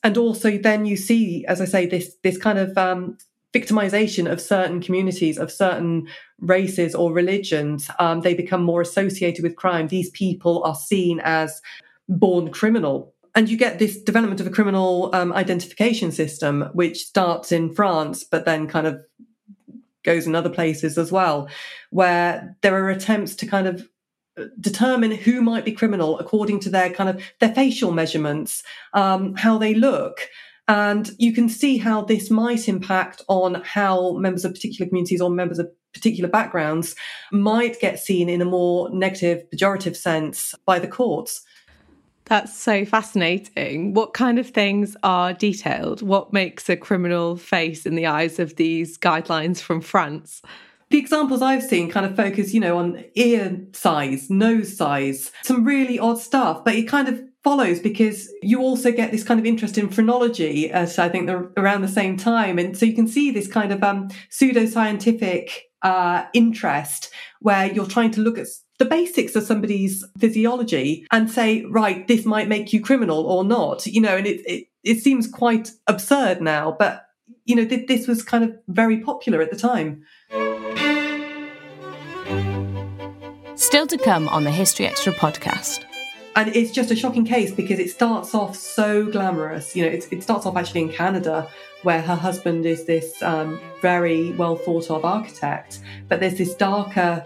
And 0.03 0.17
also 0.17 0.59
then 0.59 0.87
you 0.87 0.97
see, 0.97 1.45
as 1.47 1.61
I 1.61 1.65
say, 1.65 1.87
this 1.87 2.17
this 2.23 2.39
kind 2.39 2.59
of 2.59 2.77
um, 2.77 3.19
victimization 3.55 4.31
of 4.31 4.41
certain 4.41 4.81
communities, 4.81 5.39
of 5.39 5.51
certain 5.51 6.09
races 6.41 6.95
or 6.95 7.13
religions. 7.13 7.91
Um, 7.99 8.21
they 8.21 8.35
become 8.35 8.63
more 8.63 8.81
associated 8.81 9.43
with 9.43 9.57
crime. 9.57 9.89
These 9.89 10.11
people 10.11 10.63
are 10.65 10.75
seen 10.75 11.21
as 11.25 11.63
born 12.09 12.53
criminal 12.53 13.15
and 13.37 13.51
you 13.51 13.59
get 13.59 13.79
this 13.79 14.03
development 14.03 14.41
of 14.41 14.47
a 14.47 14.51
criminal 14.51 15.11
um, 15.15 15.31
identification 15.35 16.11
system, 16.11 16.71
which 16.73 17.05
starts 17.05 17.53
in 17.53 17.75
France, 17.75 18.25
but 18.25 18.47
then 18.47 18.67
kind 18.67 18.87
of 18.87 19.01
goes 20.05 20.27
in 20.27 20.35
other 20.35 20.49
places 20.49 20.97
as 20.97 21.13
well, 21.13 21.49
where 21.91 22.57
there 22.63 22.75
are 22.83 22.89
attempts 22.89 23.35
to 23.37 23.47
kind 23.47 23.67
of 23.67 23.87
uh, 24.41 24.45
determine 24.59 25.11
who 25.11 25.43
might 25.43 25.67
be 25.67 25.73
criminal 25.73 26.19
according 26.19 26.61
to 26.61 26.71
their 26.71 26.89
kind 26.89 27.11
of 27.11 27.23
their 27.41 27.55
facial 27.55 27.93
measurements, 27.93 28.63
um, 28.95 29.35
how 29.35 29.59
they 29.59 29.75
look. 29.75 30.29
And 30.67 31.11
you 31.19 31.33
can 31.33 31.51
see 31.51 31.77
how 31.77 32.03
this 32.03 32.31
might 32.31 32.69
impact 32.69 33.23
on 33.29 33.63
how 33.65 34.13
members 34.17 34.45
of 34.45 34.55
particular 34.55 34.89
communities 34.89 35.21
or 35.21 35.31
members 35.31 35.59
of 35.59 35.69
particular 35.93 36.29
backgrounds 36.29 36.97
might 37.33 37.79
get 37.81 37.99
seen 37.99 38.29
in 38.29 38.41
a 38.41 38.47
more 38.47 38.91
negative, 38.91 39.45
pejorative 39.55 39.95
sense 39.95 40.55
by 40.65 40.79
the 40.79 40.89
courts. 40.89 41.43
That's 42.27 42.59
so 42.59 42.85
fascinating. 42.85 43.95
What 43.95 44.13
kind 44.13 44.39
of 44.39 44.51
things 44.51 44.97
are 45.05 45.33
detailed? 45.33 46.03
What 46.03 46.33
makes 46.33 46.69
a 46.69 46.77
criminal 46.77 47.37
face 47.37 47.87
in 47.87 47.95
the 47.95 48.07
eyes 48.07 48.41
of 48.41 48.57
these 48.57 48.99
guidelines 48.99 49.61
from 49.61 49.81
France? 49.81 50.43
The 50.91 50.99
examples 50.99 51.41
I've 51.41 51.63
seen 51.63 51.91
kind 51.91 52.05
of 52.05 52.17
focus, 52.17 52.53
you 52.53 52.61
know, 52.61 52.79
on 52.79 53.05
ear 53.15 53.61
size, 53.73 54.29
nose 54.29 54.77
size, 54.77 55.33
some 55.43 55.65
really 55.65 55.99
odd 55.99 56.19
stuff, 56.19 56.65
but 56.65 56.75
it 56.75 56.89
kind 56.89 57.09
of 57.09 57.21
follows 57.43 57.79
because 57.79 58.33
you 58.43 58.61
also 58.61 58.91
get 58.91 59.13
this 59.13 59.23
kind 59.23 59.39
of 59.39 59.47
interest 59.47 59.79
in 59.79 59.89
phrenology 59.89 60.71
at 60.71 60.99
I 60.99 61.09
think 61.09 61.31
around 61.57 61.83
the 61.83 61.89
same 61.89 62.17
time, 62.17 62.59
and 62.59 62.77
so 62.77 62.87
you 62.87 62.95
can 62.95 63.09
see 63.09 63.31
this 63.31 63.49
kind 63.49 63.73
of 63.73 63.83
um, 63.83 64.09
pseudoscientific 64.31 65.51
uh, 65.83 66.25
interest 66.33 67.11
where 67.41 67.73
you're 67.73 67.87
trying 67.87 68.11
to 68.13 68.21
look 68.21 68.39
at 68.39 68.47
the 68.79 68.85
basics 68.85 69.35
of 69.37 69.43
somebody's 69.43 70.05
physiology 70.19 71.07
and 71.11 71.31
say, 71.31 71.65
right, 71.65 72.07
this 72.09 72.25
might 72.25 72.49
make 72.49 72.73
you 72.73 72.81
criminal 72.81 73.27
or 73.27 73.45
not, 73.45 73.87
you 73.87 74.01
know, 74.01 74.17
and 74.17 74.27
it 74.27 74.41
it, 74.47 74.69
it 74.85 75.01
seems 75.01 75.27
quite 75.27 75.73
absurd 75.87 76.41
now, 76.41 76.77
but 76.79 77.07
you 77.45 77.57
know, 77.57 77.65
th- 77.65 77.87
this 77.87 78.07
was 78.07 78.23
kind 78.23 78.45
of 78.45 78.57
very 78.69 79.01
popular 79.01 79.41
at 79.41 79.51
the 79.51 79.57
time. 79.57 80.05
Still 83.55 83.87
to 83.87 83.99
come 83.99 84.29
on 84.29 84.45
the 84.45 84.51
History 84.51 84.87
Extra 84.87 85.13
podcast. 85.13 85.85
And 86.37 86.55
it's 86.55 86.71
just 86.71 86.91
a 86.91 86.97
shocking 86.97 87.25
case 87.25 87.51
because 87.51 87.79
it 87.79 87.91
starts 87.91 88.35
off 88.35 88.55
so 88.55 89.07
glamorous. 89.11 89.75
You 89.75 89.87
know, 89.87 89.91
it, 89.91 90.07
it 90.13 90.23
starts 90.23 90.45
off 90.45 90.57
actually 90.57 90.83
in 90.83 90.91
Canada, 90.91 91.49
where 91.83 92.03
her 92.03 92.15
husband 92.15 92.67
is 92.67 92.85
this 92.85 93.23
um, 93.23 93.59
very 93.81 94.33
well 94.33 94.57
thought 94.57 94.91
of 94.91 95.05
architect, 95.05 95.81
but 96.09 96.21
there's 96.21 96.37
this 96.37 96.55
darker 96.55 97.25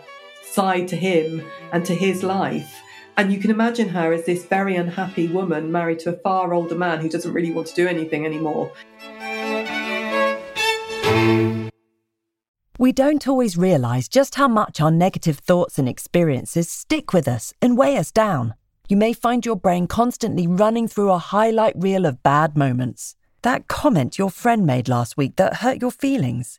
side 0.51 0.89
to 0.89 0.97
him 0.97 1.43
and 1.73 1.85
to 1.87 1.95
his 1.95 2.23
life. 2.23 2.83
And 3.17 3.33
you 3.33 3.39
can 3.39 3.51
imagine 3.51 3.89
her 3.91 4.13
as 4.13 4.25
this 4.25 4.47
very 4.47 4.77
unhappy 4.77 5.29
woman 5.29 5.71
married 5.71 5.99
to 6.01 6.11
a 6.11 6.19
far 6.19 6.55
older 6.55 6.75
man 6.75 7.01
who 7.01 7.09
doesn't 7.09 7.33
really 7.33 7.53
want 7.53 7.67
to 7.69 7.75
do 7.75 7.87
anything 7.87 8.25
anymore. 8.25 8.73
We 12.79 12.93
don't 12.93 13.29
always 13.29 13.59
realise 13.59 14.09
just 14.09 14.37
how 14.37 14.49
much 14.49 14.81
our 14.81 14.91
negative 14.91 15.39
thoughts 15.39 15.79
and 15.79 15.87
experiences 15.87 16.71
stick 16.71 17.13
with 17.13 17.29
us 17.29 17.53
and 17.61 17.77
weigh 17.77 17.99
us 17.99 18.11
down. 18.11 18.55
You 18.89 18.97
may 18.97 19.13
find 19.13 19.45
your 19.45 19.57
brain 19.57 19.87
constantly 19.87 20.47
running 20.47 20.89
through 20.89 21.11
a 21.11 21.19
highlight 21.19 21.75
reel 21.77 22.07
of 22.07 22.23
bad 22.23 22.57
moments. 22.57 23.17
That 23.43 23.69
comment 23.69 24.19
your 24.19 24.31
friend 24.31 24.65
made 24.65 24.89
last 24.89 25.19
week 25.19 25.37
that 25.37 25.57
hurt 25.57 25.83
your 25.83 25.91
feelings, 25.91 26.59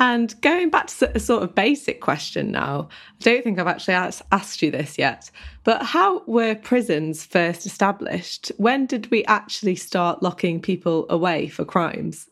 And 0.00 0.34
going 0.40 0.70
back 0.70 0.86
to 0.86 1.14
a 1.14 1.20
sort 1.20 1.42
of 1.42 1.54
basic 1.54 2.00
question 2.00 2.50
now, 2.50 2.88
I 3.20 3.22
don't 3.22 3.44
think 3.44 3.58
I've 3.58 3.66
actually 3.66 3.94
asked 3.94 4.62
you 4.62 4.70
this 4.70 4.96
yet, 4.96 5.30
but 5.62 5.82
how 5.82 6.22
were 6.24 6.54
prisons 6.54 7.26
first 7.26 7.66
established? 7.66 8.50
When 8.56 8.86
did 8.86 9.10
we 9.10 9.24
actually 9.26 9.76
start 9.76 10.22
locking 10.22 10.62
people 10.62 11.04
away 11.10 11.48
for 11.48 11.66
crimes? 11.66 12.26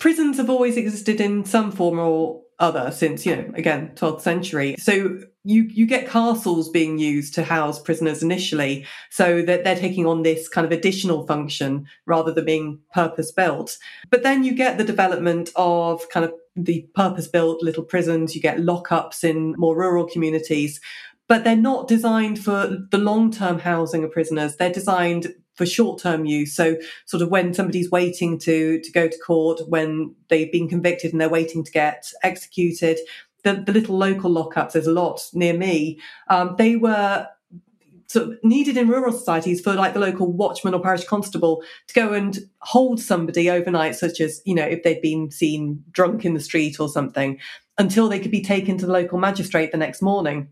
Prisons 0.00 0.38
have 0.38 0.50
always 0.50 0.76
existed 0.76 1.20
in 1.20 1.44
some 1.44 1.70
form 1.70 2.00
or 2.00 2.42
other 2.58 2.90
since, 2.90 3.24
you 3.24 3.36
know, 3.36 3.50
again, 3.54 3.92
12th 3.94 4.20
century. 4.20 4.74
So 4.78 5.20
you 5.44 5.62
you 5.62 5.86
get 5.86 6.08
castles 6.08 6.68
being 6.68 6.98
used 6.98 7.32
to 7.34 7.44
house 7.44 7.80
prisoners 7.80 8.22
initially, 8.22 8.84
so 9.10 9.40
that 9.42 9.64
they're 9.64 9.76
taking 9.76 10.06
on 10.06 10.22
this 10.22 10.48
kind 10.48 10.64
of 10.64 10.72
additional 10.72 11.26
function 11.26 11.86
rather 12.06 12.32
than 12.32 12.44
being 12.44 12.80
purpose 12.92 13.30
built. 13.30 13.78
But 14.10 14.24
then 14.24 14.42
you 14.42 14.52
get 14.54 14.76
the 14.76 14.84
development 14.84 15.50
of 15.54 16.08
kind 16.10 16.24
of 16.24 16.34
the 16.64 16.88
purpose 16.94 17.28
built 17.28 17.62
little 17.62 17.84
prisons. 17.84 18.34
You 18.34 18.40
get 18.40 18.58
lockups 18.58 19.24
in 19.24 19.54
more 19.56 19.76
rural 19.76 20.06
communities, 20.06 20.80
but 21.26 21.44
they're 21.44 21.56
not 21.56 21.88
designed 21.88 22.38
for 22.38 22.76
the 22.90 22.98
long 22.98 23.30
term 23.30 23.58
housing 23.58 24.04
of 24.04 24.12
prisoners. 24.12 24.56
They're 24.56 24.72
designed 24.72 25.34
for 25.54 25.66
short 25.66 26.00
term 26.00 26.24
use. 26.24 26.54
So 26.54 26.76
sort 27.06 27.22
of 27.22 27.30
when 27.30 27.52
somebody's 27.52 27.90
waiting 27.90 28.38
to 28.40 28.80
to 28.80 28.92
go 28.92 29.08
to 29.08 29.18
court, 29.18 29.60
when 29.68 30.14
they've 30.28 30.50
been 30.50 30.68
convicted 30.68 31.12
and 31.12 31.20
they're 31.20 31.28
waiting 31.28 31.64
to 31.64 31.72
get 31.72 32.10
executed, 32.22 32.98
the, 33.44 33.54
the 33.54 33.72
little 33.72 33.96
local 33.96 34.30
lockups, 34.30 34.72
there's 34.72 34.86
a 34.86 34.92
lot 34.92 35.20
near 35.34 35.54
me, 35.54 36.00
um, 36.28 36.54
they 36.58 36.76
were 36.76 37.26
sort 38.08 38.28
of 38.28 38.38
needed 38.42 38.76
in 38.76 38.88
rural 38.88 39.12
societies 39.12 39.60
for 39.60 39.74
like 39.74 39.92
the 39.92 40.00
local 40.00 40.32
watchman 40.32 40.74
or 40.74 40.80
parish 40.80 41.04
constable 41.04 41.62
to 41.86 41.94
go 41.94 42.12
and 42.14 42.38
hold 42.60 43.00
somebody 43.00 43.50
overnight, 43.50 43.94
such 43.94 44.20
as, 44.20 44.40
you 44.44 44.54
know, 44.54 44.64
if 44.64 44.82
they'd 44.82 45.02
been 45.02 45.30
seen 45.30 45.82
drunk 45.90 46.24
in 46.24 46.34
the 46.34 46.40
street 46.40 46.80
or 46.80 46.88
something, 46.88 47.38
until 47.76 48.08
they 48.08 48.18
could 48.18 48.30
be 48.30 48.42
taken 48.42 48.78
to 48.78 48.86
the 48.86 48.92
local 48.92 49.18
magistrate 49.18 49.72
the 49.72 49.78
next 49.78 50.02
morning. 50.02 50.48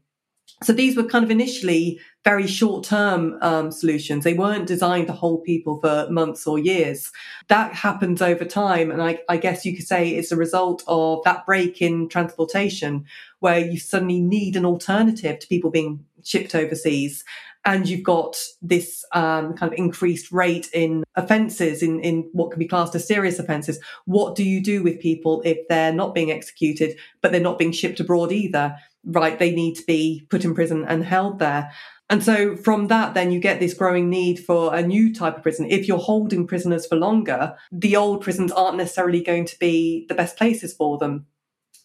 So 0.62 0.72
these 0.72 0.96
were 0.96 1.04
kind 1.04 1.24
of 1.24 1.30
initially 1.30 2.00
very 2.24 2.46
short 2.46 2.84
term 2.84 3.38
um, 3.42 3.70
solutions. 3.70 4.24
They 4.24 4.34
weren't 4.34 4.66
designed 4.66 5.06
to 5.08 5.12
hold 5.12 5.44
people 5.44 5.78
for 5.80 6.08
months 6.10 6.46
or 6.46 6.58
years. 6.58 7.12
That 7.48 7.74
happens 7.74 8.22
over 8.22 8.44
time. 8.44 8.90
And 8.90 9.02
I, 9.02 9.18
I, 9.28 9.36
guess 9.36 9.64
you 9.64 9.76
could 9.76 9.86
say 9.86 10.10
it's 10.10 10.32
a 10.32 10.36
result 10.36 10.82
of 10.88 11.22
that 11.24 11.44
break 11.44 11.82
in 11.82 12.08
transportation 12.08 13.04
where 13.40 13.58
you 13.58 13.78
suddenly 13.78 14.20
need 14.20 14.56
an 14.56 14.64
alternative 14.64 15.38
to 15.38 15.46
people 15.46 15.70
being 15.70 16.04
shipped 16.24 16.54
overseas. 16.54 17.22
And 17.66 17.88
you've 17.88 18.04
got 18.04 18.36
this 18.62 19.04
um, 19.12 19.54
kind 19.54 19.72
of 19.72 19.78
increased 19.78 20.32
rate 20.32 20.68
in 20.72 21.04
offences, 21.16 21.82
in, 21.82 22.00
in 22.00 22.28
what 22.32 22.52
can 22.52 22.60
be 22.60 22.68
classed 22.68 22.94
as 22.94 23.06
serious 23.06 23.38
offences. 23.40 23.80
What 24.04 24.36
do 24.36 24.44
you 24.44 24.62
do 24.62 24.82
with 24.82 25.00
people 25.00 25.42
if 25.44 25.58
they're 25.68 25.92
not 25.92 26.14
being 26.14 26.30
executed, 26.30 26.96
but 27.20 27.32
they're 27.32 27.40
not 27.40 27.58
being 27.58 27.72
shipped 27.72 28.00
abroad 28.00 28.32
either? 28.32 28.76
Right, 29.06 29.38
they 29.38 29.54
need 29.54 29.76
to 29.76 29.84
be 29.86 30.26
put 30.28 30.44
in 30.44 30.54
prison 30.54 30.84
and 30.86 31.04
held 31.04 31.38
there. 31.38 31.70
And 32.08 32.22
so 32.22 32.56
from 32.56 32.86
that, 32.88 33.14
then 33.14 33.32
you 33.32 33.40
get 33.40 33.58
this 33.58 33.74
growing 33.74 34.08
need 34.08 34.38
for 34.38 34.74
a 34.74 34.82
new 34.82 35.12
type 35.12 35.38
of 35.38 35.42
prison. 35.42 35.66
If 35.70 35.88
you're 35.88 35.98
holding 35.98 36.46
prisoners 36.46 36.86
for 36.86 36.96
longer, 36.96 37.56
the 37.72 37.96
old 37.96 38.22
prisons 38.22 38.52
aren't 38.52 38.76
necessarily 38.76 39.22
going 39.22 39.44
to 39.46 39.58
be 39.58 40.06
the 40.08 40.14
best 40.14 40.36
places 40.36 40.72
for 40.72 40.98
them. 40.98 41.26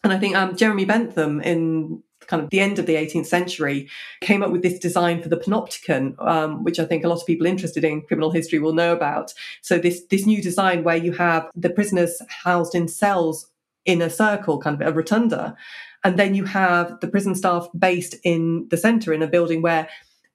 And 0.04 0.12
I 0.12 0.18
think 0.18 0.36
um, 0.36 0.56
Jeremy 0.56 0.84
Bentham 0.84 1.40
in 1.40 2.02
kind 2.26 2.42
of 2.42 2.50
the 2.50 2.60
end 2.60 2.78
of 2.78 2.86
the 2.86 2.94
18th 2.94 3.26
century 3.26 3.88
came 4.20 4.42
up 4.42 4.50
with 4.50 4.62
this 4.62 4.78
design 4.78 5.22
for 5.22 5.28
the 5.28 5.36
panopticon, 5.36 6.14
um, 6.24 6.62
which 6.62 6.78
I 6.78 6.84
think 6.84 7.04
a 7.04 7.08
lot 7.08 7.20
of 7.20 7.26
people 7.26 7.46
interested 7.46 7.84
in 7.84 8.02
criminal 8.02 8.30
history 8.30 8.60
will 8.60 8.74
know 8.74 8.92
about. 8.92 9.34
So 9.60 9.78
this 9.78 10.04
this 10.08 10.24
new 10.24 10.40
design 10.40 10.84
where 10.84 10.96
you 10.96 11.12
have 11.12 11.50
the 11.56 11.70
prisoners 11.70 12.20
housed 12.28 12.74
in 12.74 12.86
cells 12.88 13.48
in 13.84 14.00
a 14.00 14.10
circle, 14.10 14.58
kind 14.58 14.80
of 14.80 14.86
a 14.86 14.92
rotunda, 14.92 15.56
And 16.04 16.18
then 16.18 16.34
you 16.34 16.44
have 16.44 17.00
the 17.00 17.08
prison 17.08 17.34
staff 17.34 17.68
based 17.78 18.16
in 18.24 18.66
the 18.70 18.76
centre 18.76 19.12
in 19.12 19.22
a 19.22 19.26
building 19.26 19.62
where 19.62 19.88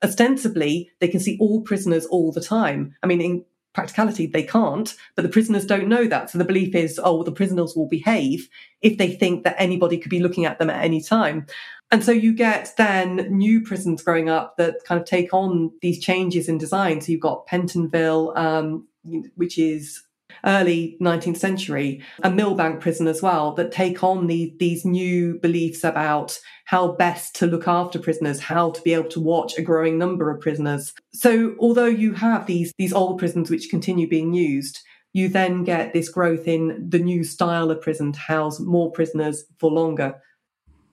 ostensibly 0.04 0.92
they 1.00 1.08
can 1.08 1.20
see 1.20 1.38
all 1.40 1.62
prisoners 1.62 2.06
all 2.06 2.32
the 2.32 2.42
time. 2.42 2.96
I 3.04 3.08
mean, 3.08 3.22
in 3.22 3.46
practicality, 3.74 4.26
they 4.26 4.44
can't, 4.44 4.96
but 5.16 5.22
the 5.22 5.30
prisoners 5.30 5.66
don't 5.66 5.88
know 5.88 6.08
that. 6.08 6.30
So 6.30 6.38
the 6.38 6.46
belief 6.46 6.74
is, 6.74 7.00
oh, 7.04 7.24
the 7.24 7.32
prisoners 7.32 7.74
will 7.76 7.88
behave 7.88 8.50
if 8.82 8.98
they 8.98 9.12
think 9.12 9.44
that 9.44 9.56
anybody 9.60 9.98
could 9.98 10.10
be 10.10 10.20
looking 10.20 10.46
at 10.46 10.58
them 10.58 10.70
at 10.70 10.84
any 10.84 11.02
time. 11.02 11.46
And 11.92 12.04
so 12.04 12.12
you 12.12 12.34
get 12.34 12.74
then 12.78 13.16
new 13.30 13.62
prisons 13.62 14.04
growing 14.04 14.30
up 14.30 14.58
that 14.58 14.84
kind 14.86 15.00
of 15.00 15.06
take 15.06 15.34
on 15.34 15.72
these 15.82 16.00
changes 16.00 16.50
in 16.50 16.58
design. 16.58 17.02
So 17.02 17.12
you've 17.12 17.22
got 17.22 17.48
Pentonville, 17.48 18.36
um, 18.36 18.88
which 19.36 19.58
is 19.58 20.02
early 20.46 20.98
19th 21.02 21.38
century, 21.38 22.02
a 22.24 22.30
Millbank 22.30 22.80
prison 22.80 23.08
as 23.08 23.22
well, 23.22 23.54
that 23.54 23.72
take 23.72 24.04
on 24.04 24.28
the, 24.28 24.54
these 24.60 24.86
new 24.86 25.40
beliefs 25.40 25.84
about 25.84 26.40
how 26.66 26.94
best 26.94 27.36
to 27.36 27.48
look 27.48 27.68
after 27.68 28.00
prisoners, 28.00 28.40
how 28.40 28.72
to 28.72 28.82
be 28.82 28.94
able 28.94 29.10
to 29.10 29.20
watch 29.20 29.58
a 29.58 29.62
growing 29.62 29.98
number 29.98 30.30
of 30.30 30.42
prisoners. 30.42 30.94
So 31.14 31.56
although 31.60 31.86
you 31.86 32.14
have 32.14 32.46
these, 32.46 32.72
these 32.78 32.94
old 32.94 33.20
prisons 33.20 33.50
which 33.50 33.70
continue 33.70 34.08
being 34.08 34.34
used, 34.34 34.80
you 35.14 35.30
then 35.30 35.64
get 35.64 35.94
this 35.94 36.10
growth 36.10 36.48
in 36.48 36.86
the 36.90 37.00
new 37.00 37.24
style 37.24 37.72
of 37.72 37.82
prison 37.82 38.12
to 38.12 38.20
house 38.20 38.60
more 38.60 38.92
prisoners 38.92 39.46
for 39.60 39.72
longer. 39.72 40.16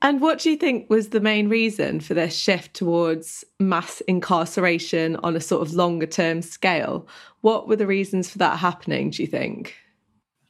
And 0.05 0.21
what 0.21 0.41
do 0.41 0.51
you 0.51 0.57
think 0.57 0.91
was 0.91 1.09
the 1.09 1.21
main 1.21 1.49
reason 1.49 1.99
for 1.99 2.13
this 2.13 2.37
shift 2.37 2.75
towards 2.75 3.43
mass 3.59 4.03
incarceration 4.03 5.17
on 5.23 5.35
a 5.35 5.41
sort 5.41 5.67
of 5.67 5.73
longer 5.73 6.05
term 6.05 6.43
scale? 6.43 7.09
What 7.41 7.69
were 7.69 7.77
the 7.77 7.87
reasons 7.87 8.29
for 8.29 8.37
that 8.37 8.59
happening, 8.59 9.09
do 9.09 9.23
you 9.23 9.27
think? 9.27 9.75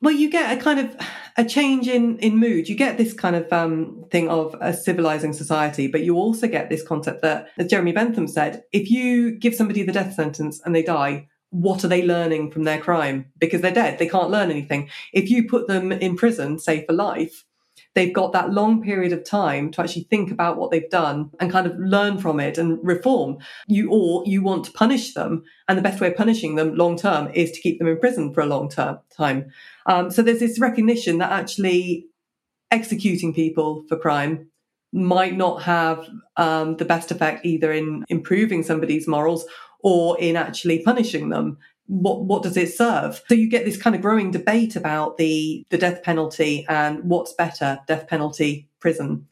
Well, 0.02 0.12
you 0.12 0.28
get 0.28 0.58
a 0.58 0.60
kind 0.60 0.80
of 0.80 0.96
a 1.36 1.44
change 1.44 1.86
in 1.86 2.18
in 2.18 2.36
mood. 2.36 2.68
You 2.68 2.74
get 2.74 2.98
this 2.98 3.12
kind 3.12 3.36
of 3.36 3.50
um, 3.52 4.04
thing 4.10 4.28
of 4.28 4.56
a 4.60 4.74
civilizing 4.74 5.32
society, 5.32 5.86
but 5.86 6.02
you 6.02 6.16
also 6.16 6.48
get 6.48 6.68
this 6.68 6.82
concept 6.82 7.22
that, 7.22 7.46
as 7.56 7.68
Jeremy 7.68 7.92
Bentham 7.92 8.26
said, 8.26 8.64
if 8.72 8.90
you 8.90 9.38
give 9.38 9.54
somebody 9.54 9.84
the 9.84 9.92
death 9.92 10.14
sentence 10.14 10.60
and 10.64 10.74
they 10.74 10.82
die, 10.82 11.28
what 11.50 11.84
are 11.84 11.88
they 11.88 12.04
learning 12.04 12.50
from 12.50 12.64
their 12.64 12.80
crime? 12.80 13.26
Because 13.38 13.60
they're 13.60 13.70
dead, 13.70 14.00
they 14.00 14.08
can't 14.08 14.30
learn 14.30 14.50
anything. 14.50 14.90
If 15.12 15.30
you 15.30 15.46
put 15.46 15.68
them 15.68 15.92
in 15.92 16.16
prison, 16.16 16.58
say 16.58 16.84
for 16.84 16.92
life, 16.92 17.43
they've 17.94 18.12
got 18.12 18.32
that 18.32 18.52
long 18.52 18.82
period 18.82 19.12
of 19.12 19.24
time 19.24 19.70
to 19.70 19.80
actually 19.80 20.04
think 20.04 20.30
about 20.30 20.56
what 20.56 20.70
they've 20.70 20.90
done 20.90 21.30
and 21.40 21.50
kind 21.50 21.66
of 21.66 21.78
learn 21.78 22.18
from 22.18 22.40
it 22.40 22.58
and 22.58 22.78
reform. 22.82 23.38
You 23.66 23.90
or 23.90 24.24
you 24.26 24.42
want 24.42 24.64
to 24.66 24.72
punish 24.72 25.14
them, 25.14 25.44
and 25.68 25.78
the 25.78 25.82
best 25.82 26.00
way 26.00 26.08
of 26.08 26.16
punishing 26.16 26.56
them 26.56 26.74
long 26.74 26.96
term 26.96 27.28
is 27.34 27.52
to 27.52 27.60
keep 27.60 27.78
them 27.78 27.88
in 27.88 27.98
prison 27.98 28.34
for 28.34 28.40
a 28.40 28.46
long 28.46 28.68
term 28.68 28.98
time. 29.16 29.50
Um, 29.86 30.10
so 30.10 30.22
there's 30.22 30.40
this 30.40 30.60
recognition 30.60 31.18
that 31.18 31.32
actually 31.32 32.06
executing 32.70 33.32
people 33.32 33.84
for 33.88 33.96
crime 33.96 34.48
might 34.92 35.36
not 35.36 35.62
have 35.62 36.08
um, 36.36 36.76
the 36.76 36.84
best 36.84 37.10
effect 37.10 37.44
either 37.44 37.72
in 37.72 38.04
improving 38.08 38.62
somebody's 38.62 39.08
morals 39.08 39.44
or 39.82 40.18
in 40.18 40.36
actually 40.36 40.82
punishing 40.82 41.28
them 41.28 41.58
what 41.86 42.24
what 42.24 42.42
does 42.42 42.56
it 42.56 42.72
serve? 42.72 43.22
So 43.28 43.34
you 43.34 43.48
get 43.48 43.64
this 43.64 43.80
kind 43.80 43.94
of 43.94 44.02
growing 44.02 44.30
debate 44.30 44.76
about 44.76 45.16
the 45.16 45.64
the 45.70 45.78
death 45.78 46.02
penalty 46.02 46.64
and 46.68 47.04
what's 47.04 47.32
better, 47.32 47.78
death 47.86 48.06
penalty, 48.08 48.68
prison. 48.80 49.26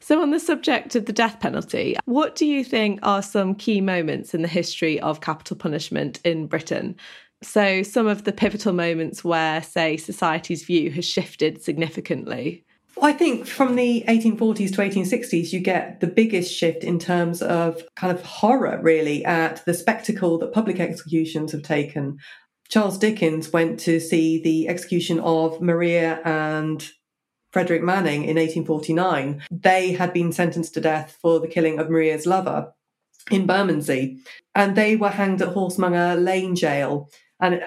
So 0.00 0.20
on 0.20 0.30
the 0.30 0.40
subject 0.40 0.96
of 0.96 1.06
the 1.06 1.12
death 1.12 1.40
penalty, 1.40 1.96
what 2.04 2.34
do 2.34 2.44
you 2.44 2.62
think 2.62 3.00
are 3.02 3.22
some 3.22 3.54
key 3.54 3.80
moments 3.80 4.34
in 4.34 4.42
the 4.42 4.48
history 4.48 5.00
of 5.00 5.20
capital 5.20 5.56
punishment 5.56 6.20
in 6.24 6.46
Britain? 6.46 6.96
So 7.42 7.82
some 7.82 8.06
of 8.06 8.24
the 8.24 8.32
pivotal 8.32 8.72
moments 8.72 9.22
where 9.22 9.62
say 9.62 9.96
society's 9.96 10.64
view 10.64 10.90
has 10.90 11.04
shifted 11.04 11.62
significantly. 11.62 12.63
Well, 12.96 13.06
I 13.06 13.12
think 13.12 13.46
from 13.46 13.74
the 13.74 14.04
1840s 14.06 14.74
to 14.74 14.80
1860s, 14.80 15.52
you 15.52 15.60
get 15.60 16.00
the 16.00 16.06
biggest 16.06 16.52
shift 16.52 16.84
in 16.84 16.98
terms 16.98 17.42
of 17.42 17.82
kind 17.96 18.16
of 18.16 18.24
horror, 18.24 18.80
really, 18.82 19.24
at 19.24 19.64
the 19.64 19.74
spectacle 19.74 20.38
that 20.38 20.52
public 20.52 20.78
executions 20.78 21.52
have 21.52 21.62
taken. 21.62 22.18
Charles 22.68 22.98
Dickens 22.98 23.52
went 23.52 23.80
to 23.80 24.00
see 24.00 24.40
the 24.40 24.68
execution 24.68 25.18
of 25.20 25.60
Maria 25.60 26.20
and 26.24 26.88
Frederick 27.52 27.82
Manning 27.82 28.22
in 28.22 28.36
1849. 28.36 29.42
They 29.50 29.92
had 29.92 30.12
been 30.12 30.32
sentenced 30.32 30.74
to 30.74 30.80
death 30.80 31.16
for 31.20 31.40
the 31.40 31.48
killing 31.48 31.78
of 31.78 31.90
Maria's 31.90 32.26
lover 32.26 32.72
in 33.30 33.46
Bermondsey, 33.46 34.18
and 34.54 34.76
they 34.76 34.96
were 34.96 35.10
hanged 35.10 35.42
at 35.42 35.48
Horsemonger 35.48 36.16
Lane 36.16 36.56
Jail. 36.56 37.10
And 37.40 37.62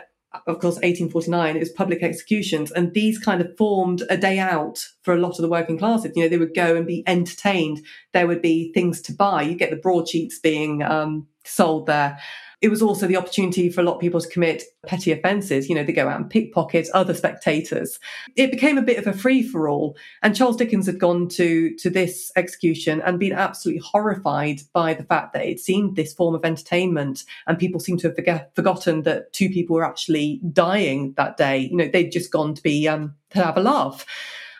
of 0.45 0.59
course, 0.59 0.75
1849, 0.75 1.55
it 1.55 1.59
was 1.59 1.69
public 1.69 2.03
executions. 2.03 2.71
And 2.71 2.93
these 2.93 3.17
kind 3.17 3.41
of 3.41 3.55
formed 3.57 4.03
a 4.09 4.17
day 4.17 4.39
out 4.39 4.85
for 5.01 5.13
a 5.13 5.17
lot 5.17 5.31
of 5.31 5.37
the 5.37 5.49
working 5.49 5.77
classes. 5.77 6.11
You 6.15 6.23
know, 6.23 6.29
they 6.29 6.37
would 6.37 6.55
go 6.55 6.75
and 6.75 6.85
be 6.85 7.03
entertained. 7.07 7.85
There 8.13 8.27
would 8.27 8.41
be 8.41 8.71
things 8.73 9.01
to 9.03 9.13
buy. 9.13 9.43
You 9.43 9.55
get 9.55 9.69
the 9.69 9.75
broadsheets 9.75 10.39
being 10.39 10.83
um, 10.83 11.27
sold 11.43 11.87
there. 11.87 12.19
It 12.61 12.69
was 12.69 12.81
also 12.81 13.05
the 13.05 13.17
opportunity 13.17 13.69
for 13.69 13.81
a 13.81 13.83
lot 13.83 13.95
of 13.95 14.01
people 14.01 14.19
to 14.19 14.27
commit 14.27 14.63
petty 14.85 15.11
offences. 15.11 15.69
You 15.69 15.75
know, 15.75 15.83
they 15.83 15.93
go 15.93 16.09
out 16.09 16.19
and 16.19 16.29
pickpocket 16.29 16.89
other 16.93 17.13
spectators. 17.13 17.99
It 18.35 18.49
became 18.49 18.77
a 18.77 18.83
bit 18.83 18.97
of 18.97 19.05
a 19.05 19.13
free 19.13 19.43
for 19.43 19.69
all. 19.69 19.95
And 20.23 20.35
Charles 20.35 20.57
Dickens 20.57 20.87
had 20.87 20.99
gone 20.99 21.27
to, 21.29 21.75
to 21.75 21.89
this 21.89 22.31
execution 22.35 23.01
and 23.01 23.19
been 23.19 23.33
absolutely 23.33 23.83
horrified 23.85 24.61
by 24.73 24.95
the 24.95 25.03
fact 25.03 25.33
that 25.33 25.45
it 25.45 25.59
seemed 25.59 25.95
this 25.95 26.13
form 26.13 26.33
of 26.33 26.45
entertainment 26.45 27.25
and 27.45 27.59
people 27.59 27.79
seemed 27.79 27.99
to 27.99 28.07
have 28.07 28.15
forget, 28.15 28.55
forgotten 28.55 29.03
that 29.03 29.33
two 29.33 29.49
people 29.49 29.75
were 29.75 29.85
actually 29.85 30.41
dying 30.51 31.13
that 31.17 31.37
day. 31.37 31.59
You 31.59 31.77
know, 31.77 31.87
they'd 31.87 32.11
just 32.11 32.31
gone 32.31 32.55
to 32.55 32.63
be, 32.63 32.87
um, 32.87 33.13
to 33.31 33.43
have 33.43 33.57
a 33.57 33.61
laugh. 33.61 34.05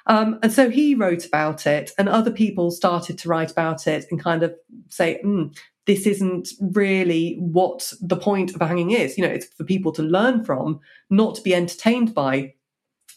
Um, 0.07 0.39
and 0.41 0.53
so 0.53 0.69
he 0.69 0.95
wrote 0.95 1.25
about 1.25 1.67
it, 1.67 1.91
and 1.97 2.07
other 2.07 2.31
people 2.31 2.71
started 2.71 3.17
to 3.19 3.29
write 3.29 3.51
about 3.51 3.87
it 3.87 4.05
and 4.09 4.21
kind 4.21 4.41
of 4.41 4.55
say, 4.87 5.19
mm, 5.23 5.53
this 5.88 6.05
isn't 6.05 6.49
really 6.59 7.38
what 7.39 7.91
the 8.01 8.17
point 8.17 8.53
of 8.53 8.61
a 8.61 8.67
hanging 8.67 8.91
is. 8.91 9.17
You 9.17 9.25
know, 9.25 9.33
it's 9.33 9.47
for 9.47 9.63
people 9.63 9.93
to 9.93 10.03
learn 10.03 10.43
from, 10.43 10.81
not 11.09 11.35
to 11.35 11.41
be 11.41 11.55
entertained 11.55 12.13
by. 12.13 12.53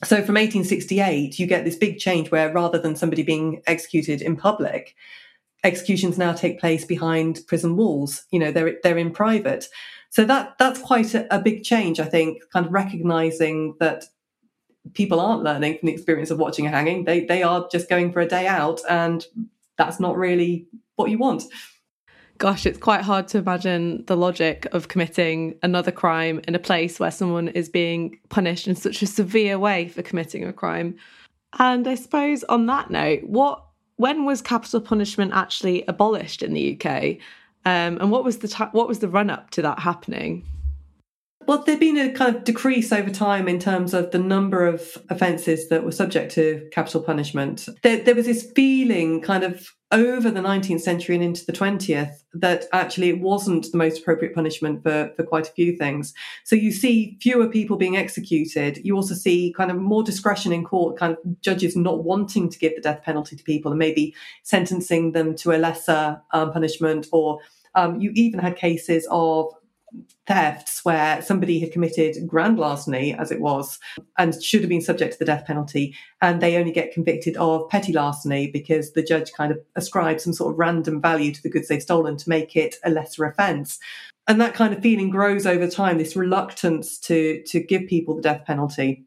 So 0.05 0.17
from 0.17 0.37
1868, 0.37 1.39
you 1.39 1.47
get 1.47 1.65
this 1.65 1.77
big 1.77 1.99
change 1.99 2.31
where 2.31 2.53
rather 2.53 2.79
than 2.79 2.97
somebody 2.97 3.25
being 3.25 3.61
executed 3.67 4.23
in 4.23 4.37
public, 4.37 4.95
executions 5.65 6.17
now 6.17 6.33
take 6.33 6.61
place 6.61 6.85
behind 6.85 7.41
prison 7.49 7.77
walls. 7.77 8.25
You 8.31 8.39
know, 8.39 8.53
they're 8.53 8.79
they're 8.85 8.97
in 8.97 9.11
private. 9.11 9.69
So 10.11 10.25
that 10.25 10.57
that's 10.59 10.81
quite 10.81 11.13
a, 11.15 11.35
a 11.35 11.41
big 11.41 11.65
change, 11.65 11.99
I 11.99 12.07
think, 12.07 12.39
kind 12.53 12.67
of 12.67 12.73
recognizing 12.73 13.75
that 13.81 14.05
people 14.95 15.19
aren't 15.19 15.43
learning 15.43 15.79
from 15.79 15.89
the 15.89 15.93
experience 15.93 16.31
of 16.31 16.39
watching 16.39 16.67
a 16.67 16.71
hanging. 16.71 17.05
They 17.05 17.25
they 17.25 17.43
are 17.43 17.69
just 17.71 17.89
going 17.89 18.13
for 18.13 18.21
a 18.21 18.29
day 18.29 18.47
out 18.47 18.81
and 18.89 19.27
that's 19.77 19.99
not 19.99 20.17
really 20.17 20.69
what 20.95 21.11
you 21.11 21.19
want 21.19 21.43
gosh, 22.41 22.65
it's 22.65 22.79
quite 22.79 23.03
hard 23.03 23.29
to 23.29 23.37
imagine 23.37 24.03
the 24.07 24.17
logic 24.17 24.67
of 24.73 24.89
committing 24.89 25.55
another 25.63 25.93
crime 25.93 26.41
in 26.49 26.55
a 26.55 26.59
place 26.59 26.99
where 26.99 27.11
someone 27.11 27.49
is 27.49 27.69
being 27.69 28.19
punished 28.31 28.67
in 28.67 28.75
such 28.75 29.03
a 29.03 29.07
severe 29.07 29.59
way 29.59 29.89
for 29.89 30.01
committing 30.01 30.45
a 30.45 30.53
crime. 30.53 30.97
And 31.59 31.87
I 31.87 31.97
suppose 31.97 32.43
on 32.45 32.65
that 32.67 32.91
note, 32.91 33.25
what 33.25 33.63
when 33.97 34.25
was 34.25 34.41
capital 34.41 34.81
punishment 34.81 35.35
actually 35.35 35.85
abolished 35.87 36.43
in 36.43 36.55
the 36.55 36.81
UK? 36.81 37.19
Um, 37.67 37.99
and 38.01 38.11
what 38.11 38.25
was 38.25 38.39
the 38.39 38.49
ta- 38.49 38.71
what 38.73 38.89
was 38.89 39.01
the 39.01 39.09
run 39.09 39.29
up 39.29 39.51
to 39.51 39.63
that 39.63 39.79
happening? 39.79 40.43
Well, 41.47 41.63
there'd 41.65 41.81
been 41.81 41.97
a 41.97 42.13
kind 42.13 42.37
of 42.37 42.45
decrease 42.45 42.93
over 42.93 43.11
time 43.11 43.49
in 43.49 43.59
terms 43.59 43.95
of 43.95 44.11
the 44.11 44.19
number 44.19 44.67
of 44.67 44.99
offences 45.09 45.69
that 45.69 45.85
were 45.85 45.93
subject 45.93 46.33
to 46.35 46.69
capital 46.71 47.03
punishment. 47.03 47.67
There, 47.83 47.97
there 47.97 48.15
was 48.15 48.27
this 48.27 48.53
feeling 48.55 49.21
kind 49.21 49.43
of 49.43 49.75
over 49.91 50.31
the 50.31 50.41
19th 50.41 50.83
century 50.83 51.17
and 51.17 51.25
into 51.25 51.45
the 51.45 51.53
20th 51.53 52.23
that 52.35 52.67
actually 52.73 53.09
it 53.09 53.21
wasn't 53.21 53.73
the 53.73 53.79
most 53.79 54.01
appropriate 54.01 54.35
punishment 54.35 54.83
for, 54.83 55.13
for 55.17 55.25
quite 55.25 55.49
a 55.49 55.53
few 55.53 55.77
things. 55.77 56.15
So 56.45 56.55
you 56.55 56.71
see 56.71 57.19
fewer 57.21 57.49
people 57.49 57.77
being 57.77 57.97
executed. 57.97 58.79
You 58.85 58.95
also 58.95 59.15
see 59.15 59.53
kind 59.57 59.71
of 59.71 59.79
more 59.79 60.05
discretion 60.05 60.53
in 60.53 60.65
court, 60.65 60.99
kind 60.99 61.13
of 61.15 61.41
judges 61.41 61.75
not 61.75 62.05
wanting 62.05 62.51
to 62.51 62.59
give 62.59 62.77
the 62.77 62.83
death 62.83 63.03
penalty 63.03 63.35
to 63.35 63.43
people 63.43 63.73
and 63.73 63.79
maybe 63.79 64.15
sentencing 64.45 65.13
them 65.13 65.35
to 65.37 65.53
a 65.53 65.59
lesser 65.59 66.21
um, 66.33 66.53
punishment 66.53 67.09
or 67.11 67.41
um, 67.75 68.01
you 68.01 68.13
even 68.15 68.41
had 68.41 68.57
cases 68.57 69.07
of 69.11 69.53
thefts 70.27 70.85
where 70.85 71.21
somebody 71.23 71.59
had 71.59 71.73
committed 71.73 72.27
grand 72.27 72.59
larceny, 72.59 73.15
as 73.15 73.31
it 73.31 73.41
was, 73.41 73.79
and 74.19 74.43
should 74.43 74.61
have 74.61 74.69
been 74.69 74.81
subject 74.81 75.15
to 75.15 75.19
the 75.19 75.25
death 75.25 75.45
penalty, 75.47 75.97
and 76.21 76.41
they 76.41 76.57
only 76.57 76.73
get 76.73 76.93
convicted 76.93 77.37
of 77.37 77.69
petty 77.69 77.93
larceny 77.93 78.51
because 78.51 78.93
the 78.93 79.03
judge 79.03 79.33
kind 79.33 79.53
of 79.53 79.59
ascribes 79.77 80.25
some 80.25 80.33
sort 80.33 80.53
of 80.53 80.59
random 80.59 81.01
value 81.01 81.33
to 81.33 81.43
the 81.43 81.51
goods 81.51 81.69
they've 81.69 81.83
stolen 81.83 82.17
to 82.17 82.29
make 82.29 82.57
it 82.57 82.77
a 82.85 82.91
lesser 82.91 83.25
offence. 83.25 83.79
And 84.29 84.41
that 84.41 84.55
kind 84.55 84.73
of 84.73 84.83
feeling 84.83 85.11
grows 85.11 85.47
over 85.47 85.69
time, 85.69 85.99
this 85.99 86.15
reluctance 86.15 86.99
to, 87.01 87.43
to 87.47 87.61
give 87.61 87.87
people 87.89 88.15
the 88.15 88.23
death 88.23 88.45
penalty. 88.45 89.05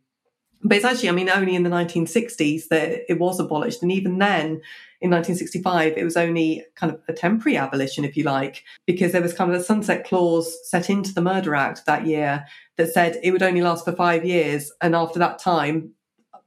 But 0.63 0.77
it's 0.77 0.85
actually, 0.85 1.09
I 1.09 1.13
mean, 1.13 1.29
only 1.29 1.55
in 1.55 1.63
the 1.63 1.69
1960s 1.69 2.69
that 2.69 3.03
it 3.09 3.19
was 3.19 3.39
abolished. 3.39 3.81
And 3.81 3.91
even 3.91 4.17
then, 4.19 4.61
in 5.01 5.11
1965, 5.11 5.97
it 5.97 6.03
was 6.03 6.15
only 6.15 6.63
kind 6.75 6.93
of 6.93 7.01
a 7.09 7.13
temporary 7.13 7.57
abolition, 7.57 8.05
if 8.05 8.15
you 8.15 8.23
like, 8.23 8.63
because 8.87 9.11
there 9.11 9.21
was 9.21 9.33
kind 9.33 9.53
of 9.53 9.59
a 9.59 9.63
sunset 9.63 10.05
clause 10.05 10.57
set 10.69 10.89
into 10.89 11.13
the 11.13 11.21
Murder 11.21 11.53
Act 11.55 11.85
that 11.85 12.07
year 12.07 12.45
that 12.77 12.93
said 12.93 13.19
it 13.21 13.31
would 13.31 13.43
only 13.43 13.61
last 13.61 13.83
for 13.83 13.91
five 13.91 14.23
years. 14.23 14.71
And 14.81 14.95
after 14.95 15.19
that 15.19 15.39
time, 15.39 15.91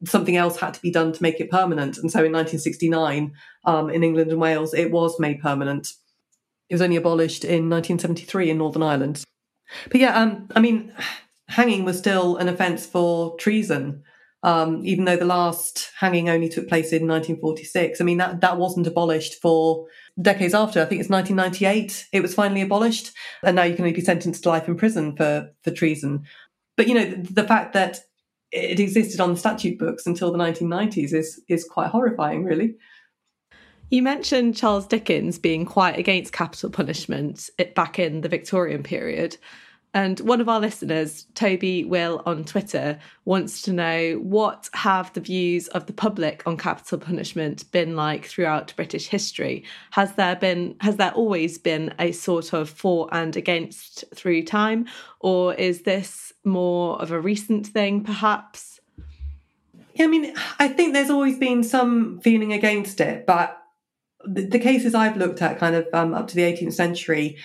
something 0.05 0.37
else 0.37 0.59
had 0.59 0.73
to 0.75 0.81
be 0.81 0.91
done 0.91 1.13
to 1.13 1.23
make 1.23 1.41
it 1.41 1.51
permanent. 1.51 1.99
And 1.99 2.11
so 2.11 2.21
in 2.21 2.33
1969, 2.33 3.33
um, 3.65 3.91
in 3.91 4.03
England 4.03 4.31
and 4.31 4.41
Wales, 4.41 4.73
it 4.73 4.91
was 4.91 5.21
made 5.21 5.41
permanent. 5.41 5.93
It 6.71 6.75
was 6.75 6.83
only 6.83 6.97
abolished 6.97 7.45
in 7.45 7.69
1973 7.69 8.51
in 8.51 8.59
Northern 8.59 8.83
Ireland. 8.83 9.25
But 9.91 10.01
yeah, 10.01 10.19
um, 10.19 10.49
I 10.55 10.61
mean, 10.61 10.93
hanging 11.49 11.85
was 11.85 11.99
still 11.99 12.37
an 12.37 12.49
offence 12.49 12.87
for 12.87 13.37
treason, 13.37 14.03
um, 14.43 14.85
even 14.85 15.05
though 15.05 15.17
the 15.17 15.25
last 15.25 15.91
hanging 15.99 16.29
only 16.29 16.49
took 16.49 16.69
place 16.69 16.93
in 16.93 17.07
1946. 17.07 18.01
I 18.01 18.05
mean, 18.05 18.19
that, 18.19 18.41
that 18.41 18.59
wasn't 18.59 18.87
abolished 18.87 19.41
for 19.41 19.87
decades 20.21 20.55
after. 20.55 20.81
I 20.81 20.85
think 20.85 21.01
it's 21.01 21.11
1998 21.11 22.07
it 22.13 22.21
was 22.21 22.35
finally 22.35 22.63
abolished, 22.63 23.13
and 23.43 23.57
now 23.57 23.63
you 23.63 23.75
can 23.75 23.85
only 23.85 23.95
be 23.95 24.01
sentenced 24.01 24.43
to 24.43 24.49
life 24.49 24.69
in 24.69 24.77
prison 24.77 25.17
for, 25.17 25.51
for 25.63 25.71
treason. 25.71 26.25
But, 26.77 26.89
you 26.89 26.95
know, 26.95 27.11
the, 27.11 27.33
the 27.33 27.45
fact 27.45 27.73
that 27.75 28.01
it 28.53 28.81
existed 28.81 29.21
on 29.21 29.33
the 29.33 29.39
statute 29.39 29.79
books 29.79 30.07
until 30.07 30.33
the 30.33 30.39
1990s 30.39 31.13
is, 31.13 31.43
is 31.49 31.65
quite 31.65 31.91
horrifying, 31.91 32.45
really. 32.45 32.77
You 33.91 34.03
mentioned 34.03 34.57
Charles 34.57 34.87
Dickens 34.87 35.39
being 35.39 35.65
quite 35.65 35.99
against 35.99 36.33
capital 36.33 36.71
punishment 36.71 37.49
back 37.75 37.99
in 37.99 38.21
the 38.21 38.29
Victorian 38.29 38.83
period. 38.83 39.37
And 39.95 40.21
one 40.21 40.43
of 40.43 40.49
our 40.49 40.61
listeners, 40.61 41.27
Toby 41.35 41.85
Will 41.85 42.23
on 42.27 42.45
Twitter, 42.45 42.99
wants 43.25 43.63
to 43.63 43.73
know 43.73 44.17
what 44.17 44.69
have 44.75 45.11
the 45.15 45.21
views 45.21 45.69
of 45.69 45.87
the 45.87 45.95
public 45.95 46.43
on 46.45 46.59
capital 46.59 46.99
punishment 46.99 47.71
been 47.73 47.97
like 47.97 48.27
throughout 48.27 48.75
British 48.77 49.09
history? 49.09 49.65
Has 49.93 50.13
there 50.13 50.37
been 50.37 50.77
has 50.81 50.97
there 50.97 51.13
always 51.13 51.57
been 51.57 51.95
a 51.99 52.13
sort 52.13 52.53
of 52.53 52.69
for 52.69 53.09
and 53.11 53.37
against 53.37 54.05
through 54.15 54.43
time, 54.43 54.87
or 55.21 55.55
is 55.55 55.83
this 55.83 56.33
more 56.45 57.01
of 57.01 57.11
a 57.11 57.21
recent 57.21 57.67
thing, 57.67 58.05
perhaps? 58.05 58.81
Yeah, 59.95 60.05
I 60.05 60.09
mean, 60.09 60.35
I 60.59 60.69
think 60.69 60.93
there's 60.93 61.09
always 61.09 61.39
been 61.39 61.65
some 61.65 62.21
feeling 62.21 62.53
against 62.53 63.01
it, 63.01 63.25
but 63.27 63.57
the, 64.27 64.43
the 64.43 64.59
cases 64.59 64.95
I've 64.95 65.17
looked 65.17 65.41
at, 65.41 65.59
kind 65.59 65.75
of 65.75 65.89
um, 65.95 66.13
up 66.13 66.29
to 66.29 66.37
the 66.37 66.43
18th 66.43 66.75
century, 66.75 67.39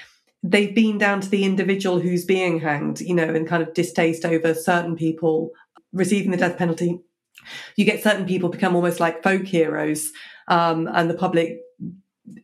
they've 0.43 0.73
been 0.73 0.97
down 0.97 1.21
to 1.21 1.29
the 1.29 1.43
individual 1.43 1.99
who's 1.99 2.25
being 2.25 2.59
hanged, 2.59 3.01
you 3.01 3.13
know, 3.13 3.23
and 3.23 3.47
kind 3.47 3.63
of 3.63 3.73
distaste 3.73 4.25
over 4.25 4.53
certain 4.53 4.95
people 4.95 5.51
receiving 5.93 6.31
the 6.31 6.37
death 6.37 6.57
penalty. 6.57 6.99
You 7.75 7.85
get 7.85 8.03
certain 8.03 8.25
people 8.25 8.49
become 8.49 8.75
almost 8.75 8.99
like 8.99 9.23
folk 9.23 9.45
heroes, 9.45 10.11
um, 10.47 10.87
and 10.87 11.09
the 11.09 11.15
public 11.15 11.59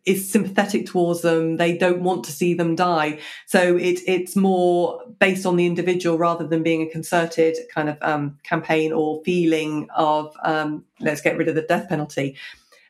is 0.05 0.29
sympathetic 0.29 0.85
towards 0.85 1.21
them. 1.21 1.57
They 1.57 1.77
don't 1.77 2.01
want 2.01 2.23
to 2.25 2.31
see 2.31 2.53
them 2.53 2.75
die. 2.75 3.19
So 3.45 3.77
it, 3.77 3.99
it's 4.07 4.35
more 4.35 5.01
based 5.19 5.45
on 5.45 5.55
the 5.55 5.65
individual 5.65 6.17
rather 6.17 6.47
than 6.47 6.63
being 6.63 6.81
a 6.81 6.89
concerted 6.89 7.57
kind 7.73 7.89
of 7.89 7.97
um, 8.01 8.39
campaign 8.43 8.91
or 8.91 9.21
feeling 9.23 9.87
of 9.95 10.35
um, 10.43 10.83
let's 10.99 11.21
get 11.21 11.37
rid 11.37 11.47
of 11.47 11.55
the 11.55 11.61
death 11.61 11.89
penalty. 11.89 12.35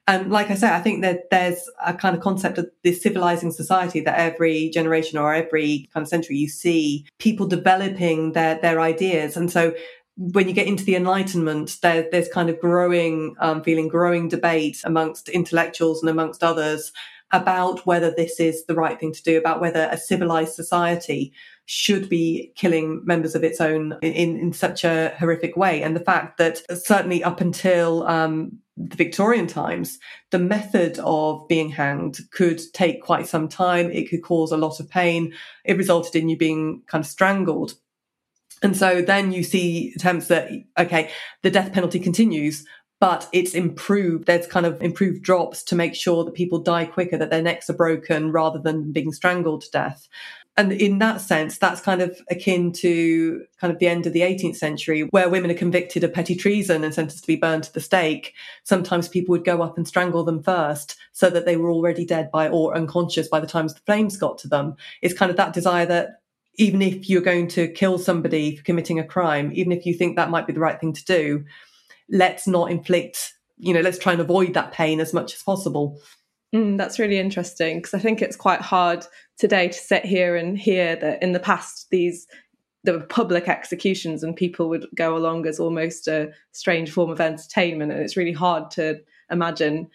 And 0.08 0.32
like 0.32 0.49
I 0.49 0.55
said, 0.55 0.72
I 0.72 0.82
think 0.82 1.01
that 1.01 1.30
there's 1.32 1.70
a 1.86 1.93
kind 1.93 2.16
of 2.16 2.22
concept 2.22 2.58
of 2.58 2.70
this 2.84 3.01
civilizing 3.01 3.51
society 3.51 3.99
that 4.01 4.18
every 4.18 4.70
generation 4.70 5.20
or 5.20 5.34
every 5.34 5.89
kind 5.93 6.03
of 6.03 6.08
century 6.08 6.38
you 6.38 6.47
see 6.47 7.05
people 7.20 7.45
developing 7.45 8.32
their 8.32 8.58
their 8.62 8.80
ideas. 8.80 9.36
And 9.36 9.51
so 9.51 9.74
when 10.18 10.47
you 10.47 10.53
get 10.53 10.66
into 10.68 10.84
the 10.84 10.95
Enlightenment, 10.95 11.78
there, 11.82 12.08
there's 12.12 12.30
kind 12.30 12.49
of 12.49 12.60
growing 12.60 13.36
um, 13.39 13.62
feeling, 13.64 13.88
growing 13.88 14.30
debate 14.30 14.82
amongst 14.84 15.30
intellectuals 15.30 16.01
and 16.01 16.10
amongst 16.10 16.43
others 16.43 16.91
about 17.32 17.86
whether 17.86 18.10
this 18.10 18.39
is 18.39 18.66
the 18.66 18.74
right 18.76 18.99
thing 18.99 19.12
to 19.12 19.22
do, 19.22 19.38
about 19.38 19.60
whether 19.60 19.89
a 19.91 19.97
civilized 19.97 20.53
society 20.53 21.34
should 21.70 22.07
be 22.07 22.53
killing 22.55 23.01
members 23.03 23.36
of 23.36 23.43
its 23.43 23.59
own 23.59 23.97
in, 24.01 24.38
in 24.38 24.53
such 24.53 24.86
a 24.86 25.13
horrific 25.20 25.57
way. 25.57 25.84
And 25.84 25.95
the 25.95 26.03
fact 26.03 26.38
that 26.38 26.61
certainly 26.82 27.22
up 27.22 27.41
until 27.41 28.07
um, 28.07 28.59
the 28.78 28.95
Victorian 28.95 29.47
times, 29.47 29.99
the 30.32 30.39
method 30.39 30.97
of 30.99 31.45
being 31.49 31.70
hanged 31.70 32.20
could 32.32 32.61
take 32.74 33.03
quite 33.03 33.28
some 33.28 33.49
time. 33.49 33.91
It 33.91 34.09
could 34.09 34.24
cause 34.24 34.53
a 34.53 34.57
lot 34.57 34.80
of 34.80 34.89
pain. 34.89 35.34
It 35.65 35.76
resulted 35.76 36.15
in 36.15 36.30
you 36.30 36.38
being 36.38 36.84
kind 36.88 37.03
of 37.03 37.09
strangled. 37.09 37.74
And 38.63 38.76
so 38.76 39.01
then 39.01 39.34
you 39.34 39.43
see 39.43 39.91
attempts 39.93 40.30
that, 40.30 40.49
okay, 40.80 41.11
the 41.43 41.51
death 41.51 41.74
penalty 41.74 41.99
continues, 41.99 42.65
but 43.01 43.28
it's 43.34 43.53
improved. 43.53 44.26
There's 44.26 44.47
kind 44.47 44.65
of 44.65 44.82
improved 44.82 45.22
drops 45.22 45.63
to 45.63 45.76
make 45.76 45.95
sure 45.95 46.24
that 46.24 46.34
people 46.34 46.59
die 46.59 46.86
quicker, 46.86 47.18
that 47.18 47.30
their 47.30 47.41
necks 47.41 47.70
are 47.70 47.74
broken 47.74 48.32
rather 48.32 48.57
than 48.57 48.93
being 48.93 49.11
strangled 49.11 49.63
to 49.63 49.72
death 49.72 50.07
and 50.58 50.72
in 50.72 50.97
that 50.97 51.22
sense, 51.22 51.60
that's 51.60 51.82
kind 51.82 52.01
of 52.01 52.20
akin 52.32 52.72
to 52.74 53.45
kind 53.62 53.72
of 53.72 53.78
the 53.78 53.88
end 53.88 54.08
of 54.08 54.14
the 54.14 54.22
18th 54.22 54.55
century, 54.55 55.01
where 55.12 55.30
women 55.30 55.51
are 55.51 55.55
convicted 55.55 56.03
of 56.03 56.12
petty 56.12 56.36
treason 56.36 56.84
and 56.84 56.93
sentenced 56.93 57.24
to 57.24 57.28
be 57.28 57.36
burned 57.36 57.66
to 57.66 57.74
the 57.74 57.80
stake. 57.80 58.34
Sometimes 58.64 59.08
people 59.08 59.34
would 59.34 59.45
go 59.45 59.62
up 59.62 59.78
and 59.78 59.88
strangle 59.88 60.24
them 60.24 60.41
first 60.41 60.97
so 61.12 61.30
that 61.30 61.45
they 61.45 61.58
were 61.58 61.70
already 61.70 62.05
dead 62.05 62.32
by 62.32 62.49
or 62.49 62.76
unconscious 62.76 63.28
by 63.28 63.39
the 63.39 63.45
time 63.45 63.68
the 63.68 63.76
flames 63.86 64.18
got 64.18 64.39
to 64.39 64.47
them. 64.47 64.76
It's 65.03 65.14
kind 65.14 65.30
of 65.30 65.38
that 65.38 65.53
desire 65.53 65.86
that 65.86 66.22
even 66.55 66.82
if 66.82 67.08
you're 67.08 67.22
going 67.22 67.47
to 67.49 67.68
kill 67.68 67.99
somebody 67.99 68.55
for 68.55 68.64
committing 68.64 68.97
a 68.97 69.03
crime, 69.03 69.51
even 69.53 69.72
if 69.72 69.86
you 69.86 69.93
think 69.93 70.16
that 70.16 70.32
might 70.32 70.47
be 70.47 70.53
the 70.53 70.60
right 70.60 70.80
thing 70.80 70.93
to 70.93 71.05
do, 71.05 71.45
let's 72.10 72.47
not 72.47 72.72
inflict, 72.72 73.34
you 73.58 73.76
know, 73.76 73.82
let's 73.82 73.99
try 73.99 74.12
and 74.12 74.22
avoid 74.22 74.55
that 74.55 74.72
pain 74.72 74.99
as 74.99 75.14
much 75.14 75.36
as 75.36 75.43
possible. 75.43 75.99
Mm, 76.55 76.78
that's 76.78 76.97
really 76.97 77.20
interesting 77.20 77.78
because 77.78 77.93
I 77.93 77.99
think 77.99 78.22
it's 78.22 78.36
quite 78.36 78.62
hard 78.62 79.05
today 79.38 79.67
to 79.67 79.77
sit 79.77 80.05
here 80.05 80.35
and 80.35 80.57
hear 80.57 80.95
that 80.95 81.21
in 81.21 81.31
the 81.31 81.39
past 81.39 81.88
these 81.91 82.27
there 82.83 82.93
were 82.93 83.05
public 83.05 83.49
executions 83.49 84.23
and 84.23 84.35
people 84.35 84.69
would 84.69 84.85
go 84.95 85.17
along 85.17 85.45
as 85.45 85.59
almost 85.59 86.07
a 86.07 86.31
strange 86.51 86.91
form 86.91 87.09
of 87.09 87.19
entertainment 87.19 87.91
and 87.91 88.01
it's 88.01 88.17
really 88.17 88.31
hard 88.31 88.69
to 88.71 88.99
imagine 89.29 89.89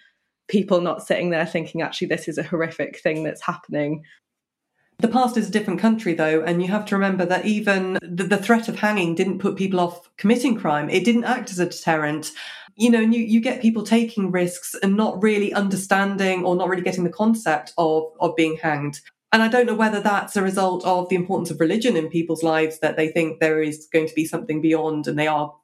people 0.48 0.80
not 0.80 1.06
sitting 1.06 1.30
there 1.30 1.46
thinking 1.46 1.80
actually 1.80 2.06
this 2.08 2.28
is 2.28 2.38
a 2.38 2.42
horrific 2.42 2.98
thing 2.98 3.22
that's 3.22 3.42
happening 3.42 4.02
the 4.98 5.08
past 5.08 5.36
is 5.36 5.48
a 5.48 5.52
different 5.52 5.80
country, 5.80 6.14
though, 6.14 6.42
and 6.42 6.62
you 6.62 6.68
have 6.68 6.86
to 6.86 6.94
remember 6.94 7.26
that 7.26 7.44
even 7.44 7.94
the, 8.02 8.22
the, 8.22 8.36
threat 8.36 8.68
of 8.68 8.78
hanging 8.78 9.16
didn't 9.16 9.40
put 9.40 9.56
people 9.56 9.80
off 9.80 10.08
committing 10.16 10.54
crime. 10.54 10.88
It 10.88 11.04
didn't 11.04 11.24
act 11.24 11.50
as 11.50 11.58
a 11.58 11.66
deterrent 11.66 12.30
you 12.76 12.90
know, 12.90 13.02
and 13.02 13.14
you, 13.14 13.20
you 13.20 13.40
get 13.40 13.60
people 13.60 13.82
taking 13.82 14.30
risks 14.30 14.74
and 14.82 14.96
not 14.96 15.22
really 15.22 15.52
understanding 15.52 16.44
or 16.44 16.56
not 16.56 16.68
really 16.68 16.82
getting 16.82 17.04
the 17.04 17.10
concept 17.10 17.72
of, 17.76 18.04
of 18.20 18.34
being 18.36 18.56
hanged. 18.56 19.00
And 19.32 19.42
I 19.42 19.48
don't 19.48 19.66
know 19.66 19.74
whether 19.74 20.00
that's 20.00 20.36
a 20.36 20.42
result 20.42 20.84
of 20.84 21.08
the 21.08 21.16
importance 21.16 21.50
of 21.50 21.60
religion 21.60 21.96
in 21.96 22.08
people's 22.08 22.42
lives 22.42 22.80
that 22.80 22.96
they 22.96 23.08
think 23.08 23.40
there 23.40 23.62
is 23.62 23.88
going 23.92 24.06
to 24.06 24.14
be 24.14 24.26
something 24.26 24.60
beyond 24.60 25.06
and 25.06 25.18
they 25.18 25.26
are, 25.26 25.54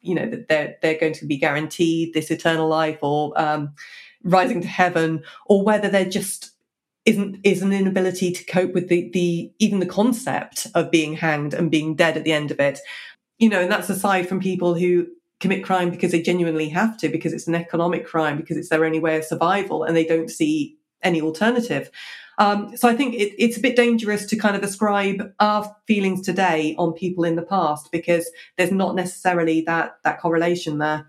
you 0.00 0.14
know, 0.14 0.28
that 0.28 0.48
they're, 0.48 0.76
they're 0.80 0.98
going 0.98 1.12
to 1.14 1.26
be 1.26 1.36
guaranteed 1.36 2.14
this 2.14 2.30
eternal 2.30 2.68
life 2.68 2.98
or 3.02 3.38
um, 3.40 3.74
rising 4.24 4.62
to 4.62 4.68
heaven, 4.68 5.22
or 5.46 5.62
whether 5.62 5.88
there 5.88 6.08
just 6.08 6.50
isn't 7.04 7.38
is 7.42 7.62
an 7.62 7.72
inability 7.72 8.30
to 8.30 8.44
cope 8.44 8.72
with 8.72 8.88
the 8.88 9.10
the 9.12 9.52
even 9.58 9.80
the 9.80 9.86
concept 9.86 10.68
of 10.76 10.90
being 10.90 11.14
hanged 11.14 11.52
and 11.52 11.68
being 11.68 11.96
dead 11.96 12.16
at 12.16 12.22
the 12.22 12.30
end 12.30 12.52
of 12.52 12.60
it 12.60 12.78
you 13.38 13.48
know 13.48 13.60
and 13.60 13.72
that's 13.72 13.90
aside 13.90 14.28
from 14.28 14.38
people 14.38 14.74
who 14.74 15.04
commit 15.42 15.64
crime 15.64 15.90
because 15.90 16.12
they 16.12 16.22
genuinely 16.22 16.68
have 16.68 16.96
to, 16.96 17.08
because 17.08 17.32
it's 17.32 17.48
an 17.48 17.54
economic 17.56 18.06
crime, 18.06 18.36
because 18.36 18.56
it's 18.56 18.68
their 18.68 18.84
only 18.84 19.00
way 19.00 19.18
of 19.18 19.24
survival, 19.24 19.82
and 19.82 19.94
they 19.94 20.06
don't 20.06 20.30
see 20.30 20.78
any 21.02 21.20
alternative. 21.20 21.90
Um, 22.38 22.76
so 22.76 22.88
I 22.88 22.96
think 22.96 23.14
it, 23.14 23.34
it's 23.38 23.56
a 23.56 23.60
bit 23.60 23.76
dangerous 23.76 24.26
to 24.26 24.36
kind 24.36 24.56
of 24.56 24.62
ascribe 24.62 25.32
our 25.38 25.74
feelings 25.86 26.22
today 26.22 26.74
on 26.78 26.92
people 26.92 27.24
in 27.24 27.36
the 27.36 27.42
past 27.42 27.92
because 27.92 28.30
there's 28.56 28.72
not 28.72 28.94
necessarily 28.94 29.62
that 29.62 29.96
that 30.04 30.20
correlation 30.20 30.78
there. 30.78 31.06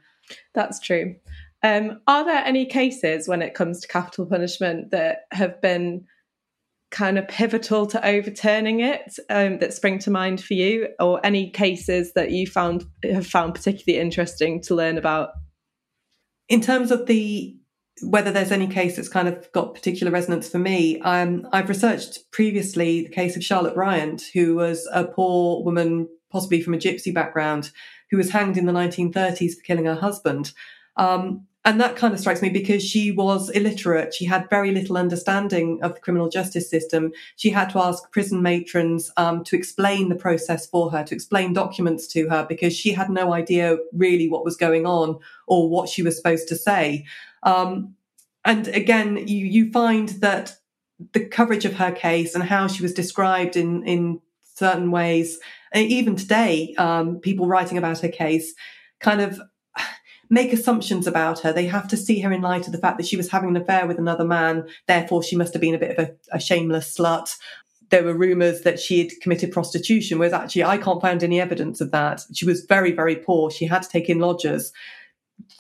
That's 0.53 0.79
true. 0.79 1.15
Um, 1.63 2.01
are 2.07 2.25
there 2.25 2.43
any 2.43 2.65
cases 2.65 3.27
when 3.27 3.41
it 3.41 3.53
comes 3.53 3.79
to 3.81 3.87
capital 3.87 4.25
punishment 4.25 4.91
that 4.91 5.21
have 5.31 5.61
been 5.61 6.05
kind 6.91 7.17
of 7.17 7.27
pivotal 7.27 7.87
to 7.87 8.05
overturning 8.05 8.81
it 8.81 9.17
um, 9.29 9.57
that 9.59 9.73
spring 9.73 9.97
to 9.99 10.11
mind 10.11 10.43
for 10.43 10.53
you, 10.53 10.89
or 10.99 11.25
any 11.25 11.49
cases 11.49 12.13
that 12.13 12.31
you 12.31 12.45
found 12.45 12.85
have 13.03 13.25
found 13.25 13.55
particularly 13.55 13.99
interesting 13.99 14.61
to 14.61 14.75
learn 14.75 14.97
about? 14.97 15.29
In 16.49 16.61
terms 16.61 16.91
of 16.91 17.07
the 17.07 17.57
whether 18.01 18.31
there's 18.31 18.51
any 18.51 18.67
case 18.67 18.95
that's 18.95 19.09
kind 19.09 19.27
of 19.27 19.51
got 19.51 19.75
particular 19.75 20.11
resonance 20.11 20.49
for 20.49 20.59
me, 20.59 20.99
um, 21.01 21.47
I've 21.51 21.69
researched 21.69 22.31
previously 22.31 23.03
the 23.03 23.09
case 23.09 23.35
of 23.35 23.43
Charlotte 23.43 23.75
Bryant, 23.75 24.23
who 24.33 24.55
was 24.55 24.87
a 24.91 25.03
poor 25.03 25.63
woman, 25.63 26.09
possibly 26.31 26.61
from 26.61 26.73
a 26.73 26.77
gypsy 26.77 27.13
background, 27.13 27.71
who 28.09 28.17
was 28.17 28.31
hanged 28.31 28.57
in 28.57 28.65
the 28.65 28.73
1930s 28.73 29.55
for 29.55 29.61
killing 29.63 29.85
her 29.85 29.95
husband. 29.95 30.53
Um, 30.97 31.47
and 31.65 31.79
that 31.79 31.95
kind 31.95 32.13
of 32.13 32.19
strikes 32.19 32.41
me 32.41 32.49
because 32.49 32.83
she 32.83 33.11
was 33.11 33.49
illiterate. 33.51 34.13
She 34.13 34.25
had 34.25 34.49
very 34.49 34.71
little 34.71 34.97
understanding 34.97 35.79
of 35.81 35.95
the 35.95 36.01
criminal 36.01 36.27
justice 36.27 36.69
system. 36.69 37.13
She 37.37 37.51
had 37.51 37.69
to 37.69 37.79
ask 37.79 38.11
prison 38.11 38.41
matrons 38.41 39.09
um, 39.15 39.43
to 39.45 39.55
explain 39.55 40.09
the 40.09 40.15
process 40.15 40.65
for 40.65 40.91
her, 40.91 41.03
to 41.05 41.15
explain 41.15 41.53
documents 41.53 42.05
to 42.07 42.27
her, 42.29 42.45
because 42.47 42.75
she 42.75 42.91
had 42.91 43.09
no 43.09 43.33
idea 43.33 43.77
really 43.93 44.29
what 44.29 44.43
was 44.43 44.57
going 44.57 44.85
on 44.85 45.19
or 45.47 45.69
what 45.69 45.87
she 45.87 46.03
was 46.03 46.17
supposed 46.17 46.49
to 46.49 46.55
say. 46.57 47.05
Um, 47.43 47.95
and 48.43 48.67
again, 48.67 49.25
you, 49.25 49.45
you 49.45 49.71
find 49.71 50.09
that 50.09 50.57
the 51.13 51.25
coverage 51.25 51.63
of 51.63 51.75
her 51.75 51.91
case 51.91 52.35
and 52.35 52.43
how 52.43 52.67
she 52.67 52.83
was 52.83 52.93
described 52.93 53.55
in, 53.55 53.83
in 53.87 54.19
certain 54.43 54.91
ways, 54.91 55.39
even 55.73 56.17
today, 56.17 56.75
um, 56.77 57.19
people 57.19 57.47
writing 57.47 57.77
about 57.77 58.01
her 58.01 58.09
case 58.09 58.53
kind 58.99 59.21
of 59.21 59.41
make 60.33 60.51
assumptions 60.51 61.05
about 61.05 61.39
her. 61.41 61.53
They 61.53 61.67
have 61.67 61.87
to 61.89 61.97
see 61.97 62.19
her 62.21 62.31
in 62.31 62.41
light 62.41 62.65
of 62.65 62.73
the 62.73 62.79
fact 62.79 62.97
that 62.97 63.05
she 63.05 63.17
was 63.17 63.29
having 63.29 63.49
an 63.49 63.61
affair 63.61 63.85
with 63.85 63.99
another 63.99 64.25
man. 64.25 64.67
Therefore, 64.87 65.21
she 65.21 65.35
must 65.35 65.53
have 65.53 65.61
been 65.61 65.75
a 65.75 65.79
bit 65.79 65.97
of 65.97 66.09
a, 66.09 66.11
a 66.31 66.39
shameless 66.39 66.97
slut 66.97 67.35
there 67.93 68.03
were 68.03 68.17
rumors 68.17 68.61
that 68.61 68.79
she 68.79 68.97
had 68.97 69.11
committed 69.21 69.51
prostitution, 69.51 70.17
whereas 70.17 70.33
actually 70.33 70.63
I 70.63 70.79
can't 70.79 70.99
find 70.99 71.21
any 71.21 71.39
evidence 71.39 71.79
of 71.79 71.91
that. 71.91 72.21
She 72.33 72.43
was 72.43 72.65
very, 72.65 72.91
very 72.91 73.15
poor. 73.15 73.51
She 73.51 73.65
had 73.65 73.83
to 73.83 73.89
take 73.89 74.09
in 74.09 74.17
lodgers. 74.17 74.73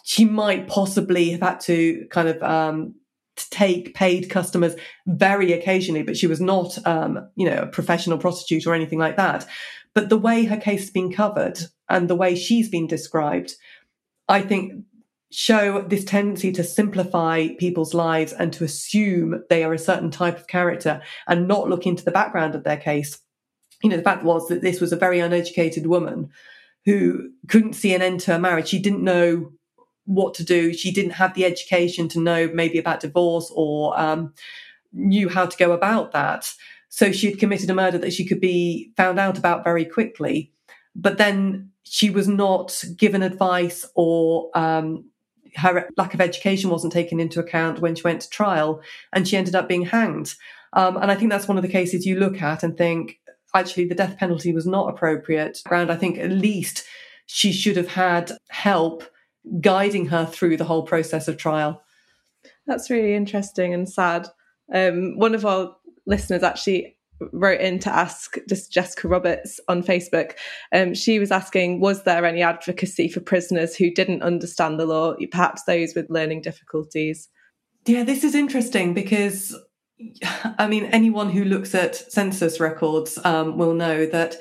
She 0.03 0.25
might 0.25 0.67
possibly 0.67 1.29
have 1.29 1.41
had 1.41 1.59
to 1.61 2.07
kind 2.09 2.27
of 2.27 2.41
um, 2.41 2.95
take 3.35 3.93
paid 3.93 4.31
customers 4.31 4.75
very 5.05 5.53
occasionally, 5.53 6.01
but 6.01 6.17
she 6.17 6.25
was 6.25 6.41
not, 6.41 6.75
um, 6.87 7.29
you 7.35 7.47
know, 7.47 7.57
a 7.57 7.67
professional 7.67 8.17
prostitute 8.17 8.65
or 8.65 8.73
anything 8.73 8.97
like 8.97 9.17
that. 9.17 9.45
But 9.93 10.09
the 10.09 10.17
way 10.17 10.45
her 10.45 10.57
case 10.57 10.81
has 10.81 10.89
been 10.89 11.13
covered 11.13 11.59
and 11.87 12.09
the 12.09 12.15
way 12.15 12.35
she's 12.35 12.67
been 12.67 12.87
described, 12.87 13.53
I 14.27 14.41
think 14.41 14.85
show 15.31 15.81
this 15.81 16.05
tendency 16.05 16.51
to 16.51 16.63
simplify 16.63 17.47
people's 17.57 17.95
lives 17.95 18.33
and 18.33 18.53
to 18.53 18.63
assume 18.63 19.43
they 19.49 19.63
are 19.63 19.73
a 19.73 19.79
certain 19.79 20.11
type 20.11 20.37
of 20.37 20.47
character 20.47 21.01
and 21.27 21.47
not 21.47 21.67
look 21.67 21.87
into 21.87 22.05
the 22.05 22.11
background 22.11 22.53
of 22.53 22.63
their 22.63 22.77
case. 22.77 23.19
You 23.81 23.89
know, 23.89 23.97
the 23.97 24.03
fact 24.03 24.23
was 24.23 24.47
that 24.47 24.61
this 24.61 24.79
was 24.79 24.93
a 24.93 24.97
very 24.97 25.19
uneducated 25.19 25.87
woman 25.87 26.29
who 26.85 27.31
couldn't 27.47 27.73
see 27.73 27.95
an 27.95 28.01
end 28.01 28.19
to 28.21 28.33
her 28.33 28.39
marriage. 28.39 28.67
She 28.67 28.79
didn't 28.79 29.03
know 29.03 29.51
what 30.05 30.35
to 30.35 30.43
do. 30.43 30.71
She 30.73 30.91
didn't 30.91 31.11
have 31.11 31.33
the 31.33 31.45
education 31.45 32.07
to 32.09 32.19
know 32.19 32.49
maybe 32.53 32.77
about 32.77 32.99
divorce 32.99 33.51
or 33.55 33.99
um, 33.99 34.33
knew 34.91 35.29
how 35.29 35.47
to 35.47 35.57
go 35.57 35.71
about 35.71 36.11
that. 36.11 36.53
So 36.89 37.11
she 37.11 37.29
had 37.29 37.39
committed 37.39 37.69
a 37.71 37.73
murder 37.73 37.97
that 37.97 38.13
she 38.13 38.25
could 38.25 38.39
be 38.39 38.91
found 38.95 39.19
out 39.19 39.39
about 39.39 39.63
very 39.63 39.85
quickly. 39.85 40.51
But 40.95 41.17
then 41.17 41.71
she 41.83 42.09
was 42.09 42.27
not 42.27 42.83
given 42.97 43.23
advice 43.23 43.85
or 43.95 44.49
um, 44.55 45.05
her 45.55 45.87
lack 45.97 46.13
of 46.13 46.21
education 46.21 46.69
wasn't 46.69 46.93
taken 46.93 47.19
into 47.19 47.39
account 47.39 47.79
when 47.79 47.95
she 47.95 48.03
went 48.03 48.21
to 48.21 48.29
trial 48.29 48.81
and 49.11 49.27
she 49.27 49.37
ended 49.37 49.55
up 49.55 49.67
being 49.67 49.85
hanged. 49.85 50.35
Um, 50.73 50.97
and 50.97 51.11
I 51.11 51.15
think 51.15 51.29
that's 51.29 51.47
one 51.47 51.57
of 51.57 51.61
the 51.61 51.69
cases 51.69 52.05
you 52.05 52.17
look 52.17 52.41
at 52.41 52.63
and 52.63 52.75
think, 52.75 53.19
actually, 53.53 53.85
the 53.85 53.95
death 53.95 54.17
penalty 54.17 54.53
was 54.53 54.65
not 54.65 54.89
appropriate. 54.89 55.59
And 55.69 55.91
I 55.91 55.95
think 55.95 56.17
at 56.17 56.31
least 56.31 56.83
she 57.27 57.51
should 57.51 57.77
have 57.77 57.89
had 57.89 58.31
help 58.49 59.03
guiding 59.61 60.07
her 60.07 60.25
through 60.25 60.57
the 60.57 60.63
whole 60.65 60.83
process 60.83 61.27
of 61.27 61.37
trial. 61.37 61.83
That's 62.65 62.89
really 62.89 63.13
interesting 63.13 63.73
and 63.73 63.87
sad. 63.87 64.27
Um, 64.73 65.17
one 65.17 65.35
of 65.35 65.45
our 65.45 65.75
listeners 66.05 66.43
actually 66.43 66.97
wrote 67.31 67.61
in 67.61 67.79
to 67.79 67.93
ask 67.93 68.35
just 68.47 68.71
Jessica 68.71 69.07
Roberts 69.07 69.59
on 69.67 69.83
Facebook. 69.83 70.33
Um, 70.73 70.93
she 70.93 71.19
was 71.19 71.31
asking, 71.31 71.79
was 71.79 72.03
there 72.03 72.25
any 72.25 72.41
advocacy 72.41 73.07
for 73.07 73.19
prisoners 73.19 73.75
who 73.75 73.91
didn't 73.91 74.23
understand 74.23 74.79
the 74.79 74.85
law, 74.85 75.15
perhaps 75.31 75.63
those 75.63 75.95
with 75.95 76.09
learning 76.09 76.41
difficulties? 76.41 77.29
Yeah, 77.85 78.03
this 78.03 78.23
is 78.23 78.35
interesting 78.35 78.93
because, 78.93 79.55
I 80.57 80.67
mean, 80.67 80.85
anyone 80.85 81.29
who 81.29 81.43
looks 81.43 81.75
at 81.75 81.95
census 81.95 82.59
records 82.59 83.19
um, 83.25 83.57
will 83.57 83.73
know 83.73 84.05
that. 84.07 84.37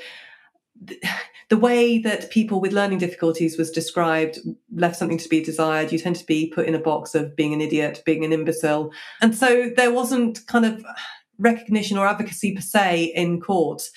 the 1.49 1.59
way 1.59 1.99
that 1.99 2.31
people 2.31 2.63
with 2.63 2.73
learning 2.73 2.97
difficulties 2.97 3.59
was 3.59 3.71
described 3.71 4.39
left 4.75 4.97
something 4.97 5.19
to 5.19 5.29
be 5.29 5.45
desired. 5.45 5.93
You 5.93 5.99
tend 5.99 6.17
to 6.17 6.25
be 6.25 6.47
put 6.49 6.67
in 6.67 6.75
a 6.75 6.79
box 6.79 7.15
of 7.15 7.37
being 7.37 7.53
an 7.53 7.61
idiot, 7.61 8.03
being 8.07 8.25
an 8.25 8.33
imbecile. 8.33 8.91
And 9.21 9.37
so 9.37 9.71
there 9.77 9.93
wasn't 9.93 10.47
kind 10.47 10.65
of 10.65 10.83
recognition 11.39 11.99
or 11.99 12.07
advocacy 12.07 12.55
per 12.55 12.61
se 12.61 13.13
in 13.15 13.41
court. 13.41 13.89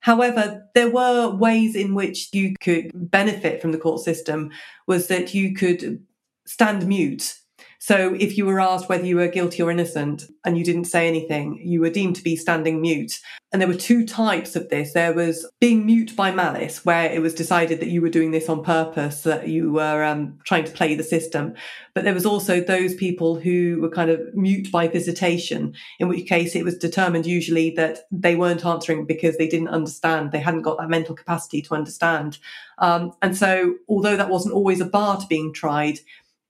However, 0.00 0.64
there 0.74 0.90
were 0.90 1.34
ways 1.34 1.74
in 1.74 1.94
which 1.94 2.28
you 2.32 2.54
could 2.60 2.90
benefit 3.10 3.60
from 3.60 3.72
the 3.72 3.78
court 3.78 4.00
system 4.02 4.50
was 4.86 5.08
that 5.08 5.34
you 5.34 5.54
could 5.54 6.04
stand 6.44 6.86
mute 6.86 7.38
so 7.78 8.14
if 8.18 8.36
you 8.36 8.46
were 8.46 8.60
asked 8.60 8.88
whether 8.88 9.04
you 9.04 9.16
were 9.16 9.28
guilty 9.28 9.62
or 9.62 9.70
innocent 9.70 10.24
and 10.44 10.56
you 10.56 10.64
didn't 10.64 10.84
say 10.84 11.08
anything, 11.08 11.60
you 11.62 11.80
were 11.80 11.90
deemed 11.90 12.16
to 12.16 12.22
be 12.22 12.36
standing 12.36 12.80
mute. 12.80 13.20
And 13.52 13.62
there 13.62 13.68
were 13.68 13.74
two 13.74 14.04
types 14.04 14.56
of 14.56 14.68
this. 14.68 14.92
There 14.92 15.14
was 15.14 15.48
being 15.60 15.86
mute 15.86 16.16
by 16.16 16.30
malice, 16.30 16.84
where 16.84 17.10
it 17.10 17.22
was 17.22 17.34
decided 17.34 17.80
that 17.80 17.88
you 17.88 18.02
were 18.02 18.08
doing 18.08 18.30
this 18.30 18.48
on 18.48 18.64
purpose, 18.64 19.22
that 19.22 19.48
you 19.48 19.72
were 19.72 20.04
um, 20.04 20.38
trying 20.44 20.64
to 20.64 20.72
play 20.72 20.94
the 20.94 21.04
system. 21.04 21.54
But 21.94 22.04
there 22.04 22.12
was 22.12 22.26
also 22.26 22.60
those 22.60 22.94
people 22.94 23.38
who 23.38 23.78
were 23.80 23.88
kind 23.88 24.10
of 24.10 24.20
mute 24.34 24.70
by 24.72 24.88
visitation, 24.88 25.74
in 25.98 26.08
which 26.08 26.28
case 26.28 26.54
it 26.54 26.64
was 26.64 26.76
determined 26.76 27.24
usually 27.24 27.70
that 27.76 28.00
they 28.10 28.34
weren't 28.34 28.66
answering 28.66 29.06
because 29.06 29.36
they 29.36 29.48
didn't 29.48 29.68
understand. 29.68 30.32
They 30.32 30.40
hadn't 30.40 30.62
got 30.62 30.78
that 30.78 30.90
mental 30.90 31.14
capacity 31.14 31.62
to 31.62 31.74
understand. 31.74 32.38
Um, 32.78 33.12
and 33.22 33.36
so, 33.36 33.76
although 33.88 34.16
that 34.16 34.28
wasn't 34.28 34.54
always 34.54 34.80
a 34.80 34.86
bar 34.86 35.18
to 35.18 35.26
being 35.28 35.52
tried, 35.54 36.00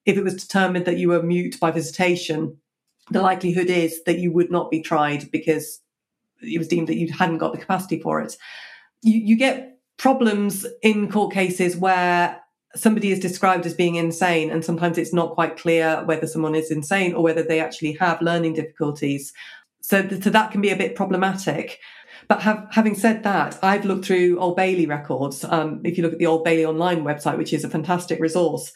if 0.07 0.17
it 0.17 0.25
was 0.25 0.35
determined 0.35 0.87
that 0.87 0.99
you 0.99 1.09
were 1.09 1.23
mute 1.23 1.59
by 1.61 1.71
visitation, 1.71 2.57
the 3.11 3.21
likelihood 3.21 3.69
is 3.69 4.03
that 4.05 4.19
you 4.19 4.33
would 4.33 4.51
not 4.51 4.71
be 4.71 4.81
tried 4.81 5.31
because 5.31 5.81
it 6.41 6.59
was 6.59 6.69
deemed 6.69 6.89
that 6.89 6.97
you 6.97 7.13
hadn't 7.13 7.39
got 7.39 7.53
the 7.53 7.59
capacity 7.59 8.01
for 8.01 8.21
it. 8.21 8.37
You, 9.03 9.19
you 9.19 9.37
get 9.37 9.79
problems 9.97 10.67
in 10.83 11.11
court 11.11 11.33
cases 11.33 11.77
where 11.77 12.41
somebody 12.75 13.11
is 13.11 13.19
described 13.19 13.67
as 13.67 13.75
being 13.75 13.97
insane, 13.97 14.51
and 14.51 14.65
sometimes 14.65 14.99
it's 14.99 15.15
not 15.15 15.35
quite 15.35 15.57
clear 15.57 16.03
whether 16.05 16.27
someone 16.27 16.55
is 16.55 16.71
insane 16.71 17.15
or 17.15 17.23
whether 17.23 17.43
they 17.43 17.61
actually 17.61 17.93
have 17.93 18.21
learning 18.21 18.55
difficulties. 18.55 19.33
So, 19.81 20.03
th- 20.03 20.23
so 20.23 20.31
that 20.31 20.51
can 20.51 20.61
be 20.61 20.71
a 20.71 20.77
bit 20.77 20.95
problematic. 20.95 21.81
But 22.29 22.43
have, 22.43 22.67
having 22.71 22.95
said 22.95 23.23
that, 23.23 23.59
I've 23.63 23.85
looked 23.85 24.05
through 24.05 24.39
Old 24.39 24.57
Bailey 24.57 24.87
records. 24.87 25.45
Um, 25.45 25.81
if 25.85 25.97
you 25.97 26.03
look 26.03 26.13
at 26.13 26.19
the 26.19 26.27
Old 26.27 26.45
Bailey 26.45 26.65
online 26.65 27.05
website, 27.05 27.39
which 27.39 27.53
is 27.53 27.65
a 27.65 27.71
fantastic 27.71 28.21
resource, 28.21 28.73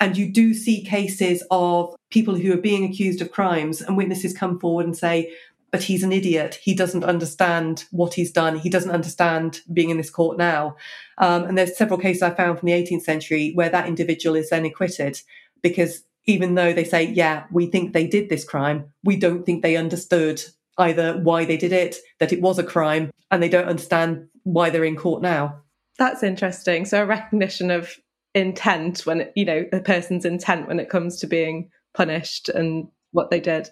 and 0.00 0.16
you 0.16 0.30
do 0.30 0.54
see 0.54 0.84
cases 0.84 1.42
of 1.50 1.94
people 2.10 2.34
who 2.34 2.52
are 2.52 2.58
being 2.58 2.84
accused 2.84 3.20
of 3.20 3.32
crimes 3.32 3.80
and 3.80 3.96
witnesses 3.96 4.36
come 4.36 4.58
forward 4.58 4.86
and 4.86 4.96
say, 4.96 5.32
but 5.70 5.82
he's 5.82 6.04
an 6.04 6.12
idiot. 6.12 6.60
He 6.62 6.72
doesn't 6.72 7.02
understand 7.02 7.84
what 7.90 8.14
he's 8.14 8.30
done. 8.30 8.58
He 8.58 8.70
doesn't 8.70 8.92
understand 8.92 9.60
being 9.72 9.90
in 9.90 9.96
this 9.96 10.10
court 10.10 10.38
now. 10.38 10.76
Um, 11.18 11.42
and 11.44 11.58
there's 11.58 11.76
several 11.76 11.98
cases 11.98 12.22
I 12.22 12.30
found 12.30 12.60
from 12.60 12.66
the 12.66 12.72
18th 12.72 13.02
century 13.02 13.50
where 13.54 13.70
that 13.70 13.88
individual 13.88 14.36
is 14.36 14.50
then 14.50 14.64
acquitted 14.64 15.20
because 15.62 16.04
even 16.26 16.54
though 16.54 16.72
they 16.72 16.84
say, 16.84 17.02
yeah, 17.02 17.44
we 17.50 17.66
think 17.66 17.92
they 17.92 18.06
did 18.06 18.28
this 18.28 18.44
crime, 18.44 18.92
we 19.02 19.16
don't 19.16 19.44
think 19.44 19.62
they 19.62 19.76
understood 19.76 20.40
either 20.78 21.18
why 21.18 21.44
they 21.44 21.56
did 21.56 21.72
it, 21.72 21.96
that 22.18 22.32
it 22.32 22.40
was 22.40 22.58
a 22.58 22.64
crime, 22.64 23.10
and 23.30 23.42
they 23.42 23.48
don't 23.48 23.68
understand 23.68 24.28
why 24.44 24.70
they're 24.70 24.84
in 24.84 24.96
court 24.96 25.22
now. 25.22 25.60
That's 25.98 26.22
interesting. 26.22 26.84
So 26.84 27.02
a 27.02 27.06
recognition 27.06 27.70
of 27.70 27.96
intent 28.34 29.06
when 29.06 29.22
it, 29.22 29.32
you 29.36 29.44
know 29.44 29.64
a 29.72 29.80
person's 29.80 30.24
intent 30.24 30.68
when 30.68 30.80
it 30.80 30.88
comes 30.90 31.18
to 31.20 31.26
being 31.26 31.70
punished 31.94 32.48
and 32.48 32.88
what 33.12 33.30
they 33.30 33.40
did. 33.40 33.68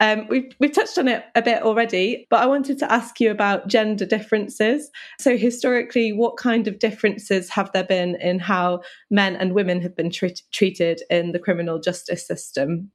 Um, 0.00 0.26
we've 0.28 0.52
we've 0.58 0.72
touched 0.72 0.98
on 0.98 1.08
it 1.08 1.24
a 1.34 1.42
bit 1.42 1.62
already, 1.62 2.26
but 2.28 2.42
I 2.42 2.46
wanted 2.46 2.78
to 2.78 2.92
ask 2.92 3.20
you 3.20 3.30
about 3.30 3.68
gender 3.68 4.04
differences. 4.04 4.90
So 5.20 5.36
historically, 5.36 6.12
what 6.12 6.36
kind 6.36 6.66
of 6.66 6.80
differences 6.80 7.48
have 7.50 7.70
there 7.72 7.84
been 7.84 8.16
in 8.20 8.40
how 8.40 8.80
men 9.10 9.36
and 9.36 9.54
women 9.54 9.80
have 9.82 9.96
been 9.96 10.10
tre- 10.10 10.34
treated 10.52 11.02
in 11.10 11.32
the 11.32 11.38
criminal 11.38 11.78
justice 11.78 12.26
system? 12.26 12.90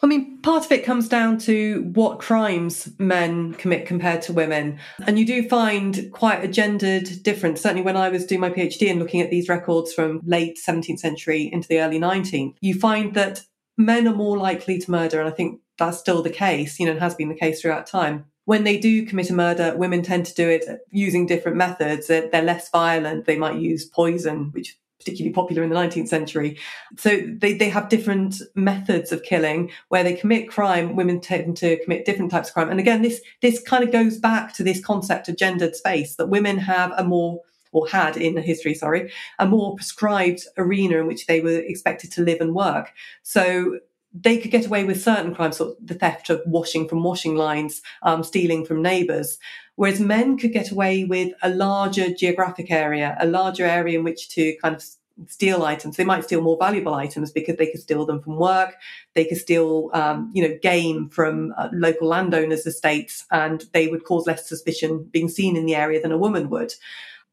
I 0.00 0.06
mean, 0.06 0.38
part 0.42 0.64
of 0.64 0.70
it 0.70 0.84
comes 0.84 1.08
down 1.08 1.38
to 1.38 1.90
what 1.94 2.20
crimes 2.20 2.88
men 2.98 3.54
commit 3.54 3.86
compared 3.86 4.22
to 4.22 4.32
women. 4.32 4.78
And 5.06 5.18
you 5.18 5.26
do 5.26 5.48
find 5.48 6.10
quite 6.12 6.44
a 6.44 6.48
gendered 6.48 7.22
difference. 7.22 7.60
Certainly, 7.60 7.82
when 7.82 7.96
I 7.96 8.08
was 8.08 8.24
doing 8.24 8.40
my 8.40 8.50
PhD 8.50 8.90
and 8.90 9.00
looking 9.00 9.20
at 9.20 9.30
these 9.30 9.48
records 9.48 9.92
from 9.92 10.20
late 10.24 10.58
17th 10.64 11.00
century 11.00 11.50
into 11.52 11.66
the 11.66 11.80
early 11.80 11.98
19th, 11.98 12.54
you 12.60 12.78
find 12.78 13.14
that 13.14 13.42
men 13.76 14.06
are 14.06 14.14
more 14.14 14.38
likely 14.38 14.78
to 14.78 14.90
murder. 14.90 15.18
And 15.20 15.28
I 15.28 15.32
think 15.32 15.60
that's 15.78 15.98
still 15.98 16.22
the 16.22 16.30
case, 16.30 16.78
you 16.78 16.86
know, 16.86 16.92
it 16.92 17.00
has 17.00 17.14
been 17.14 17.28
the 17.28 17.34
case 17.34 17.60
throughout 17.60 17.86
time. 17.86 18.26
When 18.44 18.64
they 18.64 18.78
do 18.78 19.04
commit 19.04 19.30
a 19.30 19.34
murder, 19.34 19.76
women 19.76 20.02
tend 20.02 20.26
to 20.26 20.34
do 20.34 20.48
it 20.48 20.64
using 20.90 21.26
different 21.26 21.56
methods. 21.56 22.06
They're, 22.06 22.28
they're 22.28 22.42
less 22.42 22.70
violent. 22.70 23.26
They 23.26 23.36
might 23.36 23.58
use 23.58 23.84
poison, 23.84 24.50
which 24.52 24.78
particularly 24.98 25.32
popular 25.32 25.62
in 25.62 25.70
the 25.70 25.76
19th 25.76 26.08
century. 26.08 26.58
So 26.96 27.20
they, 27.26 27.54
they 27.54 27.68
have 27.68 27.88
different 27.88 28.42
methods 28.54 29.12
of 29.12 29.22
killing 29.22 29.70
where 29.88 30.02
they 30.02 30.14
commit 30.14 30.48
crime. 30.48 30.96
Women 30.96 31.20
tend 31.20 31.56
to 31.58 31.82
commit 31.82 32.04
different 32.04 32.30
types 32.30 32.48
of 32.48 32.54
crime. 32.54 32.70
And 32.70 32.80
again, 32.80 33.02
this, 33.02 33.20
this 33.40 33.62
kind 33.62 33.84
of 33.84 33.92
goes 33.92 34.18
back 34.18 34.52
to 34.54 34.64
this 34.64 34.84
concept 34.84 35.28
of 35.28 35.36
gendered 35.36 35.76
space 35.76 36.16
that 36.16 36.28
women 36.28 36.58
have 36.58 36.92
a 36.96 37.04
more 37.04 37.40
or 37.72 37.86
had 37.86 38.16
in 38.16 38.36
history, 38.38 38.74
sorry, 38.74 39.12
a 39.38 39.46
more 39.46 39.76
prescribed 39.76 40.42
arena 40.56 40.98
in 40.98 41.06
which 41.06 41.26
they 41.26 41.40
were 41.40 41.58
expected 41.58 42.10
to 42.12 42.22
live 42.22 42.40
and 42.40 42.54
work. 42.54 42.92
So 43.22 43.80
they 44.14 44.38
could 44.38 44.50
get 44.50 44.66
away 44.66 44.84
with 44.84 45.02
certain 45.02 45.34
crimes, 45.34 45.58
sort 45.58 45.76
of 45.76 45.86
the 45.86 45.94
theft 45.94 46.30
of 46.30 46.40
washing 46.46 46.88
from 46.88 47.02
washing 47.02 47.36
lines, 47.36 47.82
um, 48.02 48.22
stealing 48.22 48.64
from 48.64 48.82
neighbours, 48.82 49.38
whereas 49.78 50.00
men 50.00 50.36
could 50.36 50.52
get 50.52 50.72
away 50.72 51.04
with 51.04 51.32
a 51.40 51.50
larger 51.50 52.12
geographic 52.12 52.68
area, 52.68 53.16
a 53.20 53.26
larger 53.26 53.64
area 53.64 53.96
in 53.96 54.04
which 54.04 54.28
to 54.28 54.56
kind 54.60 54.74
of 54.74 54.82
steal 55.28 55.62
items. 55.62 55.96
They 55.96 56.04
might 56.04 56.24
steal 56.24 56.40
more 56.40 56.56
valuable 56.58 56.94
items 56.94 57.30
because 57.30 57.56
they 57.58 57.70
could 57.70 57.80
steal 57.80 58.04
them 58.04 58.20
from 58.20 58.36
work. 58.36 58.74
They 59.14 59.24
could 59.24 59.38
steal, 59.38 59.90
um, 59.94 60.32
you 60.34 60.42
know, 60.42 60.58
game 60.60 61.08
from 61.10 61.54
uh, 61.56 61.68
local 61.72 62.08
landowners' 62.08 62.66
estates, 62.66 63.24
and 63.30 63.64
they 63.72 63.86
would 63.86 64.02
cause 64.02 64.26
less 64.26 64.48
suspicion 64.48 65.08
being 65.12 65.28
seen 65.28 65.56
in 65.56 65.64
the 65.64 65.76
area 65.76 66.00
than 66.02 66.12
a 66.12 66.18
woman 66.18 66.50
would. 66.50 66.74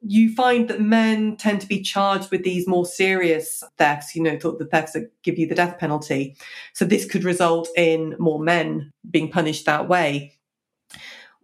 you 0.07 0.33
find 0.35 0.67
that 0.67 0.81
men 0.81 1.35
tend 1.35 1.61
to 1.61 1.67
be 1.67 1.81
charged 1.81 2.29
with 2.29 2.43
these 2.43 2.67
more 2.67 2.85
serious 2.85 3.63
thefts, 3.77 4.15
you 4.15 4.21
know, 4.21 4.37
the 4.37 4.67
thefts 4.69 4.93
that 4.93 5.09
give 5.23 5.39
you 5.39 5.47
the 5.47 5.55
death 5.55 5.79
penalty. 5.79 6.37
So 6.73 6.85
this 6.85 7.05
could 7.05 7.23
result 7.23 7.67
in 7.75 8.15
more 8.19 8.39
men 8.39 8.91
being 9.09 9.31
punished 9.31 9.65
that 9.65 9.89
way. 9.89 10.34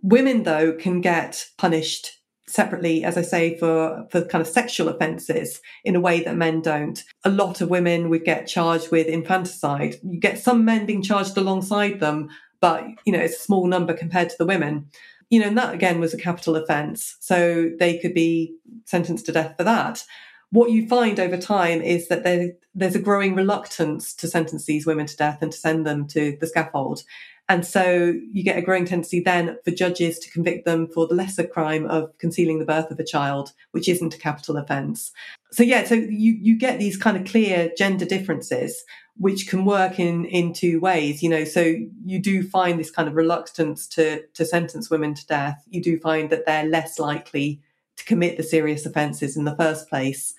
Women, 0.02 0.44
though, 0.44 0.74
can 0.74 1.02
get 1.02 1.46
punished 1.58 2.18
separately, 2.48 3.04
as 3.04 3.18
I 3.18 3.22
say, 3.22 3.58
for, 3.58 4.06
for 4.12 4.26
kind 4.26 4.42
of 4.42 4.48
sexual 4.48 4.90
offences 4.90 5.62
in 5.86 5.96
a 5.96 6.02
way 6.02 6.22
that 6.24 6.36
men 6.36 6.62
don't. 6.62 7.02
A 7.24 7.30
lot 7.30 7.62
of 7.62 7.70
women 7.70 8.10
would 8.10 8.26
get 8.26 8.48
charged 8.48 8.92
with 8.92 9.08
infanticide. 9.08 9.96
You 10.04 10.20
get 10.20 10.40
some 10.40 10.66
men 10.66 10.86
being 10.86 11.02
charged 11.02 11.38
alongside 11.38 12.00
them, 12.00 12.30
but, 12.60 12.86
you 13.06 13.14
know, 13.14 13.20
it's 13.20 13.38
a 13.38 13.44
small 13.44 13.68
number 13.68 13.94
compared 13.94 14.30
to 14.30 14.36
the 14.38 14.46
women 14.46 14.90
you 15.32 15.40
know, 15.40 15.48
and 15.48 15.58
that 15.58 15.74
again 15.74 16.00
was 16.00 16.14
a 16.14 16.18
capital 16.18 16.58
offence. 16.58 17.16
So 17.22 17.72
they 17.80 17.98
could 17.98 18.14
be 18.14 18.54
sentenced 18.86 19.26
to 19.26 19.32
death 19.32 19.56
for 19.58 19.64
that. 19.64 20.04
What 20.52 20.72
you 20.72 20.88
find 20.88 21.20
over 21.20 21.38
time 21.38 21.82
is 21.82 22.10
that 22.10 22.24
there, 22.24 22.52
there's 22.76 22.96
a 22.96 23.00
growing 23.00 23.34
reluctance 23.34 24.14
to 24.16 24.28
sentence 24.28 24.66
these 24.66 24.86
women 24.86 25.06
to 25.06 25.16
death 25.16 25.42
and 25.42 25.52
to 25.54 25.58
send 25.58 25.88
them 25.88 26.06
to 26.10 26.38
the 26.42 26.48
scaffold. 26.48 27.04
And 27.52 27.66
so 27.66 28.14
you 28.32 28.46
get 28.46 28.58
a 28.58 28.62
growing 28.62 28.86
tendency 28.86 29.20
then 29.20 29.58
for 29.66 29.72
judges 29.72 30.20
to 30.20 30.32
convict 30.32 30.64
them 30.64 30.88
for 30.88 31.06
the 31.06 31.16
lesser 31.16 31.46
crime 31.46 31.86
of 31.88 32.18
concealing 32.18 32.60
the 32.60 32.66
birth 32.66 32.90
of 32.90 32.98
a 32.98 33.04
child, 33.04 33.52
which 33.72 33.90
isn't 33.90 34.16
a 34.16 34.18
capital 34.18 34.56
offence. 34.56 35.12
So 35.52 35.62
yeah, 35.62 35.84
so 35.84 35.96
you, 35.96 36.32
you 36.32 36.58
get 36.58 36.80
these 36.80 36.96
kind 36.96 37.18
of 37.18 37.26
clear 37.26 37.70
gender 37.78 38.06
differences 38.06 38.86
which 39.18 39.50
can 39.50 39.66
work 39.66 40.00
in 40.00 40.24
in 40.24 40.54
two 40.54 40.80
ways 40.80 41.22
you 41.22 41.28
know. 41.28 41.44
So 41.44 41.76
you 42.06 42.20
do 42.20 42.42
find 42.42 42.80
this 42.80 42.90
kind 42.90 43.10
of 43.10 43.16
reluctance 43.16 43.86
to 43.90 44.24
to 44.34 44.46
sentence 44.46 44.90
women 44.90 45.14
to 45.14 45.28
death. 45.28 45.62
You 45.70 45.84
do 45.84 46.00
find 46.00 46.30
that 46.30 46.46
they're 46.46 46.64
less 46.64 47.00
likely 47.00 47.60
to 47.98 48.06
commit 48.06 48.38
the 48.38 48.44
serious 48.44 48.86
offences 48.86 49.36
in 49.36 49.44
the 49.44 49.58
first 49.58 49.90
place. 49.90 50.34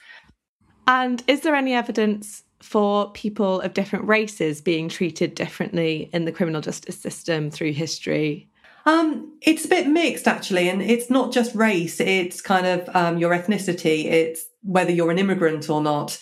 And 0.86 1.22
is 1.28 1.42
there 1.42 1.54
any 1.54 1.74
evidence 1.74 2.42
for 2.62 3.10
people 3.12 3.60
of 3.60 3.74
different 3.74 4.06
races 4.06 4.60
being 4.60 4.88
treated 4.88 5.34
differently 5.34 6.08
in 6.12 6.24
the 6.24 6.32
criminal 6.32 6.60
justice 6.60 6.98
system 6.98 7.50
through 7.50 7.72
history 7.72 8.48
um, 8.84 9.38
it's 9.42 9.64
a 9.64 9.68
bit 9.68 9.86
mixed 9.86 10.26
actually, 10.26 10.68
and 10.68 10.82
it's 10.82 11.08
not 11.08 11.32
just 11.32 11.54
race. 11.54 12.00
It's 12.00 12.40
kind 12.40 12.66
of 12.66 12.96
um, 12.96 13.16
your 13.16 13.30
ethnicity. 13.30 14.06
It's 14.06 14.44
whether 14.64 14.90
you're 14.90 15.12
an 15.12 15.20
immigrant 15.20 15.70
or 15.70 15.80
not 15.80 16.18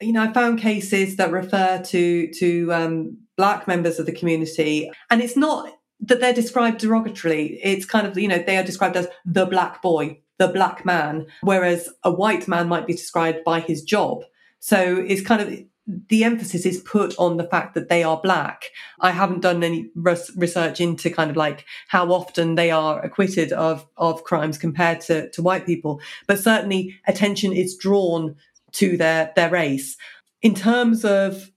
you 0.00 0.12
know, 0.12 0.22
I 0.22 0.32
found 0.32 0.60
cases 0.60 1.16
that 1.16 1.30
refer 1.30 1.82
to 1.82 2.32
to 2.32 2.72
um, 2.72 3.18
black 3.36 3.68
members 3.68 3.98
of 3.98 4.06
the 4.06 4.12
community, 4.12 4.90
and 5.10 5.20
it's 5.20 5.36
not 5.36 5.72
that 6.00 6.20
they're 6.20 6.32
described 6.32 6.80
derogatorily. 6.80 7.58
It's 7.62 7.84
kind 7.84 8.06
of 8.06 8.18
you 8.18 8.28
know 8.28 8.38
they 8.38 8.56
are 8.56 8.64
described 8.64 8.96
as 8.96 9.08
the 9.24 9.46
black 9.46 9.82
boy, 9.82 10.20
the 10.38 10.48
black 10.48 10.84
man, 10.84 11.26
whereas 11.42 11.88
a 12.02 12.10
white 12.10 12.48
man 12.48 12.68
might 12.68 12.86
be 12.86 12.94
described 12.94 13.44
by 13.44 13.60
his 13.60 13.82
job. 13.82 14.24
So 14.58 15.04
it's 15.06 15.22
kind 15.22 15.42
of 15.42 15.58
the 15.86 16.24
emphasis 16.24 16.66
is 16.66 16.80
put 16.80 17.14
on 17.18 17.36
the 17.36 17.48
fact 17.48 17.74
that 17.74 17.88
they 17.88 18.02
are 18.02 18.20
black. 18.20 18.64
I 19.00 19.10
haven't 19.10 19.40
done 19.40 19.62
any 19.62 19.90
res- 19.94 20.30
research 20.36 20.80
into 20.80 21.10
kind 21.10 21.30
of 21.30 21.36
like 21.36 21.64
how 21.88 22.12
often 22.12 22.54
they 22.54 22.70
are 22.70 23.00
acquitted 23.00 23.52
of 23.52 23.86
of 23.96 24.24
crimes 24.24 24.58
compared 24.58 25.00
to 25.02 25.30
to 25.30 25.42
white 25.42 25.66
people, 25.66 26.00
but 26.26 26.38
certainly 26.38 26.94
attention 27.06 27.52
is 27.52 27.76
drawn 27.76 28.36
to 28.72 28.96
their 28.96 29.32
their 29.36 29.50
race. 29.50 29.96
In 30.42 30.54
terms 30.54 31.04
of 31.04 31.50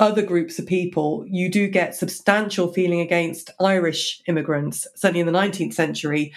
other 0.00 0.22
groups 0.22 0.58
of 0.58 0.66
people, 0.66 1.24
you 1.28 1.50
do 1.50 1.68
get 1.68 1.94
substantial 1.94 2.72
feeling 2.72 3.00
against 3.00 3.50
Irish 3.60 4.22
immigrants. 4.26 4.86
Certainly 4.96 5.20
in 5.20 5.26
the 5.26 5.32
19th 5.32 5.74
century, 5.74 6.32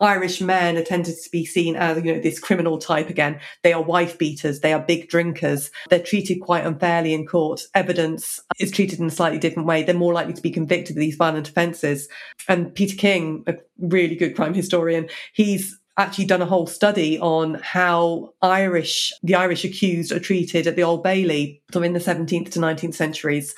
Irish 0.00 0.42
men 0.42 0.76
are 0.76 0.84
tended 0.84 1.16
to 1.16 1.30
be 1.30 1.46
seen 1.46 1.76
as, 1.76 1.96
you 2.04 2.14
know, 2.14 2.20
this 2.20 2.38
criminal 2.38 2.78
type 2.78 3.08
again. 3.08 3.40
They 3.62 3.72
are 3.72 3.82
wife 3.82 4.18
beaters. 4.18 4.60
They 4.60 4.74
are 4.74 4.80
big 4.80 5.08
drinkers. 5.08 5.70
They're 5.88 5.98
treated 5.98 6.40
quite 6.40 6.66
unfairly 6.66 7.14
in 7.14 7.26
court. 7.26 7.62
Evidence 7.74 8.38
is 8.60 8.70
treated 8.70 9.00
in 9.00 9.06
a 9.06 9.10
slightly 9.10 9.38
different 9.38 9.66
way. 9.66 9.82
They're 9.82 9.94
more 9.94 10.12
likely 10.12 10.34
to 10.34 10.42
be 10.42 10.50
convicted 10.50 10.96
of 10.96 11.00
these 11.00 11.16
violent 11.16 11.48
offences. 11.48 12.08
And 12.48 12.74
Peter 12.74 12.96
King, 12.96 13.44
a 13.46 13.56
really 13.78 14.14
good 14.14 14.36
crime 14.36 14.52
historian, 14.52 15.08
he's 15.32 15.78
actually 15.98 16.26
done 16.26 16.42
a 16.42 16.46
whole 16.46 16.66
study 16.66 17.18
on 17.20 17.54
how 17.62 18.34
Irish, 18.42 19.12
the 19.22 19.34
Irish 19.34 19.64
accused 19.64 20.12
are 20.12 20.20
treated 20.20 20.66
at 20.66 20.76
the 20.76 20.82
Old 20.82 21.02
Bailey, 21.02 21.62
in 21.74 21.92
the 21.92 21.98
17th 21.98 22.50
to 22.52 22.58
19th 22.58 22.94
centuries, 22.94 23.54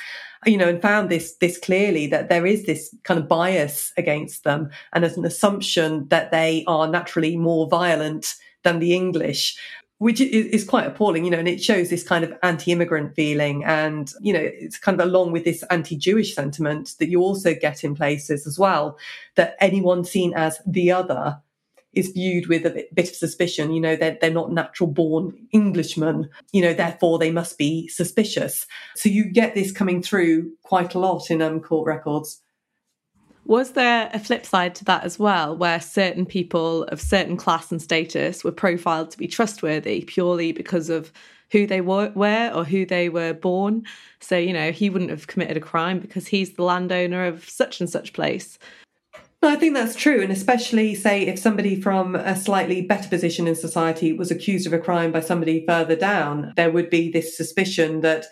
you 0.47 0.57
know, 0.57 0.68
and 0.68 0.80
found 0.80 1.11
this, 1.11 1.34
this 1.36 1.59
clearly 1.59 2.07
that 2.07 2.28
there 2.28 2.47
is 2.47 2.64
this 2.64 2.95
kind 3.03 3.18
of 3.18 3.28
bias 3.28 3.93
against 3.97 4.45
them 4.45 4.70
and 4.93 5.03
there's 5.03 5.16
an 5.16 5.24
assumption 5.24 6.07
that 6.09 6.30
they 6.30 6.64
are 6.66 6.86
naturally 6.86 7.36
more 7.36 7.68
violent 7.68 8.34
than 8.62 8.78
the 8.78 8.95
English 8.95 9.59
which 9.99 10.20
is, 10.20 10.64
quite 10.64 10.86
appalling, 10.86 11.24
you 11.24 11.30
know, 11.30 11.41
and 11.41 11.49
it 11.49 11.61
shows 11.61 11.91
this 11.91 12.05
kind 12.05 12.22
of 12.22 12.32
anti-immigrant 12.45 13.16
feeling. 13.16 13.64
And, 13.64 14.12
you 14.20 14.32
know, 14.32 14.41
it's 14.41 14.78
kind 14.78 15.01
of 15.01 15.05
along 15.05 15.32
with 15.32 15.45
this 15.45 15.64
anti-Jewish 15.64 16.36
sentiment 16.36 16.95
that 17.01 17.09
you 17.09 17.20
also 17.20 17.53
get 17.53 17.82
in 17.82 17.97
places 17.97 18.47
as 18.47 18.61
well, 18.61 18.97
that 19.34 19.57
anyone 19.61 20.05
seen 20.05 20.34
as 20.34 20.61
the 20.64 20.93
other 20.93 21.36
is 21.99 22.11
viewed 22.11 22.46
with 22.46 22.64
a 22.64 22.86
bit, 22.94 23.09
of 23.09 23.14
suspicion. 23.14 23.72
You 23.72 23.80
know, 23.80 23.96
they're, 23.96 24.16
they're 24.20 24.30
not 24.30 24.53
natural 24.53 24.88
born 24.88 25.34
Englishmen, 25.53 26.28
you 26.53 26.62
know, 26.62 26.72
therefore 26.72 27.18
they 27.18 27.30
must 27.30 27.59
be 27.59 27.88
suspicious. 27.88 28.66
So 28.94 29.09
you 29.09 29.24
get 29.24 29.55
this 29.55 29.72
coming 29.72 30.03
through 30.03 30.53
quite 30.62 30.94
a 30.94 30.99
lot 30.99 31.30
in 31.30 31.42
um, 31.42 31.61
court 31.61 31.86
records. 31.86 32.40
Was 33.44 33.72
there 33.72 34.11
a 34.12 34.18
flip 34.18 34.44
side 34.44 34.74
to 34.76 34.84
that 34.84 35.05
as 35.05 35.18
well, 35.18 35.57
where 35.57 35.80
certain 35.80 36.26
people 36.26 36.84
of 36.84 37.01
certain 37.01 37.36
class 37.36 37.72
and 37.72 37.80
status 37.80 38.44
were 38.44 38.53
profiled 38.53 39.11
to 39.11 39.18
be 39.18 39.26
trustworthy 39.26 40.03
purely 40.03 40.53
because 40.53 40.90
of 40.90 41.11
who 41.51 41.66
they 41.66 41.80
were 41.80 42.53
or 42.55 42.64
who 42.64 42.84
they 42.84 43.09
were 43.09 43.32
born? 43.32 43.84
So, 44.20 44.36
you 44.36 44.53
know, 44.53 44.70
he 44.70 44.90
wouldn't 44.90 45.11
have 45.11 45.28
committed 45.28 45.57
a 45.57 45.61
crime 45.61 45.99
because 45.99 46.26
he's 46.26 46.55
the 46.55 46.62
landowner 46.62 47.24
of 47.24 47.49
such 47.49 47.80
and 47.80 47.88
such 47.88 48.12
place. 48.12 48.59
No, 49.41 49.49
I 49.49 49.57
think 49.57 49.74
that's 49.74 49.95
true. 49.95 50.20
And 50.20 50.32
especially, 50.32 50.97
say, 50.97 51.22
if 51.22 51.39
somebody 51.39 51.80
from 51.80 52.16
a 52.16 52.34
slightly 52.34 52.82
better 52.82 53.09
position 53.09 53.47
in 53.47 53.55
society 53.55 54.12
was 54.12 54.32
accused 54.32 54.66
of 54.66 54.72
a 54.72 54.80
crime 54.80 55.12
by 55.12 55.20
somebody 55.20 55.64
further 55.64 55.95
down, 55.95 56.53
there 56.57 56.72
would 56.72 56.91
be 56.91 57.09
this 57.11 57.36
suspicion 57.36 58.01
that, 58.01 58.26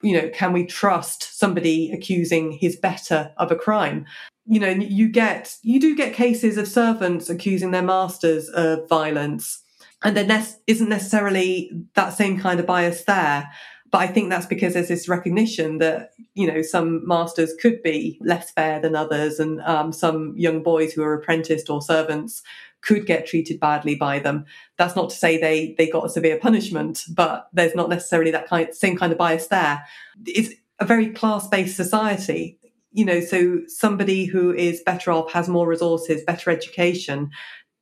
you 0.00 0.14
know, 0.14 0.30
can 0.30 0.54
we 0.54 0.64
trust 0.64 1.38
somebody 1.38 1.92
accusing 1.92 2.52
his 2.52 2.74
better 2.74 3.32
of 3.36 3.52
a 3.52 3.56
crime? 3.56 4.06
You 4.46 4.60
know, 4.60 4.68
you 4.68 5.08
get, 5.08 5.56
you 5.62 5.78
do 5.78 5.94
get 5.94 6.14
cases 6.14 6.56
of 6.56 6.68
servants 6.68 7.28
accusing 7.28 7.72
their 7.72 7.82
masters 7.82 8.48
of 8.50 8.88
violence. 8.88 9.62
And 10.02 10.16
there 10.16 10.26
ne- 10.26 10.46
isn't 10.66 10.88
necessarily 10.88 11.70
that 11.94 12.10
same 12.10 12.38
kind 12.38 12.60
of 12.60 12.66
bias 12.66 13.04
there. 13.04 13.50
But 13.90 13.98
I 13.98 14.06
think 14.08 14.30
that's 14.30 14.46
because 14.46 14.74
there's 14.74 14.88
this 14.88 15.08
recognition 15.08 15.78
that, 15.78 16.12
you 16.34 16.46
know, 16.46 16.60
some 16.62 17.06
masters 17.06 17.54
could 17.60 17.82
be 17.82 18.18
less 18.20 18.50
fair 18.50 18.80
than 18.80 18.96
others, 18.96 19.38
and 19.38 19.60
um, 19.62 19.92
some 19.92 20.34
young 20.36 20.62
boys 20.62 20.92
who 20.92 21.02
are 21.02 21.14
apprenticed 21.14 21.70
or 21.70 21.80
servants 21.80 22.42
could 22.82 23.06
get 23.06 23.26
treated 23.26 23.58
badly 23.58 23.94
by 23.94 24.18
them. 24.18 24.44
That's 24.76 24.96
not 24.96 25.10
to 25.10 25.16
say 25.16 25.38
they 25.38 25.74
they 25.78 25.88
got 25.88 26.06
a 26.06 26.10
severe 26.10 26.38
punishment, 26.38 27.04
but 27.14 27.48
there's 27.52 27.74
not 27.74 27.88
necessarily 27.88 28.30
that 28.32 28.48
kind 28.48 28.72
same 28.74 28.96
kind 28.96 29.12
of 29.12 29.18
bias 29.18 29.48
there. 29.48 29.84
It's 30.26 30.54
a 30.78 30.84
very 30.84 31.10
class 31.10 31.48
based 31.48 31.76
society. 31.76 32.58
You 32.92 33.04
know, 33.04 33.20
so 33.20 33.60
somebody 33.66 34.24
who 34.24 34.54
is 34.54 34.82
better 34.86 35.12
off, 35.12 35.30
has 35.32 35.48
more 35.48 35.68
resources, 35.68 36.22
better 36.24 36.50
education, 36.50 37.30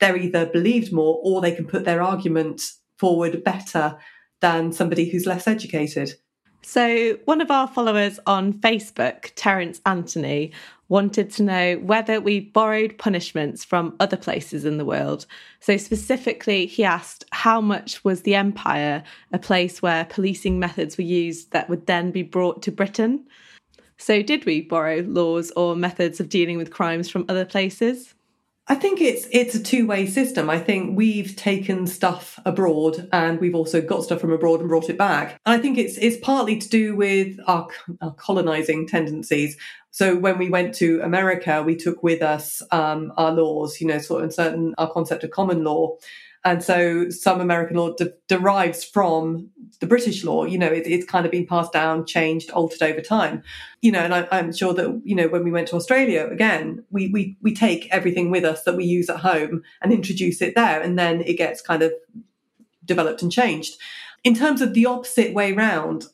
they're 0.01 0.17
either 0.17 0.47
believed 0.47 0.93
more 0.93 1.21
or 1.23 1.41
they 1.41 1.55
can 1.55 1.67
put 1.67 1.85
their 1.85 2.03
argument 2.03 2.63
forward 2.99 3.45
better 3.45 3.97
than 4.45 4.73
somebody 4.73 5.09
who's 5.09 5.25
less 5.25 5.47
educated. 5.49 6.13
So, 6.61 7.19
one 7.25 7.41
of 7.41 7.51
our 7.51 7.67
followers 7.67 8.21
on 8.27 8.53
Facebook, 8.53 9.33
Terence 9.37 9.81
Anthony, 9.87 10.53
wanted 10.89 11.31
to 11.31 11.43
know 11.43 11.77
whether 11.77 12.21
we 12.21 12.41
borrowed 12.41 12.99
punishments 12.99 13.65
from 13.65 13.97
other 14.01 14.19
places 14.19 14.67
in 14.67 14.77
the 14.77 14.85
world. 14.85 15.25
So, 15.61 15.79
specifically, 15.79 16.67
he 16.67 16.85
asked 16.85 17.25
how 17.33 17.63
much 17.63 18.05
was 18.05 18.23
the 18.23 18.35
Empire 18.35 19.03
a 19.33 19.39
place 19.39 19.81
where 19.81 20.05
policing 20.05 20.59
methods 20.59 20.99
were 20.99 21.05
used 21.05 21.51
that 21.53 21.71
would 21.71 21.87
then 21.87 22.11
be 22.11 22.23
brought 22.23 22.61
to 22.65 22.71
Britain? 22.71 23.25
So, 23.97 24.21
did 24.21 24.45
we 24.45 24.61
borrow 24.61 25.01
laws 25.07 25.53
or 25.57 25.75
methods 25.75 26.21
of 26.21 26.29
dealing 26.29 26.59
with 26.59 26.71
crimes 26.71 27.09
from 27.09 27.25
other 27.31 27.47
places? 27.47 28.15
I 28.67 28.75
think 28.77 29.03
it's 29.03 29.27
it's 29.31 29.55
a 29.55 29.63
two 29.63 29.87
way 29.87 30.07
system. 30.07 30.49
I 30.49 30.59
think 30.59 30.97
we've 30.97 31.37
taken 31.37 31.87
stuff 31.87 32.41
abroad 32.47 33.09
and 33.13 33.39
we've 33.39 33.55
also 33.55 33.83
got 33.83 34.05
stuff 34.05 34.21
from 34.21 34.33
abroad 34.33 34.61
and 34.61 34.71
brought 34.71 34.89
it 34.89 34.97
back. 34.97 35.39
And 35.45 35.55
I 35.55 35.59
think 35.59 35.77
it's 35.77 35.99
it's 35.99 36.17
partly 36.17 36.57
to 36.59 36.69
do 36.69 36.97
with 36.97 37.39
our, 37.47 37.69
our 38.01 38.15
colonizing 38.15 38.89
tendencies. 38.89 39.59
So 39.91 40.17
when 40.17 40.39
we 40.39 40.49
went 40.49 40.75
to 40.77 41.01
America, 41.03 41.63
we 41.63 41.77
took 41.77 42.03
with 42.03 42.23
us 42.23 42.63
um, 42.73 43.13
our 43.19 43.33
laws, 43.33 43.81
you 43.81 43.87
know, 43.87 43.99
sort 43.99 44.25
of 44.25 44.33
certain 44.33 44.75
our 44.79 44.91
concept 44.91 45.25
of 45.25 45.31
common 45.31 45.63
law. 45.63 45.97
And 46.45 46.63
so 46.63 47.09
some 47.09 47.41
American 47.41 47.79
law 47.79 47.95
de- 47.95 48.13
derives 48.29 48.85
from 48.85 49.49
the 49.81 49.87
British 49.87 50.25
law. 50.25 50.45
You 50.45 50.59
know, 50.59 50.67
it, 50.67 50.87
it's 50.87 51.07
kind 51.07 51.25
of 51.25 51.33
been 51.33 51.47
passed 51.47 51.73
down, 51.73 52.05
changed, 52.05 52.51
altered 52.51 52.83
over 52.83 53.01
time. 53.01 53.43
You 53.81 53.93
know, 53.93 54.01
and 54.01 54.15
I, 54.15 54.27
am 54.31 54.53
sure 54.53 54.75
that 54.75 55.01
you 55.05 55.15
know 55.15 55.29
when 55.29 55.45
we 55.45 55.51
went 55.51 55.69
to 55.69 55.77
Australia 55.77 56.27
again, 56.31 56.85
we 56.91 57.09
we 57.09 57.37
we 57.41 57.55
take 57.55 57.89
everything 57.91 58.31
with 58.31 58.45
us 58.45 58.65
that 58.65 58.77
we 58.77 58.85
use 58.85 59.09
at 59.09 59.21
home 59.21 59.63
and 59.81 59.93
introduce 59.93 60.43
it 60.43 60.55
there, 60.55 60.81
and 60.81 60.99
then 60.99 61.23
it 61.23 61.35
gets 61.35 61.63
kind 61.63 61.83
of 61.83 61.93
developed 62.85 63.23
and 63.23 63.33
changed. 63.33 63.77
In 64.23 64.35
terms 64.35 64.61
of 64.61 64.75
the 64.75 64.87
opposite 64.87 65.33
way 65.33 65.53
round, 65.53 66.07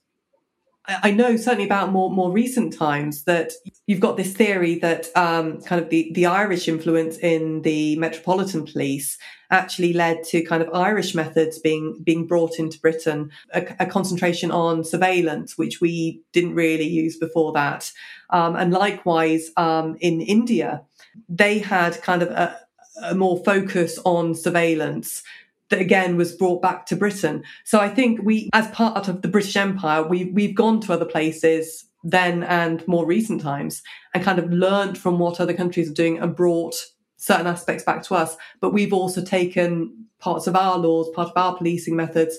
I 0.87 1.11
know 1.11 1.37
certainly 1.37 1.64
about 1.64 1.93
more 1.93 2.11
more 2.11 2.31
recent 2.31 2.72
times 2.72 3.24
that 3.24 3.53
you've 3.87 4.01
got 4.01 4.16
this 4.16 4.33
theory 4.33 4.76
that 4.76 5.09
um, 5.16 5.61
kind 5.62 5.83
of 5.83 5.91
the 5.91 6.11
the 6.14 6.26
Irish 6.26 6.68
influence 6.68 7.18
in 7.18 7.62
the 7.62 7.97
Metropolitan 7.97 8.64
Police 8.64 9.18
actually 9.51 9.92
led 9.92 10.22
to 10.24 10.42
kind 10.44 10.62
of 10.62 10.72
Irish 10.74 11.14
methods 11.14 11.59
being 11.59 12.01
being 12.05 12.26
brought 12.26 12.59
into 12.59 12.80
Britain, 12.80 13.30
a, 13.53 13.66
a 13.80 13.86
concentration 13.86 14.51
on 14.51 14.84
surveillance, 14.84 15.59
which 15.59 15.80
we 15.80 16.22
didn't 16.32 16.55
really 16.55 16.86
use 16.86 17.16
before 17.16 17.53
that, 17.53 17.92
um, 18.30 18.57
and 18.57 18.72
likewise 18.72 19.51
um, 19.57 19.96
in 20.01 20.20
India, 20.20 20.82
they 21.28 21.59
had 21.59 22.01
kind 22.03 22.22
of 22.22 22.30
a, 22.30 22.59
a 23.03 23.14
more 23.14 23.42
focus 23.44 23.98
on 24.05 24.34
surveillance 24.34 25.22
that 25.70 25.80
again 25.80 26.16
was 26.16 26.32
brought 26.32 26.61
back 26.61 26.84
to 26.86 26.96
Britain. 26.96 27.42
So 27.64 27.78
I 27.78 27.88
think 27.88 28.20
we, 28.22 28.51
as 28.53 28.68
part 28.68 29.09
of 29.09 29.22
the 29.22 29.28
British 29.28 29.57
Empire, 29.57 30.03
we, 30.03 30.24
we've 30.24 30.55
gone 30.55 30.80
to 30.80 30.92
other 30.92 31.05
places 31.05 31.86
then 32.03 32.42
and 32.44 32.86
more 32.88 33.07
recent 33.07 33.40
times 33.40 33.82
and 34.14 34.24
kind 34.24 34.38
of 34.38 34.51
learned 34.51 34.98
from 34.98 35.18
what 35.18 35.40
other 35.40 35.55
countries 35.55 35.90
are 35.90 35.94
doing 35.94 36.18
and 36.18 36.34
brought 36.34 36.74
certain 37.21 37.47
aspects 37.47 37.85
back 37.85 38.03
to 38.03 38.14
us. 38.14 38.37
But 38.61 38.73
we've 38.73 38.93
also 38.93 39.23
taken 39.23 40.07
parts 40.18 40.47
of 40.47 40.57
our 40.57 40.77
laws, 40.79 41.11
part 41.11 41.29
of 41.29 41.37
our 41.37 41.57
policing 41.57 41.95
methods 41.95 42.39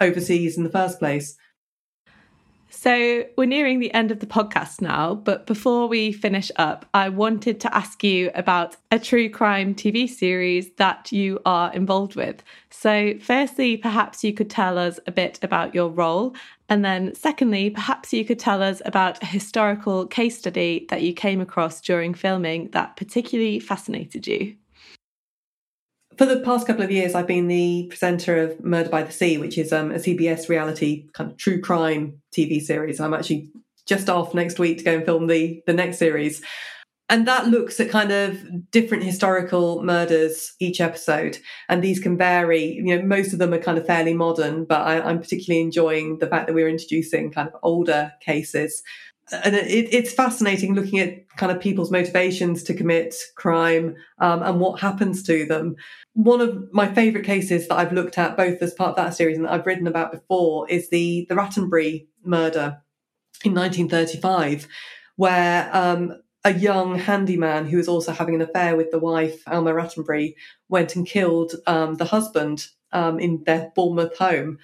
overseas 0.00 0.56
in 0.56 0.64
the 0.64 0.70
first 0.70 0.98
place. 0.98 1.36
So, 2.74 3.24
we're 3.36 3.44
nearing 3.44 3.80
the 3.80 3.92
end 3.92 4.10
of 4.10 4.20
the 4.20 4.26
podcast 4.26 4.80
now, 4.80 5.14
but 5.14 5.46
before 5.46 5.86
we 5.88 6.10
finish 6.10 6.50
up, 6.56 6.86
I 6.94 7.10
wanted 7.10 7.60
to 7.60 7.76
ask 7.76 8.02
you 8.02 8.30
about 8.34 8.76
a 8.90 8.98
true 8.98 9.28
crime 9.28 9.74
TV 9.74 10.08
series 10.08 10.72
that 10.76 11.12
you 11.12 11.38
are 11.44 11.72
involved 11.74 12.16
with. 12.16 12.42
So, 12.70 13.12
firstly, 13.20 13.76
perhaps 13.76 14.24
you 14.24 14.32
could 14.32 14.48
tell 14.48 14.78
us 14.78 14.98
a 15.06 15.12
bit 15.12 15.38
about 15.42 15.74
your 15.74 15.90
role. 15.90 16.34
And 16.72 16.82
then, 16.82 17.14
secondly, 17.14 17.68
perhaps 17.68 18.14
you 18.14 18.24
could 18.24 18.38
tell 18.38 18.62
us 18.62 18.80
about 18.86 19.22
a 19.22 19.26
historical 19.26 20.06
case 20.06 20.38
study 20.38 20.86
that 20.88 21.02
you 21.02 21.12
came 21.12 21.38
across 21.38 21.82
during 21.82 22.14
filming 22.14 22.70
that 22.70 22.96
particularly 22.96 23.60
fascinated 23.60 24.26
you 24.26 24.56
for 26.16 26.24
the 26.24 26.40
past 26.40 26.66
couple 26.66 26.82
of 26.82 26.90
years, 26.90 27.14
I've 27.14 27.26
been 27.26 27.48
the 27.48 27.86
presenter 27.88 28.38
of 28.38 28.64
Murder 28.64 28.88
by 28.88 29.02
the 29.02 29.12
Sea, 29.12 29.36
which 29.36 29.58
is 29.58 29.72
um, 29.72 29.90
a 29.90 29.96
CBS 29.96 30.48
reality 30.48 31.06
kind 31.12 31.30
of 31.30 31.36
true 31.36 31.60
crime 31.60 32.20
TV 32.34 32.60
series. 32.60 33.00
I'm 33.00 33.14
actually 33.14 33.50
just 33.86 34.08
off 34.08 34.34
next 34.34 34.58
week 34.58 34.78
to 34.78 34.84
go 34.84 34.96
and 34.96 35.04
film 35.04 35.26
the 35.26 35.62
the 35.66 35.72
next 35.72 35.98
series. 35.98 36.42
And 37.08 37.28
that 37.28 37.48
looks 37.48 37.78
at 37.78 37.90
kind 37.90 38.10
of 38.10 38.70
different 38.70 39.04
historical 39.04 39.82
murders 39.82 40.54
each 40.60 40.80
episode. 40.80 41.38
And 41.68 41.82
these 41.82 42.00
can 42.00 42.16
vary. 42.16 42.64
You 42.64 42.96
know, 42.96 43.02
most 43.02 43.34
of 43.34 43.38
them 43.38 43.52
are 43.52 43.58
kind 43.58 43.76
of 43.76 43.86
fairly 43.86 44.14
modern, 44.14 44.64
but 44.64 44.80
I, 44.80 45.00
I'm 45.00 45.18
particularly 45.18 45.62
enjoying 45.62 46.18
the 46.18 46.26
fact 46.26 46.46
that 46.46 46.54
we're 46.54 46.68
introducing 46.68 47.30
kind 47.30 47.48
of 47.48 47.54
older 47.62 48.12
cases 48.20 48.82
and 49.30 49.54
it, 49.54 49.88
it's 49.92 50.12
fascinating 50.12 50.74
looking 50.74 50.98
at 50.98 51.26
kind 51.36 51.52
of 51.52 51.60
people's 51.60 51.90
motivations 51.90 52.62
to 52.64 52.74
commit 52.74 53.14
crime 53.36 53.96
um, 54.18 54.42
and 54.42 54.60
what 54.60 54.80
happens 54.80 55.22
to 55.24 55.46
them. 55.46 55.76
One 56.14 56.40
of 56.40 56.68
my 56.72 56.92
favourite 56.92 57.26
cases 57.26 57.68
that 57.68 57.76
I've 57.76 57.92
looked 57.92 58.18
at, 58.18 58.36
both 58.36 58.60
as 58.60 58.74
part 58.74 58.90
of 58.90 58.96
that 58.96 59.14
series 59.14 59.36
and 59.36 59.46
that 59.46 59.52
I've 59.52 59.66
written 59.66 59.86
about 59.86 60.12
before, 60.12 60.68
is 60.68 60.90
the 60.90 61.26
the 61.28 61.34
Rattenbury 61.34 62.06
murder 62.24 62.82
in 63.44 63.54
1935, 63.54 64.68
where 65.16 65.70
um, 65.72 66.12
a 66.44 66.52
young 66.52 66.98
handyman 66.98 67.66
who 67.66 67.76
was 67.76 67.88
also 67.88 68.12
having 68.12 68.34
an 68.34 68.42
affair 68.42 68.76
with 68.76 68.90
the 68.90 68.98
wife, 68.98 69.42
Alma 69.46 69.72
Rattenbury, 69.72 70.34
went 70.68 70.96
and 70.96 71.06
killed 71.06 71.54
um, 71.66 71.94
the 71.96 72.04
husband 72.04 72.66
um, 72.92 73.20
in 73.20 73.42
their 73.44 73.72
Bournemouth 73.74 74.16
home. 74.16 74.58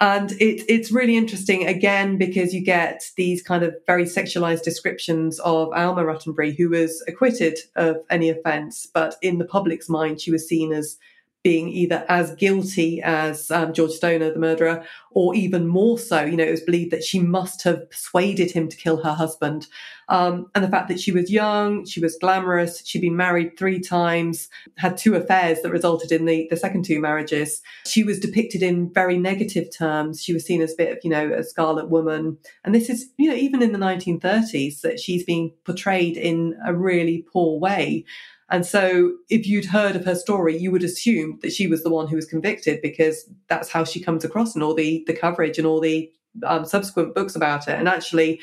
And 0.00 0.32
it, 0.32 0.64
it's 0.68 0.92
really 0.92 1.16
interesting 1.16 1.66
again 1.66 2.18
because 2.18 2.52
you 2.52 2.62
get 2.62 3.02
these 3.16 3.42
kind 3.42 3.62
of 3.62 3.74
very 3.86 4.04
sexualized 4.04 4.62
descriptions 4.62 5.38
of 5.40 5.72
Alma 5.72 6.02
Rattenbury, 6.04 6.56
who 6.56 6.70
was 6.70 7.02
acquitted 7.08 7.58
of 7.76 7.96
any 8.10 8.28
offense, 8.28 8.86
but 8.92 9.16
in 9.22 9.38
the 9.38 9.44
public's 9.44 9.88
mind, 9.88 10.20
she 10.20 10.30
was 10.30 10.48
seen 10.48 10.72
as 10.72 10.98
being 11.44 11.68
either 11.68 12.06
as 12.08 12.34
guilty 12.36 13.02
as 13.02 13.50
um, 13.50 13.74
George 13.74 13.92
Stoner, 13.92 14.32
the 14.32 14.38
murderer, 14.38 14.82
or 15.10 15.34
even 15.34 15.68
more 15.68 15.98
so. 15.98 16.24
You 16.24 16.38
know, 16.38 16.44
it 16.44 16.50
was 16.50 16.62
believed 16.62 16.90
that 16.90 17.04
she 17.04 17.20
must 17.20 17.62
have 17.64 17.88
persuaded 17.90 18.50
him 18.50 18.66
to 18.68 18.76
kill 18.76 19.02
her 19.02 19.12
husband. 19.12 19.68
Um, 20.08 20.46
and 20.54 20.64
the 20.64 20.68
fact 20.68 20.88
that 20.88 21.00
she 21.00 21.12
was 21.12 21.30
young, 21.30 21.84
she 21.86 22.00
was 22.00 22.16
glamorous, 22.18 22.84
she'd 22.86 23.02
been 23.02 23.16
married 23.16 23.58
three 23.58 23.78
times, 23.78 24.48
had 24.76 24.96
two 24.96 25.14
affairs 25.14 25.60
that 25.62 25.70
resulted 25.70 26.12
in 26.12 26.24
the, 26.24 26.46
the 26.50 26.56
second 26.56 26.84
two 26.84 26.98
marriages. 26.98 27.62
She 27.86 28.04
was 28.04 28.18
depicted 28.18 28.62
in 28.62 28.92
very 28.92 29.18
negative 29.18 29.68
terms. 29.70 30.22
She 30.22 30.32
was 30.32 30.44
seen 30.44 30.62
as 30.62 30.72
a 30.72 30.76
bit 30.76 30.92
of, 30.92 30.98
you 31.04 31.10
know, 31.10 31.30
a 31.30 31.44
scarlet 31.44 31.90
woman. 31.90 32.38
And 32.64 32.74
this 32.74 32.88
is, 32.88 33.06
you 33.18 33.28
know, 33.28 33.36
even 33.36 33.62
in 33.62 33.72
the 33.72 33.78
1930s, 33.78 34.80
that 34.80 34.98
she's 34.98 35.24
being 35.24 35.52
portrayed 35.64 36.16
in 36.16 36.58
a 36.66 36.74
really 36.74 37.24
poor 37.30 37.58
way. 37.58 38.04
And 38.50 38.66
so, 38.66 39.12
if 39.30 39.46
you'd 39.46 39.66
heard 39.66 39.96
of 39.96 40.04
her 40.04 40.14
story, 40.14 40.56
you 40.56 40.70
would 40.70 40.82
assume 40.82 41.38
that 41.42 41.52
she 41.52 41.66
was 41.66 41.82
the 41.82 41.90
one 41.90 42.08
who 42.08 42.16
was 42.16 42.26
convicted 42.26 42.80
because 42.82 43.28
that's 43.48 43.70
how 43.70 43.84
she 43.84 44.00
comes 44.00 44.24
across 44.24 44.54
in 44.54 44.62
all 44.62 44.74
the, 44.74 45.02
the 45.06 45.14
coverage 45.14 45.58
and 45.58 45.66
all 45.66 45.80
the 45.80 46.10
um, 46.46 46.64
subsequent 46.64 47.14
books 47.14 47.34
about 47.34 47.68
it. 47.68 47.78
And 47.78 47.88
actually, 47.88 48.40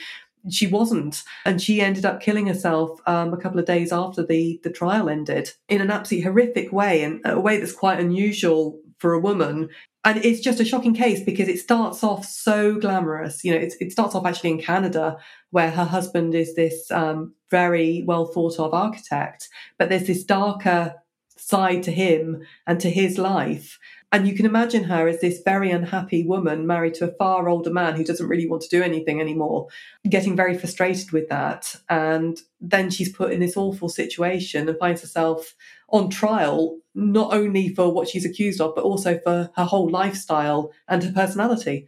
she 0.49 0.67
wasn't. 0.67 1.23
And 1.45 1.61
she 1.61 1.81
ended 1.81 2.05
up 2.05 2.21
killing 2.21 2.47
herself 2.47 2.99
um, 3.05 3.33
a 3.33 3.37
couple 3.37 3.59
of 3.59 3.65
days 3.65 3.91
after 3.91 4.25
the, 4.25 4.59
the 4.63 4.71
trial 4.71 5.09
ended 5.09 5.51
in 5.69 5.81
an 5.81 5.91
absolutely 5.91 6.23
horrific 6.23 6.71
way 6.71 7.03
and 7.03 7.21
a 7.25 7.39
way 7.39 7.59
that's 7.59 7.73
quite 7.73 7.99
unusual 7.99 8.79
for 8.97 9.13
a 9.13 9.19
woman. 9.19 9.69
And 10.03 10.23
it's 10.25 10.39
just 10.39 10.59
a 10.59 10.65
shocking 10.65 10.95
case 10.95 11.23
because 11.23 11.47
it 11.47 11.59
starts 11.59 12.03
off 12.03 12.25
so 12.25 12.79
glamorous. 12.79 13.43
You 13.43 13.53
know, 13.53 13.59
it 13.59 13.91
starts 13.91 14.15
off 14.15 14.25
actually 14.25 14.51
in 14.51 14.61
Canada, 14.61 15.17
where 15.51 15.69
her 15.69 15.85
husband 15.85 16.33
is 16.33 16.55
this 16.55 16.89
um, 16.89 17.35
very 17.51 18.03
well 18.05 18.25
thought 18.25 18.59
of 18.59 18.73
architect, 18.73 19.47
but 19.77 19.89
there's 19.89 20.07
this 20.07 20.23
darker 20.23 20.95
side 21.37 21.83
to 21.83 21.91
him 21.91 22.43
and 22.65 22.79
to 22.79 22.89
his 22.89 23.17
life. 23.17 23.79
And 24.13 24.27
you 24.27 24.35
can 24.35 24.45
imagine 24.45 24.83
her 24.85 25.07
as 25.07 25.21
this 25.21 25.41
very 25.43 25.71
unhappy 25.71 26.25
woman 26.25 26.67
married 26.67 26.95
to 26.95 27.05
a 27.05 27.15
far 27.15 27.47
older 27.47 27.71
man 27.71 27.95
who 27.95 28.03
doesn't 28.03 28.27
really 28.27 28.47
want 28.47 28.61
to 28.63 28.69
do 28.69 28.83
anything 28.83 29.21
anymore, 29.21 29.67
getting 30.09 30.35
very 30.35 30.57
frustrated 30.57 31.11
with 31.11 31.29
that. 31.29 31.75
And 31.89 32.37
then 32.59 32.89
she's 32.89 33.11
put 33.11 33.31
in 33.31 33.39
this 33.39 33.55
awful 33.55 33.87
situation 33.87 34.67
and 34.67 34.77
finds 34.77 35.01
herself 35.01 35.55
on 35.91 36.09
trial, 36.09 36.77
not 36.95 37.33
only 37.33 37.69
for 37.69 37.91
what 37.91 38.07
she's 38.07 38.25
accused 38.25 38.61
of, 38.61 38.75
but 38.75 38.83
also 38.83 39.19
for 39.19 39.49
her 39.55 39.65
whole 39.65 39.89
lifestyle 39.89 40.71
and 40.87 41.03
her 41.03 41.11
personality. 41.11 41.87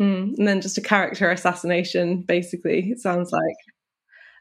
Mm, 0.00 0.38
and 0.38 0.48
then 0.48 0.60
just 0.60 0.78
a 0.78 0.82
character 0.82 1.30
assassination, 1.30 2.22
basically, 2.22 2.90
it 2.90 3.00
sounds 3.00 3.32
like. 3.32 3.56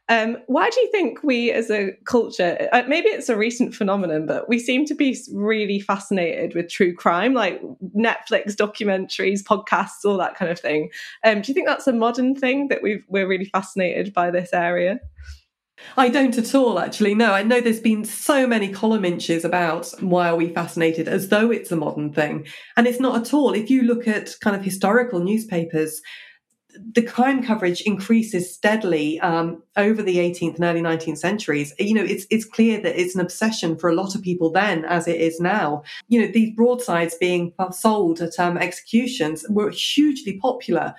Um, 0.07 0.37
why 0.47 0.71
do 0.71 0.81
you 0.81 0.89
think 0.91 1.21
we 1.21 1.51
as 1.51 1.69
a 1.69 1.91
culture, 2.05 2.67
uh, 2.73 2.81
maybe 2.87 3.09
it's 3.09 3.29
a 3.29 3.37
recent 3.37 3.75
phenomenon, 3.75 4.25
but 4.25 4.49
we 4.49 4.57
seem 4.57 4.85
to 4.85 4.95
be 4.95 5.15
really 5.31 5.79
fascinated 5.79 6.55
with 6.55 6.67
true 6.67 6.95
crime, 6.95 7.35
like 7.35 7.61
Netflix 7.95 8.55
documentaries, 8.55 9.43
podcasts, 9.43 10.03
all 10.05 10.17
that 10.17 10.35
kind 10.35 10.49
of 10.49 10.59
thing? 10.59 10.89
Um, 11.23 11.41
do 11.41 11.49
you 11.49 11.53
think 11.53 11.67
that's 11.67 11.85
a 11.85 11.93
modern 11.93 12.33
thing 12.33 12.69
that 12.69 12.81
we 12.81 13.03
we're 13.07 13.27
really 13.27 13.45
fascinated 13.45 14.11
by 14.11 14.31
this 14.31 14.51
area? 14.51 14.99
I 15.97 16.09
don't 16.09 16.37
at 16.37 16.55
all, 16.55 16.79
actually. 16.79 17.15
No, 17.15 17.33
I 17.33 17.43
know 17.43 17.61
there's 17.61 17.79
been 17.79 18.05
so 18.05 18.47
many 18.47 18.69
column 18.69 19.05
inches 19.05 19.43
about 19.43 19.91
why 19.99 20.29
are 20.29 20.35
we 20.35 20.53
fascinated 20.53 21.07
as 21.07 21.29
though 21.29 21.51
it's 21.51 21.71
a 21.71 21.75
modern 21.75 22.13
thing. 22.13 22.45
And 22.77 22.87
it's 22.87 22.99
not 22.99 23.19
at 23.19 23.33
all. 23.33 23.53
If 23.53 23.69
you 23.69 23.83
look 23.83 24.07
at 24.07 24.35
kind 24.41 24.55
of 24.55 24.63
historical 24.63 25.19
newspapers, 25.19 26.01
the 26.93 27.01
crime 27.01 27.43
coverage 27.43 27.81
increases 27.81 28.53
steadily 28.53 29.19
um, 29.21 29.63
over 29.75 30.01
the 30.03 30.17
18th 30.17 30.55
and 30.55 30.63
early 30.63 30.81
19th 30.81 31.17
centuries. 31.17 31.73
You 31.79 31.95
know, 31.95 32.03
it's 32.03 32.25
it's 32.29 32.45
clear 32.45 32.79
that 32.81 32.99
it's 32.99 33.15
an 33.15 33.21
obsession 33.21 33.77
for 33.77 33.89
a 33.89 33.95
lot 33.95 34.15
of 34.15 34.21
people 34.21 34.51
then, 34.51 34.85
as 34.85 35.07
it 35.07 35.19
is 35.19 35.39
now. 35.39 35.83
You 36.07 36.21
know, 36.21 36.31
these 36.31 36.55
broadsides 36.55 37.15
being 37.15 37.53
sold 37.71 38.21
at 38.21 38.39
um, 38.39 38.57
executions 38.57 39.45
were 39.49 39.71
hugely 39.71 40.37
popular. 40.37 40.93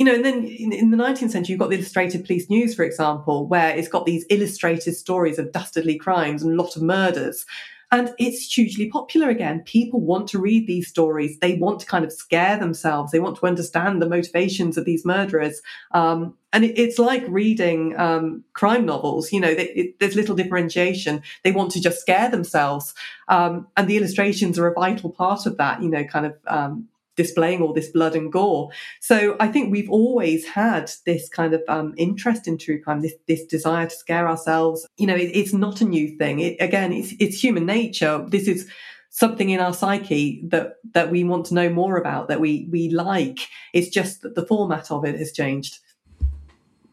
You 0.00 0.06
know, 0.06 0.14
and 0.14 0.24
then 0.24 0.46
in, 0.46 0.72
in 0.72 0.90
the 0.90 0.96
19th 0.96 1.28
century, 1.28 1.52
you've 1.52 1.58
got 1.60 1.68
the 1.68 1.76
Illustrated 1.76 2.24
Police 2.24 2.48
News, 2.48 2.74
for 2.74 2.84
example, 2.84 3.46
where 3.46 3.76
it's 3.76 3.86
got 3.86 4.06
these 4.06 4.24
illustrated 4.30 4.94
stories 4.94 5.38
of 5.38 5.52
dastardly 5.52 5.98
crimes 5.98 6.42
and 6.42 6.58
a 6.58 6.62
lot 6.62 6.74
of 6.74 6.80
murders. 6.80 7.44
And 7.92 8.14
it's 8.18 8.50
hugely 8.50 8.88
popular 8.88 9.28
again. 9.28 9.60
People 9.66 10.00
want 10.00 10.26
to 10.28 10.38
read 10.38 10.66
these 10.66 10.88
stories. 10.88 11.38
They 11.40 11.56
want 11.56 11.80
to 11.80 11.86
kind 11.86 12.02
of 12.02 12.12
scare 12.12 12.56
themselves. 12.56 13.12
They 13.12 13.20
want 13.20 13.36
to 13.40 13.46
understand 13.46 14.00
the 14.00 14.08
motivations 14.08 14.78
of 14.78 14.86
these 14.86 15.04
murderers. 15.04 15.60
Um, 15.90 16.34
and 16.54 16.64
it, 16.64 16.78
it's 16.78 16.98
like 16.98 17.22
reading 17.28 17.94
um, 17.98 18.42
crime 18.54 18.86
novels. 18.86 19.34
You 19.34 19.40
know, 19.40 19.50
it, 19.50 19.70
it, 19.76 19.98
there's 19.98 20.16
little 20.16 20.34
differentiation. 20.34 21.22
They 21.44 21.52
want 21.52 21.72
to 21.72 21.80
just 21.82 22.00
scare 22.00 22.30
themselves, 22.30 22.94
um, 23.28 23.66
and 23.76 23.86
the 23.86 23.98
illustrations 23.98 24.58
are 24.58 24.66
a 24.66 24.72
vital 24.72 25.10
part 25.10 25.44
of 25.44 25.58
that. 25.58 25.82
You 25.82 25.90
know, 25.90 26.04
kind 26.04 26.24
of 26.24 26.38
um, 26.46 26.88
displaying 27.16 27.60
all 27.62 27.72
this 27.72 27.88
blood 27.88 28.14
and 28.14 28.32
gore. 28.32 28.70
So 29.00 29.36
I 29.40 29.48
think 29.48 29.70
we've 29.70 29.90
always 29.90 30.46
had 30.46 30.90
this 31.06 31.28
kind 31.28 31.54
of 31.54 31.62
um, 31.68 31.94
interest 31.96 32.48
in 32.48 32.58
true 32.58 32.80
crime, 32.82 33.00
this 33.02 33.14
this 33.26 33.44
desire 33.44 33.86
to 33.86 33.94
scare 33.94 34.28
ourselves. 34.28 34.86
You 34.96 35.06
know, 35.06 35.16
it, 35.16 35.30
it's 35.34 35.52
not 35.52 35.80
a 35.80 35.84
new 35.84 36.16
thing. 36.16 36.40
It, 36.40 36.56
again, 36.60 36.92
it's 36.92 37.12
it's 37.18 37.42
human 37.42 37.66
nature. 37.66 38.24
This 38.28 38.48
is 38.48 38.68
something 39.10 39.50
in 39.50 39.60
our 39.60 39.74
psyche 39.74 40.40
that 40.48 40.76
that 40.92 41.10
we 41.10 41.24
want 41.24 41.46
to 41.46 41.54
know 41.54 41.68
more 41.68 41.96
about, 41.96 42.28
that 42.28 42.40
we 42.40 42.68
we 42.70 42.88
like. 42.90 43.40
It's 43.72 43.88
just 43.88 44.22
that 44.22 44.34
the 44.34 44.46
format 44.46 44.90
of 44.90 45.04
it 45.04 45.18
has 45.18 45.32
changed. 45.32 45.78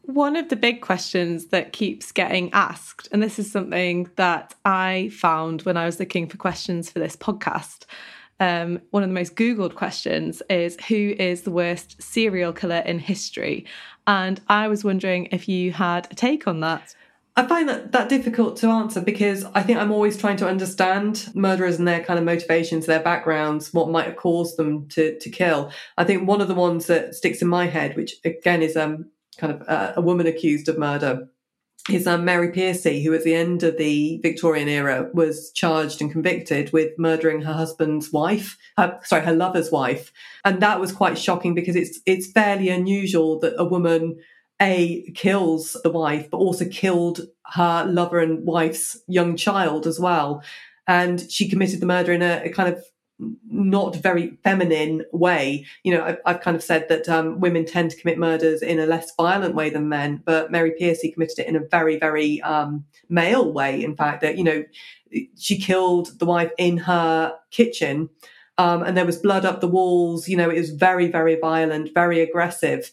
One 0.02 0.36
of 0.36 0.48
the 0.48 0.56
big 0.56 0.80
questions 0.80 1.48
that 1.48 1.72
keeps 1.74 2.12
getting 2.12 2.50
asked, 2.54 3.08
and 3.12 3.22
this 3.22 3.38
is 3.38 3.52
something 3.52 4.08
that 4.16 4.54
I 4.64 5.10
found 5.12 5.62
when 5.62 5.76
I 5.76 5.84
was 5.84 6.00
looking 6.00 6.26
for 6.26 6.38
questions 6.38 6.90
for 6.90 6.98
this 6.98 7.14
podcast, 7.14 7.84
um, 8.40 8.80
one 8.90 9.02
of 9.02 9.08
the 9.08 9.14
most 9.14 9.34
Googled 9.34 9.74
questions 9.74 10.42
is 10.48 10.76
who 10.88 11.14
is 11.18 11.42
the 11.42 11.50
worst 11.50 12.00
serial 12.02 12.52
killer 12.52 12.82
in 12.84 12.98
history? 12.98 13.66
And 14.06 14.40
I 14.48 14.68
was 14.68 14.84
wondering 14.84 15.26
if 15.32 15.48
you 15.48 15.72
had 15.72 16.08
a 16.10 16.14
take 16.14 16.46
on 16.46 16.60
that. 16.60 16.94
I 17.36 17.46
find 17.46 17.68
that 17.68 17.92
that 17.92 18.08
difficult 18.08 18.56
to 18.58 18.68
answer 18.68 19.00
because 19.00 19.44
I 19.54 19.62
think 19.62 19.78
I'm 19.78 19.92
always 19.92 20.16
trying 20.16 20.38
to 20.38 20.48
understand 20.48 21.28
murderers 21.34 21.78
and 21.78 21.86
their 21.86 22.02
kind 22.02 22.18
of 22.18 22.24
motivations, 22.24 22.86
their 22.86 22.98
backgrounds, 22.98 23.72
what 23.72 23.90
might 23.90 24.06
have 24.06 24.16
caused 24.16 24.56
them 24.56 24.88
to 24.88 25.16
to 25.18 25.30
kill. 25.30 25.70
I 25.96 26.02
think 26.02 26.26
one 26.26 26.40
of 26.40 26.48
the 26.48 26.54
ones 26.54 26.86
that 26.86 27.14
sticks 27.14 27.40
in 27.40 27.46
my 27.46 27.66
head, 27.66 27.96
which 27.96 28.16
again 28.24 28.60
is 28.60 28.76
um 28.76 29.10
kind 29.36 29.52
of 29.52 29.68
uh, 29.68 29.92
a 29.94 30.00
woman 30.00 30.26
accused 30.26 30.68
of 30.68 30.78
murder, 30.78 31.28
is 31.90 32.06
um, 32.06 32.24
Mary 32.24 32.50
Pearcey, 32.50 33.02
who 33.02 33.14
at 33.14 33.24
the 33.24 33.34
end 33.34 33.62
of 33.62 33.78
the 33.78 34.18
Victorian 34.22 34.68
era 34.68 35.10
was 35.14 35.50
charged 35.52 36.00
and 36.00 36.10
convicted 36.10 36.72
with 36.72 36.98
murdering 36.98 37.42
her 37.42 37.52
husband's 37.52 38.12
wife, 38.12 38.56
uh, 38.76 38.92
sorry, 39.02 39.24
her 39.24 39.34
lover's 39.34 39.70
wife, 39.70 40.12
and 40.44 40.60
that 40.60 40.80
was 40.80 40.92
quite 40.92 41.18
shocking 41.18 41.54
because 41.54 41.76
it's 41.76 42.00
it's 42.06 42.30
fairly 42.30 42.68
unusual 42.68 43.38
that 43.40 43.54
a 43.58 43.64
woman 43.64 44.18
a 44.60 45.10
kills 45.12 45.76
the 45.82 45.90
wife, 45.90 46.30
but 46.30 46.38
also 46.38 46.68
killed 46.68 47.20
her 47.46 47.84
lover 47.86 48.18
and 48.18 48.44
wife's 48.44 48.98
young 49.06 49.36
child 49.36 49.86
as 49.86 49.98
well, 49.98 50.42
and 50.86 51.30
she 51.30 51.48
committed 51.48 51.80
the 51.80 51.86
murder 51.86 52.12
in 52.12 52.22
a, 52.22 52.42
a 52.44 52.50
kind 52.50 52.72
of 52.72 52.82
not 53.50 53.96
very 53.96 54.38
feminine 54.44 55.04
way. 55.12 55.66
You 55.82 55.94
know, 55.94 56.04
I've, 56.04 56.18
I've 56.24 56.40
kind 56.40 56.56
of 56.56 56.62
said 56.62 56.88
that 56.88 57.08
um, 57.08 57.40
women 57.40 57.64
tend 57.64 57.90
to 57.90 57.96
commit 57.96 58.18
murders 58.18 58.62
in 58.62 58.78
a 58.78 58.86
less 58.86 59.12
violent 59.16 59.54
way 59.54 59.70
than 59.70 59.88
men, 59.88 60.22
but 60.24 60.52
Mary 60.52 60.72
Pearcey 60.80 61.12
committed 61.12 61.40
it 61.40 61.48
in 61.48 61.56
a 61.56 61.66
very, 61.70 61.98
very 61.98 62.40
um, 62.42 62.84
male 63.08 63.52
way. 63.52 63.82
In 63.82 63.96
fact, 63.96 64.20
that 64.22 64.38
you 64.38 64.44
know, 64.44 64.64
she 65.36 65.58
killed 65.58 66.18
the 66.18 66.26
wife 66.26 66.52
in 66.58 66.78
her 66.78 67.34
kitchen. 67.50 68.10
Um, 68.56 68.82
and 68.82 68.96
there 68.96 69.06
was 69.06 69.16
blood 69.18 69.44
up 69.44 69.60
the 69.60 69.68
walls. 69.68 70.28
You 70.28 70.36
know, 70.36 70.50
it 70.50 70.58
was 70.58 70.70
very, 70.70 71.08
very 71.08 71.36
violent, 71.36 71.94
very 71.94 72.20
aggressive. 72.20 72.90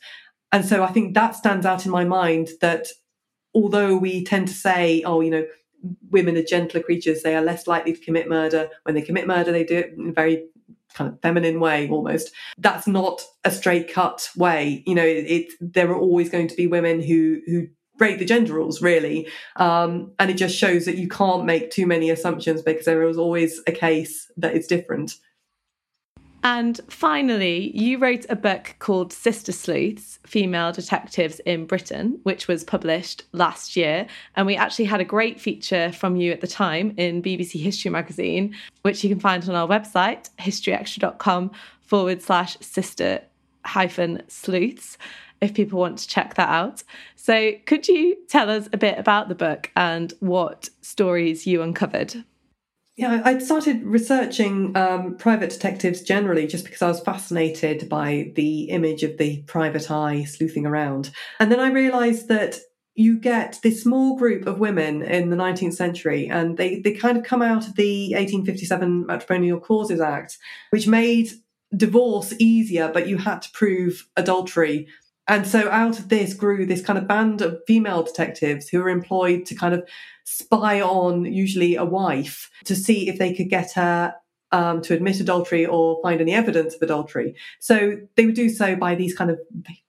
And 0.51 0.63
so 0.63 0.83
I 0.83 0.87
think 0.87 1.15
that 1.15 1.35
stands 1.35 1.65
out 1.65 1.85
in 1.85 1.91
my 1.91 2.05
mind 2.05 2.49
that 2.61 2.87
although 3.53 3.97
we 3.97 4.23
tend 4.23 4.47
to 4.47 4.53
say, 4.53 5.01
oh, 5.03 5.21
you 5.21 5.31
know, 5.31 5.45
women 6.09 6.37
are 6.37 6.43
gentler 6.43 6.81
creatures. 6.81 7.23
They 7.23 7.35
are 7.35 7.41
less 7.41 7.67
likely 7.67 7.93
to 7.93 7.99
commit 7.99 8.29
murder. 8.29 8.69
When 8.83 8.95
they 8.95 9.01
commit 9.01 9.27
murder, 9.27 9.51
they 9.51 9.63
do 9.63 9.77
it 9.77 9.93
in 9.97 10.09
a 10.09 10.13
very 10.13 10.45
kind 10.93 11.11
of 11.11 11.21
feminine 11.21 11.59
way 11.59 11.89
almost. 11.89 12.31
That's 12.57 12.87
not 12.87 13.21
a 13.43 13.51
straight 13.51 13.91
cut 13.91 14.29
way. 14.35 14.83
You 14.85 14.95
know, 14.95 15.05
it, 15.05 15.25
it 15.25 15.53
there 15.59 15.91
are 15.91 15.99
always 15.99 16.29
going 16.29 16.47
to 16.47 16.55
be 16.55 16.67
women 16.67 17.01
who 17.01 17.41
who 17.45 17.67
break 17.97 18.19
the 18.19 18.25
gender 18.25 18.53
rules 18.53 18.81
really 18.81 19.25
um, 19.55 20.11
and 20.19 20.29
it 20.29 20.33
just 20.33 20.53
shows 20.53 20.83
that 20.83 20.97
you 20.97 21.07
can't 21.07 21.45
make 21.45 21.71
too 21.71 21.87
many 21.87 22.09
assumptions 22.09 22.61
because 22.61 22.85
there 22.85 23.07
is 23.07 23.17
always 23.17 23.61
a 23.67 23.71
case 23.71 24.29
that 24.35 24.53
is 24.53 24.67
different 24.67 25.13
and 26.45 26.79
finally, 26.89 27.75
you 27.75 27.97
wrote 27.97 28.27
a 28.29 28.35
book 28.35 28.75
called 28.77 29.11
Sister 29.11 29.51
Sleuths 29.51 30.19
Female 30.27 30.71
Detectives 30.71 31.39
in 31.39 31.65
Britain, 31.65 32.19
which 32.21 32.47
was 32.47 32.63
published 32.63 33.23
last 33.31 33.75
year. 33.75 34.05
And 34.35 34.45
we 34.45 34.55
actually 34.55 34.85
had 34.85 35.01
a 35.01 35.05
great 35.05 35.41
feature 35.41 35.91
from 35.91 36.17
you 36.17 36.31
at 36.31 36.41
the 36.41 36.47
time 36.47 36.93
in 36.97 37.23
BBC 37.23 37.59
History 37.59 37.89
magazine, 37.89 38.53
which 38.83 39.03
you 39.03 39.09
can 39.09 39.19
find 39.19 39.49
on 39.49 39.55
our 39.55 39.67
website, 39.67 40.29
historyextra.com 40.37 41.49
forward 41.81 42.21
slash 42.21 42.59
sister 42.61 43.23
hyphen 43.65 44.21
sleuths, 44.27 44.99
if 45.41 45.55
people 45.55 45.79
want 45.79 45.97
to 45.97 46.07
check 46.07 46.35
that 46.35 46.49
out. 46.49 46.83
So, 47.15 47.53
could 47.65 47.87
you 47.87 48.17
tell 48.27 48.51
us 48.51 48.69
a 48.71 48.77
bit 48.77 48.99
about 48.99 49.29
the 49.29 49.35
book 49.35 49.71
and 49.75 50.13
what 50.19 50.69
stories 50.81 51.47
you 51.47 51.63
uncovered? 51.63 52.23
Yeah, 52.97 53.21
I 53.25 53.39
started 53.39 53.83
researching 53.83 54.75
um, 54.77 55.17
private 55.17 55.49
detectives 55.49 56.01
generally 56.01 56.47
just 56.47 56.63
because 56.63 56.81
I 56.81 56.87
was 56.87 57.01
fascinated 57.01 57.89
by 57.89 58.31
the 58.35 58.69
image 58.69 59.03
of 59.03 59.17
the 59.17 59.41
private 59.43 59.91
eye 59.91 60.23
sleuthing 60.23 60.65
around. 60.65 61.11
And 61.39 61.51
then 61.51 61.59
I 61.59 61.71
realized 61.71 62.29
that 62.29 62.59
you 62.93 63.19
get 63.19 63.59
this 63.61 63.83
small 63.83 64.15
group 64.15 64.47
of 64.47 64.59
women 64.59 65.01
in 65.01 65.29
the 65.29 65.35
19th 65.35 65.73
century, 65.73 66.29
and 66.29 66.55
they, 66.55 66.79
they 66.79 66.93
kind 66.93 67.17
of 67.17 67.25
come 67.25 67.41
out 67.41 67.67
of 67.67 67.75
the 67.75 68.13
1857 68.13 69.05
Matrimonial 69.05 69.59
Causes 69.59 69.99
Act, 69.99 70.37
which 70.69 70.87
made 70.87 71.31
divorce 71.75 72.33
easier, 72.39 72.89
but 72.93 73.09
you 73.09 73.17
had 73.17 73.41
to 73.41 73.51
prove 73.51 74.07
adultery 74.15 74.87
and 75.27 75.47
so 75.47 75.69
out 75.69 75.99
of 75.99 76.09
this 76.09 76.33
grew 76.33 76.65
this 76.65 76.83
kind 76.83 76.99
of 76.99 77.07
band 77.07 77.41
of 77.41 77.59
female 77.65 78.03
detectives 78.03 78.69
who 78.69 78.79
were 78.79 78.89
employed 78.89 79.45
to 79.47 79.55
kind 79.55 79.73
of 79.73 79.87
spy 80.23 80.81
on 80.81 81.25
usually 81.25 81.75
a 81.75 81.85
wife 81.85 82.49
to 82.65 82.75
see 82.75 83.09
if 83.09 83.17
they 83.17 83.33
could 83.33 83.49
get 83.49 83.73
her 83.73 84.15
um, 84.51 84.81
to 84.81 84.93
admit 84.93 85.19
adultery 85.19 85.65
or 85.65 85.99
find 86.01 86.21
any 86.21 86.33
evidence 86.33 86.75
of 86.75 86.81
adultery. 86.81 87.35
So 87.59 87.97
they 88.15 88.25
would 88.25 88.35
do 88.35 88.49
so 88.49 88.75
by 88.75 88.95
these 88.95 89.15
kind 89.15 89.29
of 89.29 89.39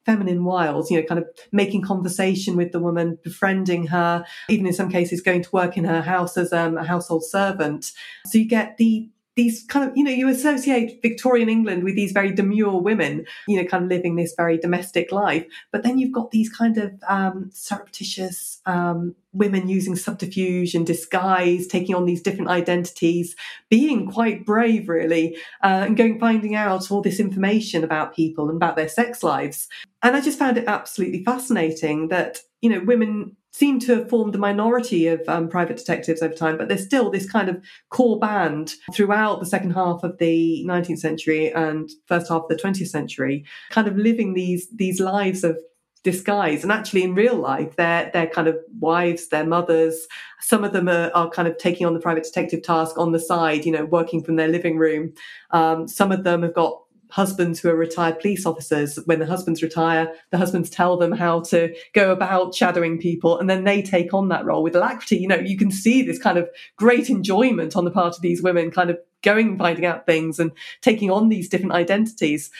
feminine 0.04 0.44
wiles, 0.44 0.90
you 0.90 1.00
know, 1.00 1.06
kind 1.06 1.20
of 1.20 1.28
making 1.52 1.82
conversation 1.82 2.56
with 2.56 2.72
the 2.72 2.80
woman, 2.80 3.18
befriending 3.22 3.86
her, 3.88 4.24
even 4.48 4.66
in 4.66 4.72
some 4.72 4.90
cases 4.90 5.20
going 5.20 5.42
to 5.42 5.50
work 5.52 5.76
in 5.76 5.84
her 5.84 6.02
house 6.02 6.36
as 6.36 6.52
um, 6.52 6.76
a 6.78 6.84
household 6.84 7.24
servant. 7.24 7.92
So 8.26 8.38
you 8.38 8.46
get 8.46 8.76
the 8.76 9.08
these 9.36 9.64
kind 9.68 9.88
of, 9.88 9.96
you 9.96 10.02
know, 10.02 10.10
you 10.10 10.28
associate 10.28 11.00
Victorian 11.02 11.50
England 11.50 11.84
with 11.84 11.94
these 11.94 12.12
very 12.12 12.32
demure 12.32 12.80
women, 12.80 13.26
you 13.46 13.60
know, 13.60 13.68
kind 13.68 13.84
of 13.84 13.90
living 13.90 14.16
this 14.16 14.34
very 14.34 14.56
domestic 14.56 15.12
life. 15.12 15.44
But 15.70 15.82
then 15.82 15.98
you've 15.98 16.14
got 16.14 16.30
these 16.30 16.50
kind 16.50 16.78
of 16.78 16.92
um, 17.06 17.50
surreptitious 17.52 18.60
um, 18.64 19.14
women 19.34 19.68
using 19.68 19.94
subterfuge 19.94 20.74
and 20.74 20.86
disguise, 20.86 21.66
taking 21.66 21.94
on 21.94 22.06
these 22.06 22.22
different 22.22 22.48
identities, 22.48 23.36
being 23.68 24.10
quite 24.10 24.46
brave, 24.46 24.88
really, 24.88 25.36
uh, 25.62 25.84
and 25.86 25.98
going 25.98 26.18
finding 26.18 26.54
out 26.54 26.90
all 26.90 27.02
this 27.02 27.20
information 27.20 27.84
about 27.84 28.16
people 28.16 28.48
and 28.48 28.56
about 28.56 28.76
their 28.76 28.88
sex 28.88 29.22
lives. 29.22 29.68
And 30.02 30.16
I 30.16 30.22
just 30.22 30.38
found 30.38 30.56
it 30.56 30.64
absolutely 30.66 31.22
fascinating 31.24 32.08
that, 32.08 32.40
you 32.62 32.70
know, 32.70 32.80
women 32.80 33.36
seem 33.56 33.80
to 33.80 33.96
have 33.96 34.10
formed 34.10 34.34
the 34.34 34.38
minority 34.38 35.06
of 35.06 35.26
um, 35.28 35.48
private 35.48 35.78
detectives 35.78 36.20
over 36.20 36.34
time, 36.34 36.58
but 36.58 36.68
there's 36.68 36.84
still 36.84 37.08
this 37.08 37.26
kind 37.26 37.48
of 37.48 37.56
core 37.88 38.18
band 38.18 38.74
throughout 38.92 39.40
the 39.40 39.46
second 39.46 39.70
half 39.70 40.02
of 40.02 40.18
the 40.18 40.62
19th 40.68 40.98
century 40.98 41.50
and 41.54 41.88
first 42.04 42.28
half 42.28 42.42
of 42.42 42.48
the 42.50 42.54
20th 42.54 42.88
century, 42.88 43.46
kind 43.70 43.88
of 43.88 43.96
living 43.96 44.34
these 44.34 44.68
these 44.74 45.00
lives 45.00 45.42
of 45.42 45.56
disguise. 46.04 46.64
And 46.64 46.70
actually, 46.70 47.02
in 47.02 47.14
real 47.14 47.36
life, 47.36 47.76
they're 47.76 48.10
they're 48.12 48.26
kind 48.26 48.46
of 48.46 48.58
wives, 48.78 49.28
their 49.28 49.46
mothers. 49.46 50.06
Some 50.42 50.62
of 50.62 50.74
them 50.74 50.86
are, 50.90 51.10
are 51.14 51.30
kind 51.30 51.48
of 51.48 51.56
taking 51.56 51.86
on 51.86 51.94
the 51.94 52.00
private 52.00 52.24
detective 52.24 52.62
task 52.62 52.98
on 52.98 53.12
the 53.12 53.18
side, 53.18 53.64
you 53.64 53.72
know, 53.72 53.86
working 53.86 54.22
from 54.22 54.36
their 54.36 54.48
living 54.48 54.76
room. 54.76 55.14
Um, 55.52 55.88
some 55.88 56.12
of 56.12 56.24
them 56.24 56.42
have 56.42 56.52
got 56.52 56.82
husbands 57.16 57.58
who 57.58 57.70
are 57.70 57.74
retired 57.74 58.20
police 58.20 58.44
officers. 58.44 58.98
When 59.06 59.20
the 59.20 59.26
husbands 59.26 59.62
retire, 59.62 60.12
the 60.30 60.36
husbands 60.36 60.68
tell 60.68 60.98
them 60.98 61.12
how 61.12 61.40
to 61.44 61.74
go 61.94 62.12
about 62.12 62.54
shadowing 62.54 62.98
people, 62.98 63.38
and 63.38 63.48
then 63.48 63.64
they 63.64 63.80
take 63.80 64.12
on 64.12 64.28
that 64.28 64.44
role 64.44 64.62
with 64.62 64.76
alacrity. 64.76 65.16
You 65.16 65.28
know, 65.28 65.36
you 65.36 65.56
can 65.56 65.70
see 65.70 66.02
this 66.02 66.18
kind 66.18 66.36
of 66.36 66.46
great 66.76 67.08
enjoyment 67.08 67.74
on 67.74 67.86
the 67.86 67.90
part 67.90 68.14
of 68.16 68.20
these 68.20 68.42
women, 68.42 68.70
kind 68.70 68.90
of 68.90 68.98
going 69.22 69.56
finding 69.56 69.86
out 69.86 70.04
things 70.04 70.38
and 70.38 70.52
taking 70.82 71.10
on 71.10 71.30
these 71.30 71.48
different 71.48 71.72
identities. 71.72 72.50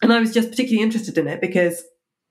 And 0.00 0.12
I 0.12 0.20
was 0.20 0.32
just 0.32 0.50
particularly 0.50 0.84
interested 0.84 1.18
in 1.18 1.26
it 1.26 1.40
because 1.40 1.82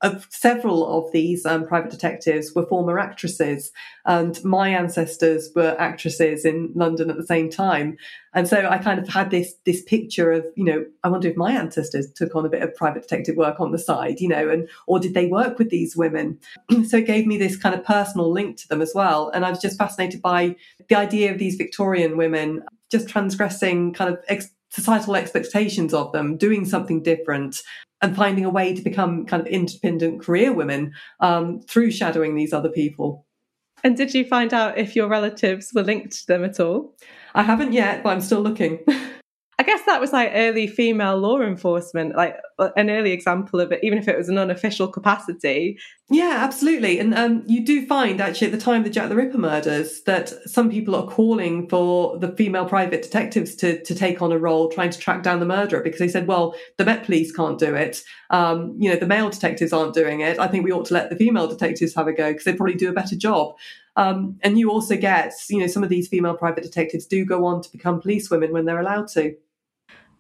of 0.02 0.28
several 0.30 0.86
of 0.86 1.12
these 1.12 1.46
um, 1.46 1.66
private 1.66 1.90
detectives 1.90 2.54
were 2.54 2.66
former 2.66 3.00
actresses, 3.00 3.72
and 4.06 4.44
my 4.44 4.70
ancestors 4.70 5.50
were 5.56 5.76
actresses 5.80 6.46
in 6.46 6.72
London 6.76 7.10
at 7.10 7.18
the 7.18 7.26
same 7.26 7.50
time. 7.50 7.98
And 8.34 8.48
so 8.48 8.68
I 8.70 8.78
kind 8.78 9.00
of 9.00 9.08
had 9.08 9.32
this 9.32 9.56
this 9.66 9.82
picture 9.82 10.32
of, 10.32 10.46
you 10.56 10.64
know, 10.64 10.86
I 11.04 11.10
wonder 11.10 11.28
if 11.28 11.36
my 11.36 11.52
ancestors 11.52 12.12
took 12.12 12.36
on 12.36 12.46
a 12.46 12.50
bit 12.50 12.62
of 12.62 12.76
private 12.76 13.02
detective 13.02 13.36
work 13.36 13.60
on 13.60 13.72
the 13.72 13.80
side, 13.80 14.20
you 14.20 14.28
know, 14.28 14.50
and 14.50 14.70
or 14.86 15.00
did 15.00 15.16
they 15.16 15.26
work 15.26 15.58
with 15.58 15.70
these 15.70 15.98
women? 15.98 16.40
so 16.88 16.98
it 16.98 17.08
gave 17.08 17.26
me 17.26 17.38
this 17.38 17.58
kind 17.58 17.74
of 17.74 17.84
personal 17.84 18.32
link 18.32 18.58
to 18.58 18.68
them 18.68 18.82
as 18.82 18.92
well. 18.94 19.30
And 19.30 19.46
I 19.46 19.50
was 19.50 19.60
just 19.60 19.78
fascinated 19.78 20.22
by 20.22 20.56
the 20.90 20.96
idea 20.96 21.32
of 21.32 21.40
these 21.40 21.56
Victorian 21.56 22.18
women 22.18 22.64
just 22.90 23.10
transgressing 23.10 23.94
kind 23.94 24.14
of 24.14 24.24
ex- 24.28 24.52
societal 24.70 25.16
expectations 25.16 25.94
of 25.94 26.12
them, 26.12 26.38
doing 26.38 26.66
something 26.66 27.02
different, 27.02 27.64
and 28.02 28.16
finding 28.16 28.46
a 28.46 28.50
way 28.50 28.74
to 28.74 28.82
become 28.82 29.26
kind 29.26 29.42
of 29.42 29.48
independent 29.48 30.22
career 30.22 30.54
women 30.54 30.94
um, 31.20 31.62
through 31.62 31.92
shadowing 31.92 32.36
these 32.36 32.54
other 32.54 32.70
people. 32.70 33.26
And 33.84 33.96
did 33.96 34.14
you 34.14 34.26
find 34.26 34.54
out 34.54 34.78
if 34.78 34.96
your 34.96 35.08
relatives 35.08 35.72
were 35.74 35.84
linked 35.84 36.12
to 36.14 36.28
them 36.28 36.44
at 36.44 36.60
all? 36.60 36.96
I 37.36 37.44
haven't 37.44 37.74
yet, 37.74 38.04
but 38.04 38.10
I'm 38.10 38.22
still 38.22 38.42
looking. 38.42 38.80
I 39.68 39.72
guess 39.72 39.86
that 39.86 40.00
was 40.00 40.14
like 40.14 40.32
early 40.34 40.66
female 40.66 41.18
law 41.18 41.42
enforcement, 41.42 42.16
like 42.16 42.38
uh, 42.58 42.70
an 42.78 42.90
early 42.90 43.12
example 43.12 43.60
of 43.60 43.70
it, 43.74 43.84
even 43.84 43.98
if 43.98 44.08
it 44.08 44.18
was 44.18 44.30
an 44.30 44.38
unofficial 44.38 44.88
capacity. 44.88 45.78
Yeah, 46.10 46.38
absolutely. 46.40 47.00
And 47.00 47.14
um, 47.14 47.44
you 47.48 47.66
do 47.66 47.86
find 47.86 48.22
actually 48.22 48.48
at 48.48 48.54
the 48.54 48.64
time 48.64 48.78
of 48.80 48.84
the 48.86 48.90
Jack 48.90 49.10
the 49.10 49.16
Ripper 49.16 49.38
murders 49.38 50.04
that 50.04 50.30
some 50.50 50.72
people 50.72 50.96
are 50.96 51.06
calling 51.06 51.68
for 51.68 52.18
the 52.18 52.30
female 52.30 52.66
private 52.66 53.02
detectives 53.02 53.56
to, 53.56 53.84
to 53.84 53.94
take 53.94 54.22
on 54.22 54.32
a 54.32 54.40
role 54.40 54.70
trying 54.70 54.90
to 54.90 54.98
track 54.98 55.22
down 55.22 55.42
the 55.42 55.46
murderer 55.46 55.82
because 55.82 56.00
they 56.00 56.08
said, 56.08 56.28
well, 56.28 56.56
the 56.78 56.86
Met 56.86 57.04
Police 57.04 57.34
can't 57.34 57.60
do 57.60 57.76
it. 57.76 58.04
Um, 58.30 58.74
you 58.80 58.90
know, 58.90 58.96
the 58.96 59.06
male 59.06 59.30
detectives 59.30 59.74
aren't 59.74 59.94
doing 59.94 60.22
it. 60.22 60.40
I 60.40 60.48
think 60.48 60.64
we 60.64 60.72
ought 60.72 60.86
to 60.86 60.94
let 60.94 61.10
the 61.10 61.18
female 61.18 61.50
detectives 61.50 61.94
have 61.96 62.08
a 62.08 62.14
go 62.14 62.32
because 62.32 62.46
they 62.46 62.54
probably 62.54 62.76
do 62.76 62.90
a 62.90 62.94
better 62.94 63.18
job. 63.18 63.58
Um, 63.98 64.40
and 64.44 64.60
you 64.60 64.72
also 64.72 64.96
get, 64.96 65.34
you 65.50 65.60
know, 65.60 65.68
some 65.68 65.84
of 65.84 65.90
these 65.90 66.08
female 66.08 66.36
private 66.36 66.64
detectives 66.64 67.06
do 67.06 67.26
go 67.26 67.46
on 67.46 67.62
to 67.64 67.72
become 67.72 68.00
police 68.00 68.30
women 68.30 68.54
when 68.54 68.66
they're 68.66 68.80
allowed 68.80 69.08
to. 69.10 69.36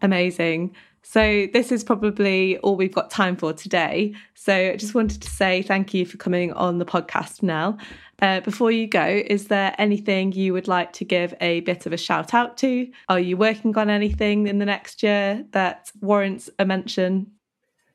Amazing. 0.01 0.75
So, 1.03 1.47
this 1.53 1.71
is 1.71 1.85
probably 1.85 2.57
all 2.57 2.75
we've 2.75 2.93
got 2.93 3.09
time 3.09 3.37
for 3.37 3.53
today. 3.53 4.13
So, 4.33 4.53
I 4.53 4.75
just 4.75 4.93
wanted 4.93 5.21
to 5.21 5.29
say 5.29 5.61
thank 5.61 5.93
you 5.93 6.05
for 6.05 6.17
coming 6.17 6.51
on 6.53 6.79
the 6.79 6.85
podcast, 6.85 7.41
Nell. 7.41 7.77
Uh, 8.19 8.41
before 8.41 8.71
you 8.71 8.87
go, 8.87 9.05
is 9.05 9.47
there 9.47 9.75
anything 9.77 10.31
you 10.31 10.51
would 10.53 10.67
like 10.67 10.91
to 10.93 11.05
give 11.05 11.35
a 11.39 11.59
bit 11.61 11.85
of 11.85 11.93
a 11.93 11.97
shout 11.97 12.33
out 12.33 12.57
to? 12.57 12.91
Are 13.09 13.19
you 13.19 13.37
working 13.37 13.77
on 13.77 13.91
anything 13.91 14.47
in 14.47 14.57
the 14.57 14.65
next 14.65 15.03
year 15.03 15.45
that 15.51 15.91
warrants 16.01 16.49
a 16.57 16.65
mention? 16.65 17.31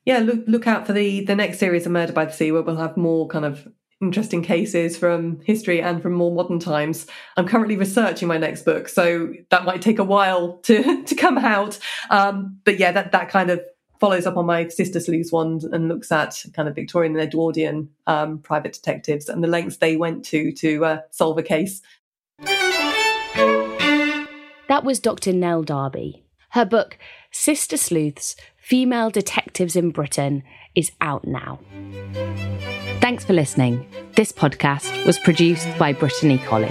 Yeah, 0.07 0.19
look 0.21 0.45
look 0.47 0.67
out 0.67 0.87
for 0.87 0.93
the 0.93 1.25
the 1.25 1.35
next 1.35 1.59
series 1.59 1.87
of 1.87 1.93
Murder 1.93 2.13
by 2.13 2.25
the 2.25 2.33
Sea, 2.33 2.53
where 2.53 2.63
we'll 2.63 2.77
have 2.77 2.97
more 2.97 3.27
kind 3.27 3.45
of 3.45 3.69
interesting 4.03 4.43
cases 4.43 4.97
from 4.97 5.41
history 5.41 5.81
and 5.81 6.03
from 6.03 6.13
more 6.13 6.35
modern 6.35 6.59
times. 6.59 7.07
I'm 7.37 7.47
currently 7.47 7.77
researching 7.77 8.29
my 8.29 8.39
next 8.39 8.65
book, 8.65 8.89
so 8.89 9.33
that 9.51 9.65
might 9.65 9.81
take 9.81 9.99
a 9.99 10.05
while 10.05 10.59
to 10.65 11.05
to 11.07 11.15
come 11.15 11.39
out. 11.39 11.79
Um, 12.11 12.59
but 12.65 12.79
yeah, 12.79 12.93
that 12.93 13.13
that 13.13 13.29
kind 13.29 13.51
of 13.51 13.61
follows 14.01 14.27
up 14.27 14.37
on 14.37 14.47
my 14.47 14.67
sister 14.67 14.99
Sleuths 14.99 15.31
one 15.31 15.61
and 15.73 15.87
looks 15.89 16.11
at 16.11 16.45
kind 16.55 16.69
of 16.69 16.75
Victorian 16.75 17.13
and 17.13 17.23
Edwardian 17.23 17.89
um, 18.09 18.39
private 18.39 18.73
detectives 18.73 19.29
and 19.29 19.45
the 19.45 19.49
lengths 19.49 19.77
they 19.77 19.97
went 19.97 20.25
to 20.27 20.51
to 20.53 20.85
uh, 20.85 21.01
solve 21.11 21.39
a 21.39 21.43
case. 21.43 21.81
That 24.69 24.83
was 24.85 24.99
Dr. 24.99 25.33
Nell 25.33 25.63
Darby. 25.63 26.25
Her 26.51 26.65
book, 26.65 26.99
Sister 27.31 27.77
Sleuths 27.77 28.35
Female 28.57 29.11
Detectives 29.11 29.77
in 29.77 29.91
Britain, 29.91 30.43
is 30.75 30.91
out 31.01 31.27
now. 31.27 31.61
Thanks 33.03 33.25
for 33.25 33.33
listening. 33.33 33.85
This 34.15 34.31
podcast 34.31 35.07
was 35.07 35.19
produced 35.19 35.67
by 35.77 35.93
Brittany 35.93 36.39
Colley. 36.39 36.71